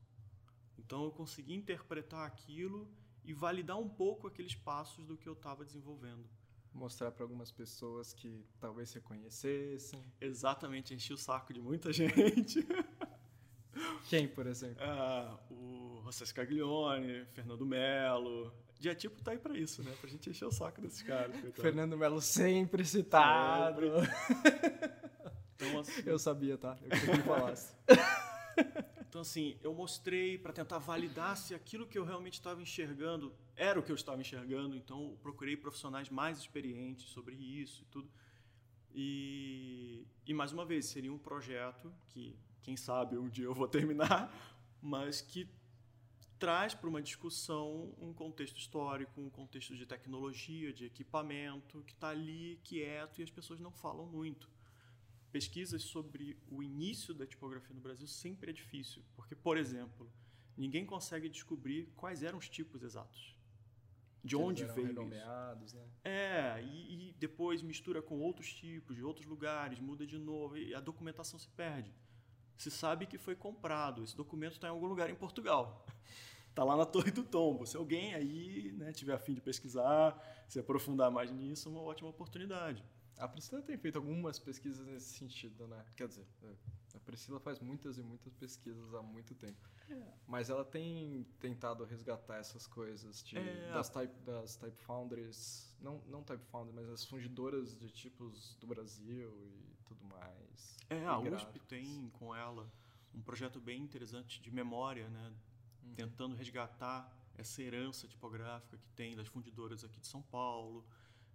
Então, 0.75 1.03
eu 1.03 1.11
consegui 1.11 1.53
interpretar 1.53 2.25
aquilo 2.25 2.89
e 3.23 3.31
validar 3.31 3.77
um 3.77 3.87
pouco 3.87 4.25
aqueles 4.25 4.55
passos 4.55 5.05
do 5.05 5.15
que 5.15 5.29
eu 5.29 5.33
estava 5.33 5.63
desenvolvendo 5.63 6.27
mostrar 6.73 7.11
para 7.11 7.23
algumas 7.23 7.51
pessoas 7.51 8.13
que 8.13 8.45
talvez 8.59 8.91
reconhecessem. 8.93 10.03
Exatamente, 10.19 10.93
enchi 10.93 11.13
o 11.13 11.17
saco 11.17 11.53
de 11.53 11.61
muita 11.61 11.91
gente. 11.93 12.65
Quem, 14.09 14.27
por 14.27 14.47
exemplo? 14.47 14.83
Ah, 14.83 15.39
o 15.49 16.01
José 16.05 16.25
Scaglione, 16.25 17.25
Fernando 17.33 17.65
Melo. 17.65 18.53
Diatipo 18.79 19.21
tá 19.21 19.31
aí 19.31 19.37
para 19.37 19.57
isso, 19.57 19.83
né? 19.83 19.93
Pra 19.99 20.09
gente 20.09 20.29
encher 20.29 20.45
o 20.45 20.51
saco 20.51 20.81
desses 20.81 21.01
caras. 21.01 21.35
Fernando 21.55 21.97
Melo 21.97 22.21
sempre 22.21 22.85
citado. 22.85 23.81
Sempre. 23.99 24.99
Então, 25.61 25.77
assim... 25.81 26.03
Eu 26.05 26.17
sabia, 26.17 26.57
tá? 26.57 26.77
Eu 26.81 26.89
queria 26.89 27.17
que 27.17 27.23
falasse. 27.23 27.73
Então, 29.09 29.21
assim, 29.21 29.57
eu 29.63 29.73
mostrei 29.73 30.37
para 30.37 30.53
tentar 30.53 30.77
validar 30.77 31.35
se 31.35 31.55
aquilo 31.55 31.87
que 31.87 31.97
eu 31.97 32.05
realmente 32.05 32.35
estava 32.35 32.61
enxergando 32.61 33.33
era 33.55 33.79
o 33.79 33.83
que 33.83 33.91
eu 33.91 33.95
estava 33.95 34.21
enxergando. 34.21 34.75
Então, 34.75 35.17
procurei 35.23 35.57
profissionais 35.57 36.11
mais 36.11 36.37
experientes 36.37 37.09
sobre 37.09 37.33
isso 37.35 37.81
e 37.81 37.85
tudo. 37.85 38.07
E, 38.93 40.05
e 40.27 40.33
mais 40.33 40.51
uma 40.51 40.63
vez, 40.63 40.85
seria 40.85 41.11
um 41.11 41.17
projeto 41.17 41.91
que, 42.09 42.37
quem 42.61 42.77
sabe, 42.77 43.17
um 43.17 43.27
dia 43.27 43.45
eu 43.45 43.53
vou 43.53 43.65
terminar, 43.67 44.31
mas 44.79 45.21
que 45.21 45.49
traz 46.37 46.75
para 46.75 46.87
uma 46.87 47.01
discussão 47.01 47.91
um 47.99 48.13
contexto 48.13 48.59
histórico, 48.59 49.19
um 49.19 49.29
contexto 49.29 49.75
de 49.75 49.87
tecnologia, 49.87 50.71
de 50.71 50.85
equipamento, 50.85 51.81
que 51.81 51.93
está 51.93 52.09
ali 52.09 52.59
quieto 52.63 53.21
e 53.21 53.23
as 53.23 53.31
pessoas 53.31 53.59
não 53.59 53.71
falam 53.71 54.05
muito 54.05 54.47
pesquisas 55.31 55.83
sobre 55.83 56.37
o 56.49 56.61
início 56.61 57.13
da 57.13 57.25
tipografia 57.25 57.73
no 57.73 57.81
Brasil 57.81 58.07
sempre 58.07 58.49
é 58.49 58.53
difícil, 58.53 59.03
porque, 59.15 59.35
por 59.35 59.57
exemplo, 59.57 60.11
ninguém 60.57 60.85
consegue 60.85 61.29
descobrir 61.29 61.91
quais 61.95 62.23
eram 62.23 62.37
os 62.37 62.49
tipos 62.49 62.83
exatos. 62.83 63.35
De 64.23 64.35
Eles 64.35 64.45
onde 64.45 64.65
veio 64.65 64.87
renomeados, 64.87 65.73
isso. 65.73 65.77
Né? 65.77 65.87
É, 66.03 66.63
e, 66.63 67.09
e, 67.09 67.13
depois 67.13 67.61
mistura 67.61 68.01
com 68.01 68.19
outros 68.19 68.53
tipos, 68.53 68.95
de 68.95 69.03
outros 69.03 69.25
lugares, 69.25 69.79
muda 69.79 70.05
de 70.05 70.17
novo, 70.17 70.57
e 70.57 70.75
a 70.75 70.81
documentação 70.81 71.39
se 71.39 71.47
perde. 71.49 71.93
Se 72.57 72.69
sabe 72.69 73.05
que 73.05 73.17
foi 73.17 73.35
comprado, 73.35 74.03
esse 74.03 74.17
documento 74.17 74.53
está 74.53 74.67
em 74.67 74.71
algum 74.71 74.87
lugar 74.87 75.09
em 75.09 75.15
Portugal. 75.15 75.85
Está 76.49 76.63
lá 76.65 76.75
na 76.75 76.85
Torre 76.85 77.11
do 77.11 77.23
Tombo. 77.23 77.65
Se 77.65 77.77
alguém 77.77 78.13
aí 78.13 78.73
né, 78.73 78.91
tiver 78.91 79.13
a 79.13 79.19
fim 79.19 79.33
de 79.33 79.39
pesquisar, 79.39 80.21
se 80.49 80.59
aprofundar 80.59 81.09
mais 81.09 81.31
nisso, 81.31 81.69
é 81.69 81.71
uma 81.71 81.81
ótima 81.81 82.09
oportunidade. 82.09 82.83
A 83.19 83.27
Priscila 83.27 83.61
tem 83.61 83.77
feito 83.77 83.97
algumas 83.97 84.39
pesquisas 84.39 84.87
nesse 84.87 85.17
sentido, 85.17 85.67
né? 85.67 85.85
Quer 85.97 86.07
dizer, 86.07 86.25
é, 86.41 86.55
a 86.95 86.99
Priscila 87.01 87.37
faz 87.37 87.59
muitas 87.59 87.97
e 87.97 88.01
muitas 88.01 88.33
pesquisas 88.33 88.93
há 88.93 89.01
muito 89.01 89.35
tempo. 89.35 89.69
É. 89.89 90.13
Mas 90.25 90.49
ela 90.49 90.63
tem 90.63 91.27
tentado 91.37 91.83
resgatar 91.83 92.37
essas 92.37 92.65
coisas 92.65 93.21
de, 93.21 93.37
é. 93.37 93.71
das, 93.73 93.89
type, 93.89 94.17
das 94.21 94.55
type 94.55 94.77
foundries, 94.77 95.75
não, 95.81 96.01
não 96.07 96.23
type 96.23 96.45
foundries, 96.45 96.73
mas 96.73 96.89
as 96.89 97.03
fundidoras 97.03 97.77
de 97.77 97.89
tipos 97.91 98.55
do 98.55 98.65
Brasil 98.65 99.29
e 99.51 99.75
tudo 99.83 100.01
mais. 100.05 100.77
É, 100.89 101.05
a 101.05 101.19
USP 101.19 101.59
tem 101.67 102.09
com 102.11 102.33
ela 102.33 102.71
um 103.13 103.21
projeto 103.21 103.59
bem 103.59 103.81
interessante 103.81 104.41
de 104.41 104.49
memória, 104.49 105.09
né? 105.09 105.33
Uhum. 105.83 105.93
Tentando 105.93 106.35
resgatar 106.37 107.13
essa 107.37 107.61
herança 107.61 108.07
tipográfica 108.07 108.77
que 108.77 108.89
tem 108.91 109.13
das 109.15 109.27
fundidoras 109.27 109.83
aqui 109.83 109.99
de 109.99 110.07
São 110.07 110.21
Paulo 110.21 110.85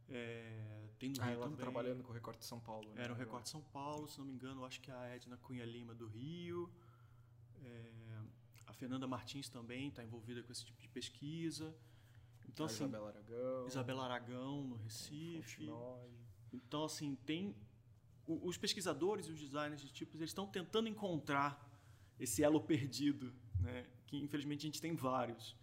é, 0.09 0.89
tem 0.99 1.11
no 1.11 1.23
ah, 1.23 1.31
ela 1.31 1.49
tá 1.49 1.57
trabalhando 1.57 2.03
com 2.03 2.11
o 2.11 2.15
Recorte 2.15 2.41
de 2.41 2.47
São 2.47 2.61
Paulo. 2.61 2.89
Né? 2.93 3.03
Era 3.03 3.13
o 3.13 3.17
Recorte 3.17 3.45
de 3.45 3.51
São 3.51 3.63
Paulo, 3.63 4.07
se 4.09 4.19
não 4.19 4.27
me 4.27 4.33
engano, 4.33 4.65
acho 4.65 4.81
que 4.81 4.91
a 4.91 5.07
Edna 5.15 5.37
Cunha 5.37 5.65
Lima 5.65 5.95
do 5.95 6.07
Rio. 6.07 6.71
É, 7.63 7.93
a 8.67 8.73
Fernanda 8.73 9.07
Martins 9.07 9.49
também 9.49 9.89
está 9.89 10.03
envolvida 10.03 10.43
com 10.43 10.53
esse 10.53 10.65
tipo 10.65 10.81
de 10.81 10.89
pesquisa. 10.89 11.75
Então, 12.49 12.67
a 12.67 12.69
assim, 12.69 12.85
Isabela 12.85 13.09
Aragão. 13.09 13.67
Isabela 13.67 14.05
Aragão, 14.05 14.65
no 14.65 14.77
Recife. 14.77 15.69
Então, 16.53 16.85
assim, 16.85 17.17
tem. 17.27 17.55
Os 18.27 18.57
pesquisadores 18.57 19.27
e 19.27 19.33
os 19.33 19.39
designers 19.39 19.83
de 19.83 19.93
tipos 19.93 20.19
eles 20.19 20.31
estão 20.31 20.47
tentando 20.47 20.89
encontrar 20.89 21.71
esse 22.19 22.43
elo 22.43 22.61
perdido, 22.61 23.35
né? 23.61 23.87
que 24.07 24.17
infelizmente 24.17 24.61
a 24.61 24.69
gente 24.69 24.81
tem 24.81 24.95
vários. 24.95 25.55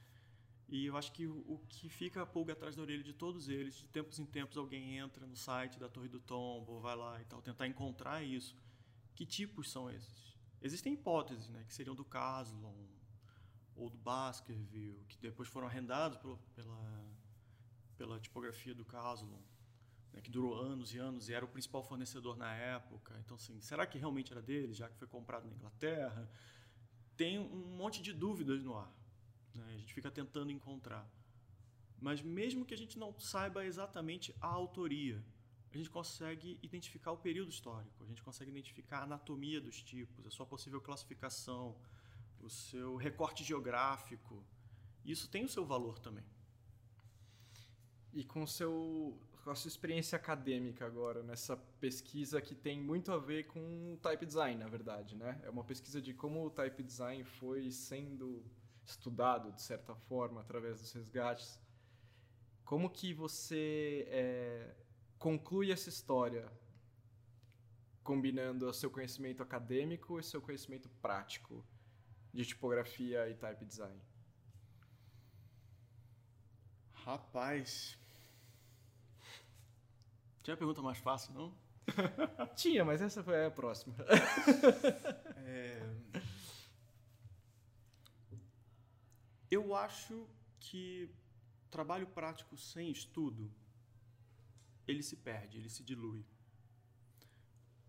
E 0.71 0.85
eu 0.85 0.95
acho 0.95 1.11
que 1.11 1.27
o, 1.27 1.61
que 1.67 1.89
fica 1.89 2.21
a 2.21 2.25
pulga 2.25 2.53
atrás 2.53 2.77
da 2.77 2.81
orelha 2.81 3.03
de 3.03 3.11
todos 3.11 3.49
eles, 3.49 3.75
de 3.75 3.87
tempos 3.89 4.17
em 4.19 4.25
tempos 4.25 4.55
alguém 4.55 4.97
entra 4.97 5.27
no 5.27 5.35
site 5.35 5.77
da 5.77 5.89
Torre 5.89 6.07
do 6.07 6.21
Tombo, 6.21 6.79
vai 6.79 6.95
lá 6.95 7.21
e 7.21 7.25
tal, 7.25 7.41
tentar 7.41 7.67
encontrar 7.67 8.23
isso. 8.23 8.55
Que 9.13 9.25
tipos 9.25 9.69
são 9.69 9.91
esses? 9.91 10.33
Existem 10.61 10.93
hipóteses, 10.93 11.49
né, 11.49 11.65
que 11.67 11.73
seriam 11.73 11.93
do 11.93 12.05
Caslon 12.05 12.87
ou 13.75 13.89
do 13.89 13.97
Baskerville, 13.97 15.03
que 15.09 15.17
depois 15.17 15.49
foram 15.49 15.67
arrendados 15.67 16.17
pelo, 16.19 16.37
pela, 16.55 17.05
pela 17.97 18.17
tipografia 18.17 18.73
do 18.73 18.85
Caslon, 18.85 19.41
né, 20.13 20.21
que 20.21 20.31
durou 20.31 20.55
anos 20.55 20.93
e 20.93 20.97
anos 20.97 21.27
e 21.27 21.33
era 21.33 21.43
o 21.43 21.49
principal 21.49 21.83
fornecedor 21.83 22.37
na 22.37 22.55
época. 22.55 23.19
Então, 23.25 23.35
assim, 23.35 23.59
será 23.59 23.85
que 23.85 23.97
realmente 23.97 24.31
era 24.31 24.41
dele, 24.41 24.73
já 24.73 24.87
que 24.87 24.95
foi 24.95 25.07
comprado 25.07 25.49
na 25.49 25.53
Inglaterra? 25.53 26.31
Tem 27.17 27.37
um 27.37 27.75
monte 27.75 28.01
de 28.01 28.13
dúvidas 28.13 28.63
no 28.63 28.77
ar. 28.77 29.00
Né? 29.55 29.65
A 29.73 29.77
gente 29.77 29.93
fica 29.93 30.09
tentando 30.11 30.51
encontrar. 30.51 31.09
Mas 31.99 32.21
mesmo 32.21 32.65
que 32.65 32.73
a 32.73 32.77
gente 32.77 32.97
não 32.97 33.17
saiba 33.19 33.65
exatamente 33.65 34.35
a 34.41 34.47
autoria, 34.47 35.23
a 35.73 35.77
gente 35.77 35.89
consegue 35.89 36.59
identificar 36.61 37.11
o 37.11 37.17
período 37.17 37.49
histórico, 37.49 38.03
a 38.03 38.07
gente 38.07 38.21
consegue 38.21 38.51
identificar 38.51 38.99
a 38.99 39.03
anatomia 39.03 39.61
dos 39.61 39.81
tipos, 39.81 40.25
a 40.25 40.31
sua 40.31 40.45
possível 40.45 40.81
classificação, 40.81 41.77
o 42.41 42.49
seu 42.49 42.95
recorte 42.95 43.43
geográfico. 43.43 44.43
Isso 45.05 45.29
tem 45.29 45.45
o 45.45 45.49
seu 45.49 45.65
valor 45.65 45.99
também. 45.99 46.25
E 48.11 48.25
com, 48.25 48.45
seu, 48.45 49.17
com 49.43 49.51
a 49.51 49.55
sua 49.55 49.69
experiência 49.69 50.17
acadêmica 50.17 50.85
agora, 50.85 51.23
nessa 51.23 51.55
pesquisa 51.55 52.41
que 52.41 52.53
tem 52.53 52.81
muito 52.81 53.11
a 53.11 53.17
ver 53.17 53.45
com 53.45 53.97
type 54.01 54.25
design, 54.25 54.57
na 54.57 54.67
verdade, 54.67 55.15
né? 55.15 55.39
É 55.43 55.49
uma 55.49 55.63
pesquisa 55.63 56.01
de 56.01 56.13
como 56.13 56.45
o 56.45 56.49
type 56.49 56.83
design 56.83 57.23
foi 57.23 57.71
sendo 57.71 58.43
estudado, 58.85 59.51
de 59.51 59.61
certa 59.61 59.95
forma, 59.95 60.41
através 60.41 60.79
dos 60.81 60.91
resgates. 60.93 61.59
Como 62.63 62.89
que 62.89 63.13
você 63.13 64.05
é, 64.09 64.75
conclui 65.17 65.71
essa 65.71 65.89
história 65.89 66.51
combinando 68.03 68.67
o 68.67 68.73
seu 68.73 68.89
conhecimento 68.89 69.43
acadêmico 69.43 70.19
e 70.19 70.23
seu 70.23 70.41
conhecimento 70.41 70.89
prático 71.01 71.65
de 72.33 72.45
tipografia 72.45 73.29
e 73.29 73.35
type 73.35 73.65
design? 73.65 74.01
Rapaz. 76.93 77.97
Tinha 80.43 80.57
pergunta 80.57 80.81
mais 80.81 80.97
fácil, 80.97 81.33
não? 81.33 81.53
Tinha, 82.55 82.85
mas 82.85 83.01
essa 83.01 83.23
foi 83.23 83.45
a 83.45 83.51
próxima. 83.51 83.95
é... 85.45 85.81
Eu 89.51 89.75
acho 89.75 90.27
que 90.59 91.13
trabalho 91.69 92.07
prático 92.07 92.57
sem 92.57 92.89
estudo 92.89 93.51
ele 94.87 95.03
se 95.03 95.15
perde, 95.15 95.57
ele 95.57 95.69
se 95.69 95.83
dilui. 95.83 96.25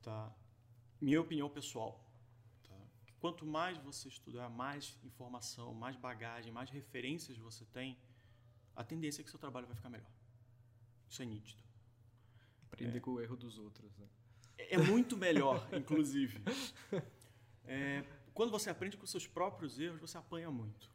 Tá? 0.02 0.32
Minha 1.00 1.20
opinião 1.20 1.48
pessoal. 1.48 2.04
Tá? 2.64 2.76
Quanto 3.18 3.46
mais 3.46 3.78
você 3.78 4.08
estudar, 4.08 4.48
mais 4.48 4.98
informação, 5.04 5.72
mais 5.74 5.96
bagagem, 5.96 6.52
mais 6.52 6.70
referências 6.70 7.36
você 7.38 7.64
tem, 7.66 7.98
a 8.74 8.84
tendência 8.84 9.20
é 9.20 9.24
que 9.24 9.30
seu 9.30 9.38
trabalho 9.38 9.66
vai 9.66 9.76
ficar 9.76 9.90
melhor. 9.90 10.10
Isso 11.08 11.22
é 11.22 11.24
nítido. 11.24 11.62
Aprender 12.70 12.98
é. 12.98 13.00
com 13.00 13.12
o 13.12 13.20
erro 13.20 13.36
dos 13.36 13.58
outros. 13.58 13.96
Né? 13.96 14.08
É, 14.56 14.78
muito 14.78 15.16
melhor, 15.16 15.68
inclusive. 15.72 16.42
É, 17.64 18.04
quando 18.32 18.50
você 18.50 18.70
aprende 18.70 18.96
com 18.96 19.06
seus 19.06 19.26
próprios 19.26 19.78
erros, 19.78 20.00
você 20.00 20.16
apanha 20.16 20.50
muito. 20.50 20.90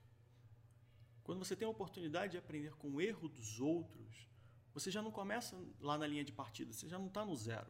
Quando 1.28 1.40
você 1.40 1.58
tem 1.58 1.68
a 1.68 1.70
oportunidade 1.70 2.32
de 2.32 2.38
aprender 2.38 2.74
com 2.78 2.90
o 2.90 3.02
erro 3.02 3.28
dos 3.28 3.60
outros, 3.60 4.30
você 4.74 4.90
já 4.90 5.02
não 5.02 5.12
começa 5.12 5.62
lá 5.82 5.98
na 5.98 6.08
linha 6.08 6.24
de 6.24 6.32
partida, 6.32 6.72
você 6.72 6.88
já 6.88 6.98
não 6.98 7.08
está 7.08 7.26
no 7.26 7.36
zero. 7.36 7.70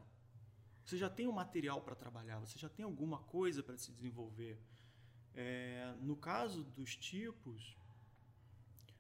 Você 0.86 0.96
já 0.96 1.10
tem 1.10 1.28
um 1.28 1.32
material 1.32 1.82
para 1.82 1.96
trabalhar, 1.96 2.38
você 2.38 2.60
já 2.60 2.70
tem 2.70 2.86
alguma 2.86 3.18
coisa 3.18 3.64
para 3.64 3.76
se 3.76 3.92
desenvolver. 3.92 4.62
É, 5.34 5.96
no 6.02 6.16
caso 6.16 6.64
dos 6.66 6.96
tipos, 6.96 7.76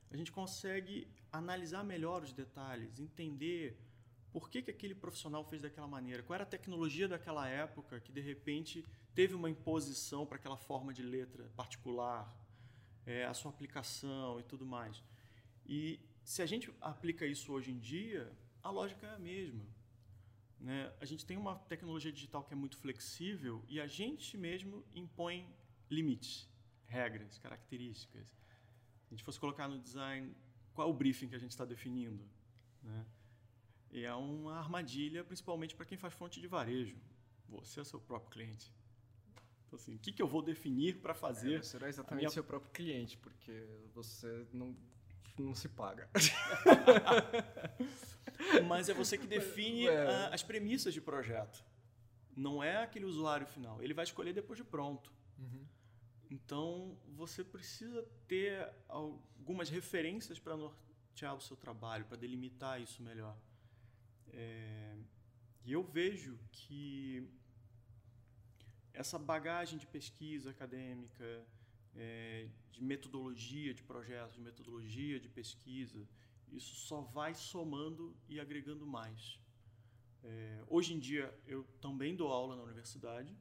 a 0.10 0.18
gente 0.18 0.32
consegue 0.32 1.08
analisar 1.32 1.84
melhor 1.84 2.24
os 2.24 2.34
detalhes, 2.34 3.00
entender 3.00 3.80
por 4.32 4.50
que, 4.50 4.64
que 4.64 4.72
aquele 4.72 4.96
profissional 4.96 5.44
fez 5.44 5.62
daquela 5.62 5.88
maneira, 5.88 6.24
qual 6.24 6.34
era 6.34 6.46
a 6.46 6.48
tecnologia 6.48 7.08
daquela 7.08 7.48
época 7.48 8.00
que 8.00 8.12
de 8.12 8.22
repente 8.22 8.84
teve 9.14 9.36
uma 9.36 9.52
imposição 9.52 10.26
para 10.26 10.38
aquela 10.38 10.58
forma 10.58 10.92
de 10.92 11.04
letra 11.04 11.48
particular, 11.56 12.36
é, 13.08 13.26
a 13.26 13.34
sua 13.34 13.50
aplicação 13.50 14.40
e 14.40 14.44
tudo 14.44 14.66
mais. 14.66 15.02
E 15.66 16.00
se 16.24 16.42
a 16.42 16.46
gente 16.46 16.72
aplica 16.82 17.26
isso 17.26 17.52
hoje 17.54 17.72
em 17.72 17.80
dia, 17.80 18.32
a 18.62 18.70
lógica 18.70 19.08
é 19.08 19.16
a 19.16 19.20
mesma. 19.20 19.66
Né? 20.60 20.94
A 21.00 21.06
gente 21.06 21.26
tem 21.26 21.38
uma 21.38 21.56
tecnologia 21.56 22.12
digital 22.12 22.44
que 22.44 22.54
é 22.54 22.56
muito 22.56 22.78
flexível 22.78 23.64
e 23.70 23.80
a 23.80 23.88
gente 23.88 24.38
mesmo 24.38 24.86
impõe 24.94 25.48
limites, 25.90 26.50
regras, 26.86 27.38
características. 27.38 28.28
Se 28.28 29.08
a 29.08 29.16
gente 29.16 29.24
fosse 29.24 29.40
colocar 29.40 29.70
no 29.70 29.80
design, 29.80 30.36
qual 30.74 30.88
é 30.88 30.92
o 30.92 30.94
briefing 30.94 31.30
que 31.30 31.36
a 31.36 31.40
gente 31.40 31.52
está 31.52 31.64
definindo? 31.64 32.28
Né? 32.84 33.06
E 33.90 34.04
é 34.04 34.14
uma 34.14 34.56
armadilha, 34.58 35.24
principalmente 35.24 35.76
para 35.76 35.86
quem 35.86 35.98
faz 35.98 36.14
fonte 36.14 36.42
de 36.42 36.48
varejo. 36.48 36.98
Você 37.48 37.80
é 37.80 37.84
seu 37.86 38.02
próprio 38.02 38.32
cliente. 38.32 38.74
Então, 39.68 39.78
assim, 39.78 39.96
o 39.96 40.00
que, 40.00 40.14
que 40.14 40.22
eu 40.22 40.28
vou 40.28 40.42
definir 40.42 41.02
para 41.02 41.14
fazer? 41.14 41.60
É, 41.60 41.62
será 41.62 41.90
exatamente 41.90 42.22
minha... 42.22 42.30
seu 42.30 42.44
próprio 42.44 42.72
cliente, 42.72 43.18
porque 43.18 43.68
você 43.94 44.48
não 44.54 44.76
não 45.38 45.54
se 45.54 45.70
paga. 45.70 46.10
Mas 48.68 48.90
é 48.90 48.94
você 48.94 49.20
que 49.20 49.28
define 49.28 49.86
é. 49.86 49.96
a, 49.96 50.30
as 50.30 50.42
premissas 50.42 50.96
de 50.96 51.02
projeto. 51.02 51.64
Não 52.36 52.64
é 52.64 52.78
aquele 52.78 53.06
usuário 53.06 53.46
final. 53.46 53.80
Ele 53.84 53.94
vai 53.94 54.04
escolher 54.04 54.34
depois 54.34 54.58
de 54.58 54.64
pronto. 54.64 55.14
Uhum. 55.38 55.64
Então, 56.30 56.98
você 57.16 57.44
precisa 57.44 58.04
ter 58.28 58.68
algumas 58.88 59.70
referências 59.70 60.40
para 60.40 60.58
nortear 60.58 61.36
o 61.36 61.42
seu 61.42 61.56
trabalho, 61.56 62.06
para 62.06 62.18
delimitar 62.18 62.82
isso 62.82 63.04
melhor. 63.04 63.38
É, 64.34 64.98
e 65.64 65.72
eu 65.72 65.84
vejo 65.84 66.40
que 66.52 67.30
essa 68.98 69.20
bagagem 69.20 69.78
de 69.78 69.86
pesquisa 69.86 70.50
acadêmica, 70.50 71.46
é, 71.96 72.50
de 72.72 72.82
metodologia 72.84 73.72
de 73.74 73.84
projetos, 73.84 74.34
de 74.36 74.42
metodologia 74.42 75.20
de 75.20 75.30
pesquisa, 75.30 76.08
isso 76.52 76.74
só 76.76 77.02
vai 77.02 77.34
somando 77.36 78.16
e 78.28 78.40
agregando 78.40 78.88
mais. 78.88 79.40
É, 80.24 80.64
hoje 80.68 80.94
em 80.96 81.00
dia, 81.00 81.32
eu 81.46 81.64
também 81.80 82.16
dou 82.16 82.30
aula 82.30 82.56
na 82.56 82.64
universidade, 82.64 83.38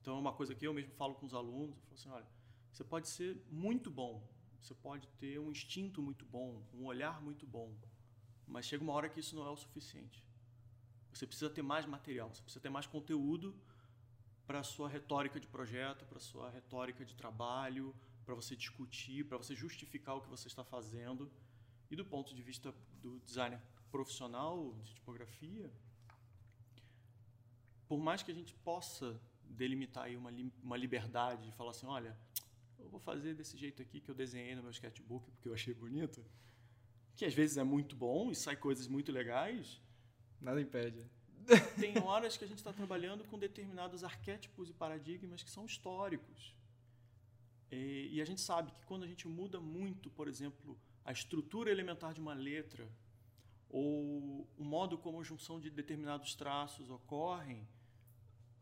então 0.00 0.16
é 0.16 0.20
uma 0.20 0.34
coisa 0.34 0.54
que 0.54 0.66
eu 0.66 0.74
mesmo 0.74 0.92
falo 0.92 1.14
com 1.14 1.24
os 1.24 1.32
alunos, 1.32 1.76
eu 1.76 1.82
falo 1.82 1.94
assim, 1.94 2.10
olha, 2.10 2.28
você 2.70 2.84
pode 2.84 3.08
ser 3.08 3.40
muito 3.50 3.90
bom, 3.90 4.22
você 4.60 4.74
pode 4.74 5.08
ter 5.20 5.38
um 5.40 5.50
instinto 5.50 6.02
muito 6.02 6.26
bom, 6.26 6.62
um 6.74 6.84
olhar 6.84 7.22
muito 7.22 7.46
bom, 7.46 7.74
mas 8.46 8.66
chega 8.66 8.84
uma 8.84 8.92
hora 8.92 9.08
que 9.08 9.20
isso 9.20 9.34
não 9.34 9.46
é 9.46 9.50
o 9.50 9.56
suficiente. 9.56 10.22
Você 11.12 11.26
precisa 11.26 11.48
ter 11.48 11.62
mais 11.62 11.86
material, 11.86 12.28
você 12.28 12.42
precisa 12.42 12.60
ter 12.60 12.68
mais 12.68 12.86
conteúdo 12.86 13.56
para 14.48 14.60
a 14.60 14.62
sua 14.62 14.88
retórica 14.88 15.38
de 15.38 15.46
projeto, 15.46 16.06
para 16.06 16.16
a 16.16 16.20
sua 16.20 16.48
retórica 16.48 17.04
de 17.04 17.14
trabalho, 17.14 17.94
para 18.24 18.34
você 18.34 18.56
discutir, 18.56 19.26
para 19.26 19.36
você 19.36 19.54
justificar 19.54 20.16
o 20.16 20.22
que 20.22 20.30
você 20.30 20.48
está 20.48 20.64
fazendo. 20.64 21.30
E 21.90 21.94
do 21.94 22.02
ponto 22.02 22.34
de 22.34 22.42
vista 22.42 22.74
do 23.02 23.20
designer 23.20 23.60
profissional 23.90 24.74
de 24.82 24.94
tipografia, 24.94 25.70
por 27.86 28.00
mais 28.00 28.22
que 28.22 28.30
a 28.30 28.34
gente 28.34 28.54
possa 28.54 29.20
delimitar 29.44 30.04
aí 30.04 30.16
uma, 30.16 30.32
uma 30.62 30.78
liberdade 30.78 31.44
de 31.44 31.52
falar 31.52 31.72
assim, 31.72 31.86
olha, 31.86 32.18
eu 32.78 32.88
vou 32.88 33.00
fazer 33.00 33.34
desse 33.34 33.56
jeito 33.58 33.82
aqui 33.82 34.00
que 34.00 34.10
eu 34.10 34.14
desenhei 34.14 34.54
no 34.54 34.62
meu 34.62 34.70
sketchbook 34.70 35.30
porque 35.30 35.48
eu 35.50 35.52
achei 35.52 35.74
bonito, 35.74 36.24
que 37.16 37.26
às 37.26 37.34
vezes 37.34 37.58
é 37.58 37.64
muito 37.64 37.94
bom 37.94 38.30
e 38.30 38.34
sai 38.34 38.56
coisas 38.56 38.88
muito 38.88 39.12
legais. 39.12 39.78
Nada 40.40 40.58
impede 40.58 41.04
tem 41.80 41.98
horas 41.98 42.36
que 42.36 42.44
a 42.44 42.48
gente 42.48 42.58
está 42.58 42.72
trabalhando 42.72 43.24
com 43.24 43.38
determinados 43.38 44.04
arquétipos 44.04 44.68
e 44.68 44.72
paradigmas 44.72 45.42
que 45.42 45.50
são 45.50 45.64
históricos. 45.64 46.54
E, 47.70 48.08
e, 48.12 48.22
a 48.22 48.24
gente 48.24 48.40
sabe 48.40 48.70
que 48.72 48.84
quando 48.84 49.04
a 49.04 49.06
gente 49.06 49.28
muda 49.28 49.60
muito, 49.60 50.10
por 50.10 50.28
exemplo, 50.28 50.78
a 51.04 51.12
estrutura 51.12 51.70
elementar 51.70 52.14
de 52.14 52.20
uma 52.20 52.34
letra 52.34 52.88
ou 53.68 54.48
o 54.56 54.64
modo 54.64 54.96
como 54.96 55.20
a 55.20 55.24
junção 55.24 55.60
de 55.60 55.70
determinados 55.70 56.34
traços 56.34 56.88
ocorrem, 56.88 57.68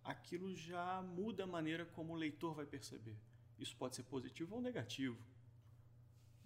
aquilo 0.03 0.55
já 0.55 1.03
muda 1.03 1.45
a 1.45 1.47
maneira 1.47 1.85
como 1.85 2.13
o 2.13 2.17
leitor 2.17 2.55
vai 2.55 2.67
perceber. 2.67 3.17
isso 3.59 3.77
pode 3.77 3.97
ser 3.97 4.03
positivo 4.03 4.57
ou 4.57 4.61
negativo. 4.61 5.19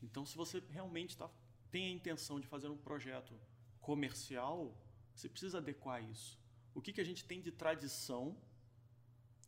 Então, 0.03 0.25
se 0.25 0.37
você 0.37 0.63
realmente 0.71 1.17
tá, 1.17 1.29
tem 1.71 1.87
a 1.87 1.91
intenção 1.91 2.41
de 2.41 2.47
fazer 2.47 2.69
um 2.69 2.77
projeto 2.77 3.35
comercial, 3.81 4.75
você 5.21 5.29
precisa 5.29 5.59
adequar 5.59 6.03
isso. 6.03 6.39
O 6.75 6.81
que, 6.81 6.93
que 6.93 7.01
a 7.01 7.05
gente 7.05 7.25
tem 7.25 7.41
de 7.41 7.51
tradição 7.51 8.37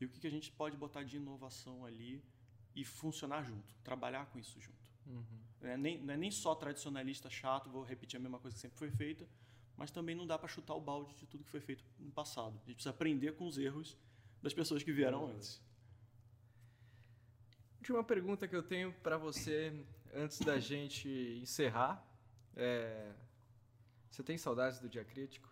e 0.01 0.05
o 0.05 0.09
que, 0.09 0.21
que 0.21 0.27
a 0.27 0.31
gente 0.31 0.51
pode 0.51 0.77
botar 0.77 1.03
de 1.03 1.17
inovação 1.17 1.85
ali 1.85 2.23
e 2.75 2.85
funcionar 2.85 3.45
junto, 3.45 3.75
trabalhar 3.85 4.27
com 4.27 4.39
isso 4.39 4.61
junto. 4.61 4.91
Uhum. 5.07 5.25
Não, 5.61 5.69
é 5.69 5.77
nem, 5.77 5.99
não 6.01 6.15
é 6.15 6.17
nem 6.17 6.31
só 6.31 6.55
tradicionalista 6.55 7.31
chato, 7.31 7.71
vou 7.71 7.83
repetir 7.83 8.19
a 8.19 8.21
mesma 8.21 8.39
coisa 8.39 8.55
que 8.55 8.61
sempre 8.61 8.79
foi 8.79 8.91
feita, 8.91 9.29
mas 9.77 9.91
também 9.91 10.15
não 10.15 10.27
dá 10.27 10.39
para 10.39 10.49
chutar 10.49 10.75
o 10.75 10.81
balde 10.81 11.15
de 11.15 11.27
tudo 11.27 11.45
que 11.45 11.51
foi 11.51 11.61
feito 11.61 11.85
no 11.99 12.11
passado. 12.11 12.55
A 12.63 12.67
gente 12.67 12.75
precisa 12.75 12.91
aprender 12.91 13.37
com 13.37 13.47
os 13.47 13.59
erros 13.59 13.97
das 14.43 14.53
pessoas 14.53 14.83
que 14.83 14.93
vieram 14.93 15.25
uhum. 15.25 15.31
antes. 15.31 15.63
Última 17.79 18.03
pergunta 18.03 18.49
que 18.49 18.57
eu 18.57 18.63
tenho 18.63 18.93
para 19.03 19.17
você 19.17 19.85
antes 20.13 20.41
da 20.41 20.59
gente 20.59 21.09
encerrar 21.41 22.05
é... 22.57 23.13
Você 24.11 24.23
tem 24.23 24.37
saudades 24.37 24.79
do 24.79 24.89
dia 24.89 25.05
crítico? 25.05 25.52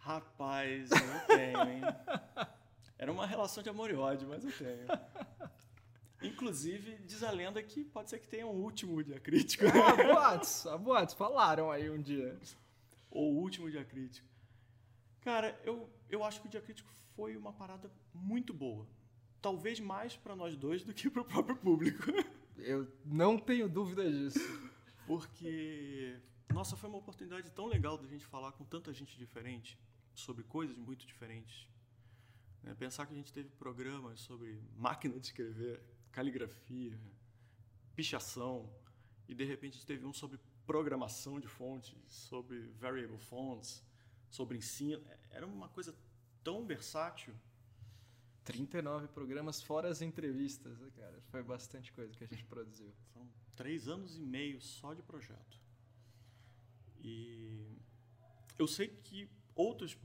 Rapaz, 0.00 0.90
eu 0.90 1.36
tenho, 1.36 1.62
hein? 1.62 1.82
Era 2.98 3.12
uma 3.12 3.26
relação 3.26 3.62
de 3.62 3.68
amor 3.68 3.90
e 3.90 3.94
ódio, 3.94 4.28
mas 4.28 4.44
eu 4.44 4.52
tenho. 4.52 4.86
Inclusive, 6.22 6.98
diz 7.06 7.22
a 7.22 7.30
lenda 7.30 7.62
que 7.62 7.84
pode 7.84 8.10
ser 8.10 8.18
que 8.18 8.28
tenha 8.28 8.46
um 8.46 8.62
último 8.62 9.02
dia 9.02 9.18
crítico. 9.18 9.64
Ah, 9.66 10.14
boatos, 10.14 10.66
ah, 10.66 10.76
boatos, 10.76 11.14
falaram 11.14 11.70
aí 11.70 11.88
um 11.88 12.00
dia. 12.00 12.38
Ou 13.10 13.32
o 13.32 13.38
último 13.38 13.70
dia 13.70 13.84
crítico. 13.84 14.28
Cara, 15.22 15.58
eu, 15.64 15.88
eu 16.10 16.24
acho 16.24 16.40
que 16.40 16.46
o 16.46 16.50
dia 16.50 16.60
crítico 16.60 16.90
foi 17.14 17.36
uma 17.36 17.52
parada 17.52 17.90
muito 18.12 18.52
boa. 18.52 18.86
Talvez 19.40 19.80
mais 19.80 20.16
para 20.16 20.36
nós 20.36 20.56
dois 20.56 20.84
do 20.84 20.92
que 20.92 21.08
para 21.08 21.22
o 21.22 21.24
próprio 21.24 21.56
público. 21.56 22.04
Eu 22.58 22.86
não 23.04 23.38
tenho 23.38 23.68
dúvida 23.68 24.10
disso. 24.10 24.40
Porque, 25.06 26.16
nossa, 26.52 26.76
foi 26.76 26.88
uma 26.88 26.98
oportunidade 26.98 27.50
tão 27.50 27.66
legal 27.66 27.96
da 27.96 28.06
gente 28.06 28.26
falar 28.26 28.52
com 28.52 28.64
tanta 28.64 28.92
gente 28.92 29.16
diferente, 29.16 29.78
sobre 30.20 30.44
coisas 30.44 30.76
muito 30.76 31.06
diferentes. 31.06 31.68
É, 32.64 32.74
pensar 32.74 33.06
que 33.06 33.12
a 33.12 33.16
gente 33.16 33.32
teve 33.32 33.48
programas 33.50 34.20
sobre 34.20 34.62
máquina 34.76 35.18
de 35.18 35.26
escrever, 35.26 35.82
caligrafia, 36.12 36.98
pichação, 37.94 38.70
e 39.28 39.34
de 39.34 39.44
repente 39.44 39.72
a 39.72 39.76
gente 39.76 39.86
teve 39.86 40.04
um 40.04 40.12
sobre 40.12 40.38
programação 40.66 41.40
de 41.40 41.48
fontes, 41.48 41.96
sobre 42.06 42.60
variable 42.78 43.18
fonts, 43.18 43.82
sobre 44.28 44.58
ensino. 44.58 45.02
É, 45.08 45.18
era 45.30 45.46
uma 45.46 45.68
coisa 45.68 45.94
tão 46.42 46.66
versátil 46.66 47.34
39 48.44 49.08
programas, 49.08 49.62
fora 49.62 49.88
as 49.88 50.02
entrevistas, 50.02 50.78
né, 50.78 50.90
cara? 50.96 51.20
Foi 51.30 51.42
bastante 51.42 51.92
coisa 51.92 52.16
que 52.16 52.24
a 52.24 52.26
gente 52.26 52.44
produziu. 52.44 52.92
Foram 53.12 53.28
três 53.54 53.88
anos 53.88 54.16
e 54.16 54.20
meio 54.20 54.60
só 54.60 54.94
de 54.94 55.02
projeto. 55.02 55.60
E 56.98 57.78
eu 58.58 58.66
sei 58.66 58.88
que 58.88 59.30
outros 59.54 59.96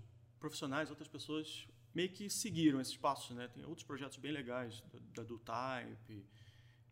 profissionais, 0.45 0.91
outras 0.91 1.07
pessoas 1.07 1.67
meio 1.91 2.09
que 2.09 2.29
seguiram 2.29 2.79
esses 2.79 2.95
passos, 2.95 3.35
né? 3.35 3.47
Tem 3.47 3.65
outros 3.65 3.83
projetos 3.83 4.17
bem 4.17 4.31
legais 4.31 4.83
da, 4.93 4.99
da 5.15 5.23
DoType, 5.23 6.23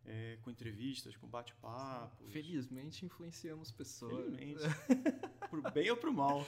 é, 0.04 0.38
com 0.42 0.50
entrevistas, 0.50 1.14
com 1.16 1.28
bate-papos. 1.28 2.32
Felizmente 2.32 3.06
influenciamos 3.06 3.70
pessoas. 3.70 4.34
Felizmente. 4.34 4.62
pro 5.48 5.62
bem 5.70 5.88
ou 5.88 5.96
pro 5.96 6.12
mal. 6.12 6.44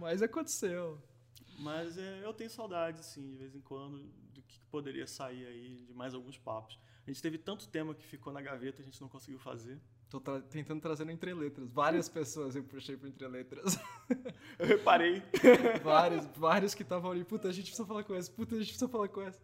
Mas 0.00 0.22
aconteceu. 0.22 0.98
Mas 1.58 1.98
é, 1.98 2.24
eu 2.24 2.32
tenho 2.32 2.48
saudade, 2.48 3.04
sim, 3.04 3.30
de 3.30 3.36
vez 3.36 3.54
em 3.54 3.60
quando, 3.60 4.02
do 4.32 4.40
que 4.42 4.58
poderia 4.70 5.06
sair 5.06 5.46
aí 5.46 5.84
de 5.84 5.92
mais 5.92 6.14
alguns 6.14 6.38
papos. 6.38 6.78
A 7.06 7.10
gente 7.10 7.20
teve 7.20 7.36
tanto 7.36 7.68
tema 7.68 7.94
que 7.94 8.06
ficou 8.06 8.32
na 8.32 8.40
gaveta, 8.40 8.80
a 8.80 8.84
gente 8.84 9.00
não 9.00 9.08
conseguiu 9.08 9.38
fazer. 9.38 9.78
Tô 10.08 10.20
tra 10.20 10.40
tentando 10.40 10.80
trazer 10.80 11.04
no 11.04 11.10
Entre 11.10 11.34
Letras. 11.34 11.68
Várias 11.72 12.08
pessoas 12.08 12.54
eu 12.54 12.62
puxei 12.62 12.96
pro 12.96 13.08
Entre 13.08 13.26
Letras. 13.26 13.76
eu 14.58 14.66
reparei. 14.66 15.22
vários, 15.82 16.26
vários 16.36 16.74
que 16.74 16.82
estavam 16.82 17.10
ali. 17.10 17.24
Puta, 17.24 17.48
a 17.48 17.52
gente 17.52 17.66
precisa 17.66 17.86
falar 17.86 18.04
com 18.04 18.14
essa. 18.14 18.30
Puta, 18.30 18.54
a 18.54 18.58
gente 18.58 18.68
precisa 18.68 18.88
falar 18.88 19.08
com 19.08 19.20
essa. 19.20 19.40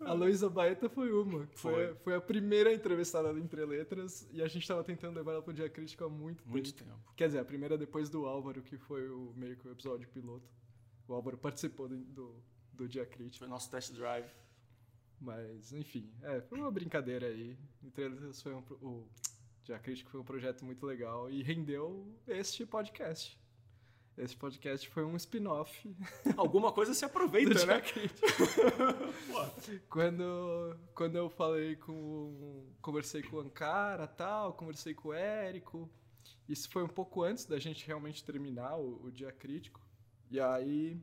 A 0.00 0.14
Luísa 0.14 0.48
Baeta 0.48 0.88
foi 0.88 1.12
uma. 1.12 1.46
Foi. 1.48 1.88
Foi, 1.88 1.94
foi 1.96 2.14
a 2.14 2.20
primeira 2.20 2.72
entrevistada 2.72 3.32
do 3.32 3.38
Entre 3.38 3.62
Letras 3.66 4.26
e 4.32 4.40
a 4.40 4.48
gente 4.48 4.62
estava 4.62 4.82
tentando 4.82 5.16
levar 5.16 5.32
ela 5.32 5.42
pro 5.42 5.52
Dia 5.52 5.68
Crítico 5.68 6.04
há 6.04 6.08
muito, 6.08 6.48
muito 6.48 6.72
tempo. 6.72 6.90
tempo. 6.90 7.12
Quer 7.14 7.26
dizer, 7.26 7.38
a 7.38 7.44
primeira 7.44 7.76
depois 7.76 8.08
do 8.08 8.24
Álvaro, 8.24 8.62
que 8.62 8.78
foi 8.78 9.06
o 9.10 9.34
meio 9.36 9.56
que 9.58 9.68
o 9.68 9.72
episódio 9.72 10.08
piloto. 10.08 10.48
O 11.06 11.12
Álvaro 11.12 11.36
participou 11.36 11.88
do, 11.88 11.98
do, 11.98 12.42
do 12.72 12.88
Dia 12.88 13.04
Crítico. 13.04 13.40
Foi 13.40 13.48
nosso 13.48 13.70
test 13.70 13.92
drive. 13.92 14.30
Mas, 15.20 15.74
enfim, 15.74 16.10
é, 16.22 16.40
foi 16.40 16.58
uma 16.58 16.70
brincadeira 16.70 17.26
aí. 17.26 17.58
Entre 17.84 18.04
eles, 18.04 18.40
foi 18.40 18.54
um, 18.54 18.64
o 18.80 19.06
Dia 19.64 19.78
Crítico 19.78 20.10
foi 20.10 20.20
um 20.20 20.24
projeto 20.24 20.64
muito 20.64 20.84
legal 20.86 21.30
e 21.30 21.42
rendeu 21.42 22.06
este 22.26 22.64
podcast. 22.64 23.38
Esse 24.16 24.36
podcast 24.36 24.88
foi 24.88 25.04
um 25.04 25.16
spin-off. 25.16 25.96
Alguma 26.36 26.72
coisa 26.72 26.92
se 26.92 27.04
aproveita, 27.04 27.64
né? 27.64 27.80
quando, 29.88 30.76
quando 30.94 31.16
eu 31.16 31.30
falei 31.30 31.76
com. 31.76 32.66
Conversei 32.82 33.22
com 33.22 33.36
o 33.36 33.40
Ankara 33.40 34.06
tal, 34.06 34.52
conversei 34.52 34.92
com 34.92 35.08
o 35.08 35.12
Érico. 35.12 35.90
Isso 36.48 36.68
foi 36.68 36.82
um 36.82 36.88
pouco 36.88 37.22
antes 37.22 37.46
da 37.46 37.58
gente 37.58 37.86
realmente 37.86 38.24
terminar 38.24 38.76
o, 38.76 39.04
o 39.04 39.10
dia 39.10 39.32
crítico. 39.32 39.80
E 40.30 40.38
aí. 40.38 41.00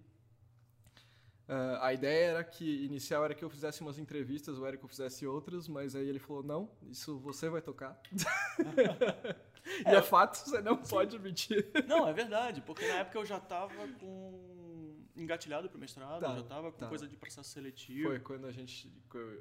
Uh, 1.48 1.80
a 1.80 1.94
ideia 1.94 2.32
era 2.32 2.44
que, 2.44 2.84
inicial, 2.84 3.24
era 3.24 3.34
que 3.34 3.42
eu 3.44 3.50
fizesse 3.50 3.80
umas 3.80 3.98
entrevistas, 3.98 4.60
o 4.60 4.66
Érico 4.66 4.86
fizesse 4.86 5.26
outras, 5.26 5.66
mas 5.70 5.96
aí 5.96 6.08
ele 6.08 6.20
falou: 6.20 6.44
não, 6.44 6.70
isso 6.90 7.18
você 7.20 7.50
vai 7.50 7.62
tocar. 7.62 7.98
e 9.86 9.96
é, 9.96 10.02
fato, 10.02 10.36
você 10.36 10.62
não 10.62 10.76
pode 10.76 11.18
mentir. 11.18 11.72
Não, 11.88 12.06
é 12.06 12.12
verdade, 12.12 12.60
porque 12.62 12.86
na 12.86 12.96
época 12.96 13.18
eu 13.18 13.26
já 13.26 13.38
estava 13.38 13.88
com. 14.00 15.06
engatilhado 15.16 15.70
para 15.70 15.78
o 15.78 15.80
mestrado, 15.80 16.20
tá, 16.20 16.34
já 16.34 16.42
estava 16.42 16.70
com 16.70 16.80
tá. 16.80 16.88
coisa 16.90 17.08
de 17.08 17.16
processo 17.16 17.50
seletivo. 17.50 18.10
Foi 18.10 18.20
quando 18.20 18.46
a 18.46 18.52
gente. 18.52 18.92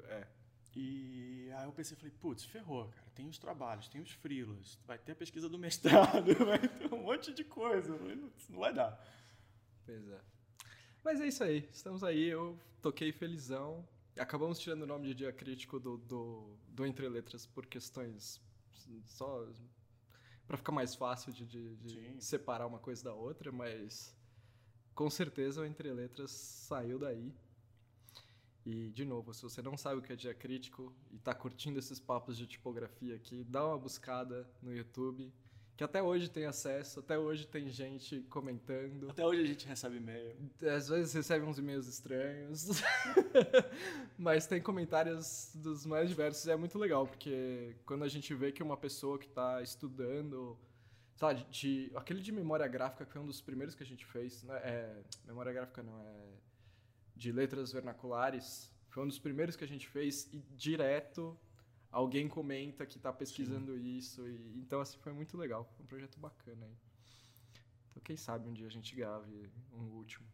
É. 0.07 0.25
E 0.73 1.51
aí 1.57 1.65
eu 1.65 1.73
pensei, 1.73 1.97
falei, 1.97 2.13
putz, 2.21 2.45
ferrou, 2.45 2.87
cara. 2.87 3.07
Tem 3.15 3.27
os 3.27 3.37
trabalhos, 3.37 3.89
tem 3.89 3.99
os 3.99 4.11
freelas, 4.11 4.79
vai 4.85 4.97
ter 4.97 5.11
a 5.11 5.15
pesquisa 5.15 5.49
do 5.49 5.57
mestrado, 5.57 6.33
vai 6.45 6.59
ter 6.59 6.93
um 6.93 7.03
monte 7.03 7.33
de 7.33 7.43
coisa. 7.43 7.97
Não 8.47 8.59
vai 8.59 8.73
dar. 8.73 8.97
Pois 9.85 10.07
é. 10.07 10.36
Mas 11.07 11.21
é 11.21 11.27
isso 11.27 11.41
aí. 11.41 11.65
Estamos 11.71 12.03
aí. 12.03 12.25
Eu 12.25 12.59
toquei 12.81 13.13
felizão. 13.13 13.87
Acabamos 14.19 14.59
tirando 14.59 14.81
o 14.81 14.85
nome 14.85 15.07
de 15.07 15.15
dia 15.15 15.31
crítico 15.31 15.79
do, 15.79 15.95
do, 15.99 16.57
do 16.67 16.85
Entre 16.85 17.07
Letras 17.07 17.45
por 17.45 17.65
questões 17.65 18.41
só 19.05 19.47
para 20.45 20.57
ficar 20.57 20.73
mais 20.73 20.95
fácil 20.95 21.31
de, 21.31 21.45
de, 21.45 21.77
de 21.77 22.21
separar 22.21 22.67
uma 22.67 22.79
coisa 22.79 23.05
da 23.05 23.13
outra, 23.13 23.53
mas 23.53 24.13
com 24.93 25.09
certeza 25.09 25.61
o 25.61 25.65
Entre 25.65 25.89
Letras 25.93 26.29
saiu 26.29 26.99
daí. 26.99 27.33
E, 28.65 28.89
de 28.89 29.05
novo, 29.05 29.33
se 29.33 29.43
você 29.43 29.61
não 29.61 29.77
sabe 29.77 29.99
o 29.99 30.01
que 30.01 30.11
é 30.11 30.15
dia 30.17 30.33
crítico 30.33 30.93
e 31.09 31.15
está 31.15 31.33
curtindo 31.33 31.79
esses 31.79 32.01
papos 32.01 32.35
de 32.35 32.45
tipografia 32.45 33.15
aqui, 33.15 33.45
dá 33.45 33.65
uma 33.65 33.77
buscada 33.77 34.45
no 34.61 34.75
YouTube 34.75 35.33
que 35.77 35.83
até 35.83 36.01
hoje 36.01 36.27
tem 36.27 36.45
acesso, 36.45 37.01
até 37.01 37.19
hoje 37.19 37.45
tem 37.45 37.69
gente 37.69 38.21
comentando. 38.31 39.11
Até 39.11 39.23
hoje 39.23 39.43
a 39.43 39.45
gente 39.45 39.67
recebe 39.67 39.97
e-mail. 39.97 40.35
Às 40.75 40.89
vezes 40.89 41.13
recebe 41.13 41.45
uns 41.45 41.59
e-mails 41.59 41.87
estranhos. 41.87 42.81
Mas 44.17 44.47
tem 44.47 44.59
comentários 44.59 45.51
dos 45.53 45.85
mais 45.85 46.09
diversos 46.09 46.47
e 46.47 46.51
é 46.51 46.55
muito 46.55 46.79
legal, 46.79 47.05
porque 47.05 47.75
quando 47.85 48.03
a 48.03 48.07
gente 48.07 48.33
vê 48.33 48.51
que 48.51 48.63
uma 48.63 48.75
pessoa 48.75 49.19
que 49.19 49.27
está 49.27 49.61
estudando, 49.61 50.57
sabe, 51.15 51.45
de, 51.51 51.91
aquele 51.93 52.21
de 52.21 52.31
memória 52.31 52.67
gráfica 52.67 53.05
que 53.05 53.13
foi 53.13 53.21
um 53.21 53.27
dos 53.27 53.39
primeiros 53.39 53.75
que 53.75 53.83
a 53.83 53.85
gente 53.85 54.03
fez, 54.03 54.41
né? 54.41 54.59
É, 54.63 55.03
memória 55.27 55.53
gráfica 55.53 55.83
não, 55.83 56.01
é 56.01 56.37
de 57.15 57.31
letras 57.31 57.71
vernaculares, 57.71 58.71
foi 58.89 59.03
um 59.03 59.07
dos 59.07 59.19
primeiros 59.19 59.55
que 59.55 59.63
a 59.63 59.67
gente 59.67 59.87
fez 59.87 60.27
e 60.33 60.39
direto 60.55 61.37
alguém 61.91 62.27
comenta 62.27 62.85
que 62.85 62.97
está 62.97 63.11
pesquisando 63.11 63.75
Sim. 63.77 63.97
isso. 63.97 64.27
E, 64.27 64.59
então, 64.59 64.79
assim, 64.81 64.97
foi 64.99 65.13
muito 65.13 65.37
legal. 65.37 65.65
Foi 65.75 65.83
um 65.83 65.87
projeto 65.87 66.19
bacana 66.19 66.65
aí. 66.65 66.77
Então, 67.89 68.01
quem 68.03 68.17
sabe 68.17 68.47
um 68.47 68.53
dia 68.53 68.67
a 68.67 68.71
gente 68.71 68.95
grave 68.95 69.49
um 69.73 69.95
último. 69.95 70.27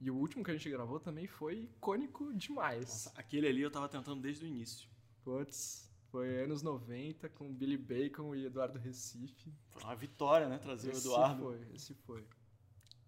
E 0.00 0.10
o 0.10 0.16
último 0.16 0.42
que 0.42 0.50
a 0.50 0.54
gente 0.54 0.68
gravou 0.68 0.98
também 0.98 1.26
foi 1.26 1.64
icônico 1.64 2.32
demais. 2.34 2.86
Nossa, 2.86 3.12
aquele 3.14 3.46
ali 3.46 3.62
eu 3.62 3.70
tava 3.70 3.88
tentando 3.88 4.20
desde 4.20 4.44
o 4.44 4.48
início. 4.48 4.88
Putz, 5.22 5.92
foi 6.10 6.42
anos 6.42 6.62
90 6.62 7.28
com 7.30 7.52
Billy 7.52 7.76
Bacon 7.76 8.34
e 8.34 8.44
Eduardo 8.44 8.78
Recife. 8.78 9.52
Foi 9.68 9.82
uma 9.82 9.94
vitória, 9.94 10.48
né? 10.48 10.58
Trazer 10.58 10.90
esse 10.90 11.06
o 11.06 11.12
Eduardo. 11.12 11.42
Foi, 11.44 11.68
esse 11.74 11.94
foi. 11.94 12.26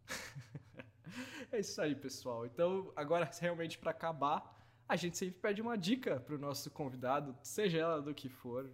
é 1.50 1.60
isso 1.60 1.80
aí, 1.80 1.94
pessoal. 1.94 2.46
Então, 2.46 2.92
agora 2.94 3.28
realmente 3.40 3.78
para 3.78 3.90
acabar, 3.90 4.63
a 4.88 4.96
gente 4.96 5.16
sempre 5.16 5.40
pede 5.40 5.62
uma 5.62 5.76
dica 5.78 6.20
para 6.20 6.34
o 6.34 6.38
nosso 6.38 6.70
convidado, 6.70 7.36
seja 7.42 7.78
ela 7.78 8.02
do 8.02 8.14
que 8.14 8.28
for. 8.28 8.70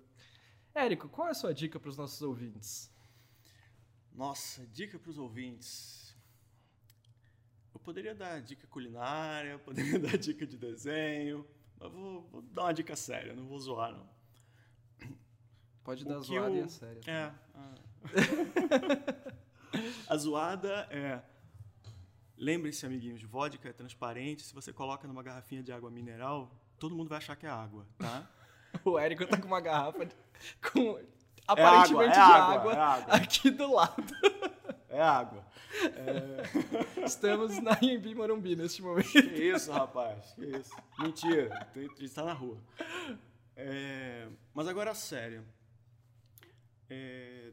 Érico, 0.74 1.08
qual 1.08 1.28
é 1.28 1.30
a 1.30 1.34
sua 1.34 1.54
dica 1.54 1.78
para 1.80 1.88
os 1.88 1.96
nossos 1.96 2.20
ouvintes? 2.22 2.92
Nossa, 4.12 4.66
dica 4.66 4.98
para 4.98 5.10
os 5.10 5.18
ouvintes. 5.18 6.14
Eu 7.72 7.80
poderia 7.80 8.14
dar 8.14 8.40
dica 8.42 8.66
culinária, 8.66 9.58
poderia 9.58 9.98
dar 10.10 10.18
dica 10.18 10.46
de 10.46 10.58
desenho, 10.58 11.46
Mas 11.78 11.90
vou, 11.92 12.22
vou 12.28 12.42
dar 12.42 12.64
uma 12.64 12.74
dica 12.74 12.94
séria, 12.96 13.34
não 13.34 13.46
vou 13.46 13.58
zoar, 13.58 13.92
não. 13.92 14.08
Pode 15.82 16.04
O 16.04 16.08
dar 16.08 16.20
zoada 16.20 16.50
o- 16.50 16.56
e 16.56 16.60
a 16.60 16.68
séria. 16.68 17.00
É. 17.06 17.32
a- 17.54 17.74
A 20.08 20.16
zoada 20.16 20.86
é. 20.90 21.22
Lembrem-se, 22.42 22.86
amiguinhos, 22.86 23.22
vodka 23.22 23.68
é 23.68 23.72
transparente. 23.72 24.42
Se 24.42 24.54
você 24.54 24.72
coloca 24.72 25.06
numa 25.06 25.22
garrafinha 25.22 25.62
de 25.62 25.70
água 25.72 25.90
mineral, 25.90 26.50
todo 26.78 26.94
mundo 26.96 27.08
vai 27.08 27.18
achar 27.18 27.36
que 27.36 27.44
é 27.46 27.50
água, 27.50 27.86
tá? 27.98 28.26
O 28.84 28.98
Érico 28.98 29.26
tá 29.26 29.36
com 29.36 29.46
uma 29.48 29.60
garrafa 29.60 30.06
de- 30.06 30.14
com 30.72 30.96
É 30.98 31.04
aparentemente 31.46 31.92
água, 31.92 32.04
é 32.04 32.10
de 32.12 32.18
água, 32.18 32.72
é 32.72 32.76
água. 32.78 33.14
aqui 33.14 33.50
do 33.50 33.74
lado. 33.74 34.14
É 34.88 35.02
água. 35.02 35.44
Estamos 37.04 37.60
na 37.60 37.76
Imbi 37.82 38.14
Morumbi 38.14 38.56
neste 38.56 38.80
momento. 38.80 39.10
Que 39.10 39.50
isso, 39.54 39.70
rapaz? 39.72 40.32
Que 40.34 40.46
isso? 40.56 40.74
Mentira. 40.98 41.68
A 41.74 41.78
gente 41.78 42.04
está 42.04 42.24
na 42.24 42.32
rua. 42.32 42.58
É, 43.56 44.28
mas 44.54 44.66
agora, 44.68 44.94
sério. 44.94 45.44
É, 46.88 47.52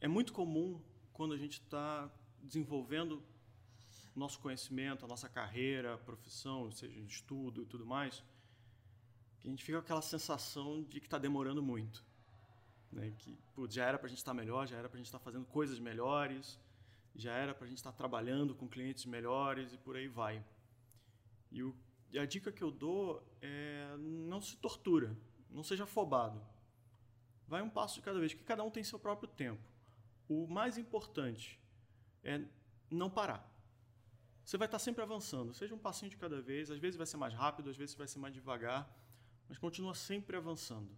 é 0.00 0.08
muito 0.08 0.32
comum 0.32 0.80
quando 1.12 1.32
a 1.32 1.36
gente 1.38 1.60
está 1.60 2.10
desenvolvendo 2.42 3.22
nosso 4.16 4.40
conhecimento, 4.40 5.04
a 5.04 5.08
nossa 5.08 5.28
carreira, 5.28 5.94
a 5.94 5.98
profissão, 5.98 6.70
seja 6.72 6.98
estudo 7.00 7.62
e 7.62 7.66
tudo 7.66 7.84
mais, 7.84 8.22
que 9.40 9.46
a 9.48 9.50
gente 9.50 9.62
fica 9.62 9.78
com 9.78 9.84
aquela 9.84 10.02
sensação 10.02 10.82
de 10.84 10.98
que 11.00 11.06
está 11.06 11.18
demorando 11.18 11.62
muito. 11.62 12.02
Né? 12.90 13.12
Que 13.18 13.36
putz, 13.54 13.74
já 13.74 13.84
era 13.84 13.98
para 13.98 14.06
a 14.06 14.08
gente 14.08 14.18
estar 14.18 14.32
melhor, 14.34 14.66
já 14.66 14.76
era 14.76 14.88
para 14.88 14.96
a 14.96 14.98
gente 14.98 15.06
estar 15.06 15.18
fazendo 15.18 15.44
coisas 15.46 15.78
melhores, 15.78 16.58
já 17.14 17.32
era 17.34 17.54
para 17.54 17.64
a 17.64 17.68
gente 17.68 17.78
estar 17.78 17.92
trabalhando 17.92 18.54
com 18.54 18.68
clientes 18.68 19.04
melhores 19.04 19.72
e 19.72 19.78
por 19.78 19.96
aí 19.96 20.08
vai. 20.08 20.42
E, 21.50 21.62
o- 21.62 21.74
e 22.10 22.18
a 22.18 22.26
dica 22.26 22.50
que 22.50 22.62
eu 22.62 22.70
dou 22.70 23.22
é 23.40 23.96
não 23.98 24.40
se 24.40 24.56
tortura, 24.56 25.16
não 25.50 25.62
seja 25.62 25.84
afobado. 25.84 26.40
Vai 27.46 27.62
um 27.62 27.70
passo 27.70 27.96
de 27.96 28.02
cada 28.02 28.18
vez, 28.18 28.34
que 28.34 28.42
cada 28.42 28.64
um 28.64 28.70
tem 28.70 28.82
seu 28.82 28.98
próprio 28.98 29.28
tempo. 29.28 29.62
O 30.28 30.46
mais 30.48 30.76
importante 30.78 31.60
é 32.24 32.40
não 32.90 33.08
parar. 33.08 33.48
Você 34.46 34.56
vai 34.56 34.68
estar 34.68 34.78
sempre 34.78 35.02
avançando, 35.02 35.52
seja 35.52 35.74
um 35.74 35.78
passinho 35.78 36.08
de 36.08 36.16
cada 36.16 36.40
vez, 36.40 36.70
às 36.70 36.78
vezes 36.78 36.96
vai 36.96 37.04
ser 37.04 37.16
mais 37.16 37.34
rápido, 37.34 37.68
às 37.68 37.76
vezes 37.76 37.96
vai 37.96 38.06
ser 38.06 38.20
mais 38.20 38.32
devagar, 38.32 38.88
mas 39.48 39.58
continua 39.58 39.92
sempre 39.92 40.36
avançando. 40.36 40.88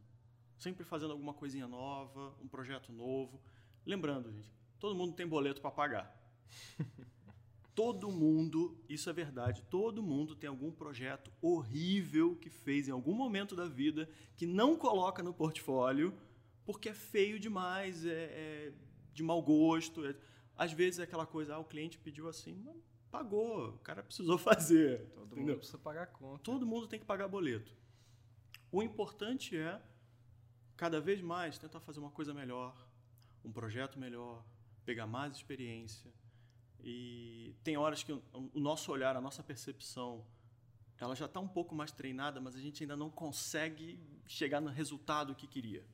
Sempre 0.58 0.84
fazendo 0.84 1.12
alguma 1.12 1.32
coisinha 1.32 1.66
nova, 1.66 2.36
um 2.42 2.46
projeto 2.46 2.92
novo. 2.92 3.40
Lembrando, 3.86 4.30
gente, 4.30 4.52
todo 4.78 4.94
mundo 4.94 5.14
tem 5.14 5.26
boleto 5.26 5.62
para 5.62 5.70
pagar. 5.70 6.14
Todo 7.74 8.10
mundo, 8.10 8.76
isso 8.88 9.08
é 9.08 9.12
verdade, 9.12 9.62
todo 9.70 10.02
mundo 10.02 10.34
tem 10.34 10.48
algum 10.48 10.72
projeto 10.72 11.32
horrível 11.40 12.34
que 12.34 12.50
fez 12.50 12.88
em 12.88 12.90
algum 12.90 13.14
momento 13.14 13.54
da 13.54 13.66
vida 13.68 14.10
que 14.36 14.46
não 14.48 14.76
coloca 14.76 15.22
no 15.22 15.32
portfólio 15.32 16.12
porque 16.64 16.88
é 16.88 16.92
feio 16.92 17.38
demais, 17.38 18.04
é, 18.04 18.10
é 18.10 18.72
de 19.14 19.22
mau 19.22 19.40
gosto. 19.40 20.04
é- 20.04 20.16
às 20.56 20.72
vezes 20.72 20.98
é 20.98 21.04
aquela 21.04 21.24
coisa, 21.24 21.54
ah, 21.54 21.60
o 21.60 21.64
cliente 21.64 21.96
pediu 22.00 22.28
assim, 22.28 22.60
mas 22.64 22.97
pagou, 23.10 23.70
o 23.70 23.78
cara 23.78 24.02
precisou 24.02 24.36
fazer. 24.38 25.06
Todo 25.14 25.26
entendeu? 25.26 25.44
mundo 25.46 25.56
precisa 25.58 25.78
pagar 25.78 26.02
a 26.02 26.06
conta. 26.06 26.42
Todo 26.42 26.66
mundo 26.66 26.86
tem 26.86 26.98
que 26.98 27.06
pagar 27.06 27.28
boleto. 27.28 27.76
O 28.70 28.82
importante 28.82 29.56
é, 29.56 29.80
cada 30.76 31.00
vez 31.00 31.20
mais, 31.20 31.58
tentar 31.58 31.80
fazer 31.80 32.00
uma 32.00 32.10
coisa 32.10 32.34
melhor, 32.34 32.76
um 33.44 33.50
projeto 33.50 33.98
melhor, 33.98 34.44
pegar 34.84 35.06
mais 35.06 35.34
experiência. 35.36 36.12
E 36.80 37.54
tem 37.64 37.76
horas 37.76 38.02
que 38.02 38.12
o 38.12 38.22
o 38.54 38.60
nosso 38.60 38.92
olhar, 38.92 39.16
a 39.16 39.20
nossa 39.20 39.42
percepção, 39.42 40.24
ela 40.98 41.14
já 41.14 41.26
está 41.26 41.40
um 41.40 41.48
pouco 41.48 41.74
mais 41.74 41.92
treinada, 41.92 42.40
mas 42.40 42.56
a 42.56 42.60
gente 42.60 42.82
ainda 42.82 42.96
não 42.96 43.10
consegue 43.10 44.00
chegar 44.26 44.60
no 44.60 44.70
resultado 44.70 45.34
que 45.34 45.46
queria. 45.46 45.84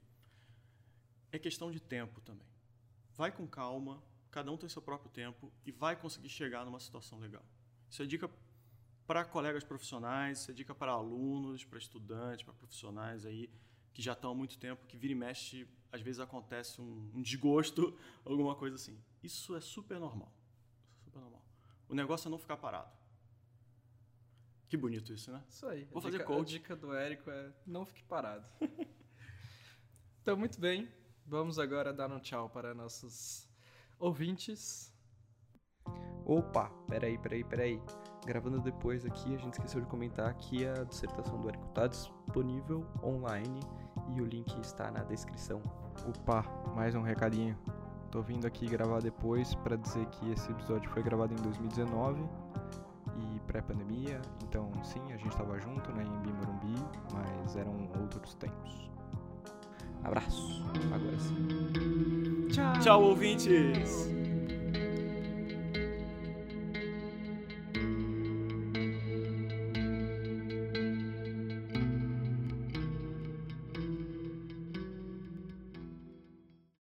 É 1.31 1.39
questão 1.39 1.71
de 1.71 1.81
tempo 1.81 2.21
também. 2.21 2.47
Vai 3.15 3.31
com 3.31 3.47
calma, 3.47 4.03
cada 4.35 4.51
um 4.51 4.57
tem 4.57 4.68
seu 4.68 4.82
próprio 4.82 5.09
tempo 5.12 5.53
e 5.64 5.70
vai 5.70 5.95
conseguir 5.95 6.28
chegar 6.28 6.64
numa 6.64 6.80
situação 6.80 7.20
legal. 7.20 7.45
Isso 7.89 8.03
é 8.03 8.07
dica 8.07 8.28
para 9.07 9.24
colegas 9.24 9.62
profissionais, 9.62 10.41
isso 10.41 10.51
é 10.51 10.55
dica 10.55 10.74
para 10.74 10.91
alunos, 10.91 11.64
para 11.64 11.78
estudantes, 11.78 12.43
para 12.43 12.53
profissionais 12.53 13.24
aí 13.24 13.49
que 13.93 14.03
já 14.03 14.12
estão 14.12 14.32
há 14.32 14.35
muito 14.35 14.59
tempo, 14.59 14.85
que 14.89 14.97
vira 14.97 15.12
e 15.12 15.14
mexe, 15.14 15.68
às 15.93 16.01
vezes 16.01 16.18
acontece 16.18 16.80
um, 16.80 17.12
um 17.14 17.22
desgosto, 17.22 17.97
alguma 18.26 18.57
coisa 18.57 18.74
assim. 18.74 18.99
Isso 19.22 19.55
é 19.55 19.61
super 19.61 20.01
normal. 20.01 20.32
Super 21.05 21.20
normal. 21.20 21.47
O 21.89 21.95
negócio 21.95 22.26
é 22.26 22.30
não 22.30 22.39
ficar 22.39 22.57
parado. 22.57 22.91
Que 24.66 24.76
bonito 24.76 25.12
isso, 25.12 25.30
né? 25.30 25.45
Isso 25.49 25.64
aí. 25.64 25.85
Vou 25.85 26.01
a 26.01 26.03
fazer 26.03 26.18
dica, 26.18 26.24
coach. 26.24 26.57
A 26.57 26.59
dica 26.59 26.74
do 26.74 26.93
Érico 26.93 27.30
é 27.30 27.53
não 27.64 27.87
fique 27.87 28.03
parado. 28.03 28.45
então, 30.20 30.37
muito 30.37 30.59
bem. 30.59 30.93
Vamos 31.24 31.57
agora 31.61 31.93
dar 31.93 32.11
um 32.11 32.18
tchau 32.18 32.51
para 32.51 32.74
nossos 32.74 33.49
ouvintes. 33.99 34.92
Opa, 36.24 36.70
peraí, 36.88 37.18
peraí, 37.18 37.45
peraí. 37.45 37.82
Gravando 38.26 38.61
depois 38.61 39.05
aqui, 39.05 39.34
a 39.34 39.38
gente 39.38 39.53
esqueceu 39.53 39.80
de 39.80 39.86
comentar 39.86 40.32
que 40.34 40.66
a 40.66 40.84
dissertação 40.84 41.38
do 41.40 41.49
Érico 41.49 41.66
está 41.66 41.86
disponível 41.86 42.86
online 43.03 43.61
e 44.14 44.20
o 44.20 44.24
link 44.24 44.59
está 44.61 44.90
na 44.90 45.03
descrição. 45.05 45.61
Opa, 46.09 46.42
mais 46.74 46.95
um 46.95 47.03
recadinho. 47.03 47.59
Tô 48.11 48.22
vindo 48.22 48.47
aqui 48.47 48.66
gravar 48.66 49.01
depois 49.01 49.55
para 49.57 49.76
dizer 49.76 50.07
que 50.07 50.30
esse 50.30 50.51
episódio 50.51 50.90
foi 50.90 51.03
gravado 51.03 51.34
em 51.34 51.42
2019 51.42 52.22
e 53.16 53.40
pré-pandemia, 53.40 54.20
então 54.45 54.70
sim, 54.82 55.12
a 55.12 55.16
gente 55.16 55.36
tava 55.36 55.59
junto 55.61 55.92
né, 55.92 56.05
em 56.05 56.20
Bimorumbi, 56.20 56.74
mas 57.12 57.57
eram 57.57 57.88
outros 58.01 58.34
tempos. 58.34 58.90
Abraço, 60.03 60.62
agora 60.92 61.18
sim. 61.18 62.43
Tchau! 62.55 63.11
Ouvintes! 63.11 64.09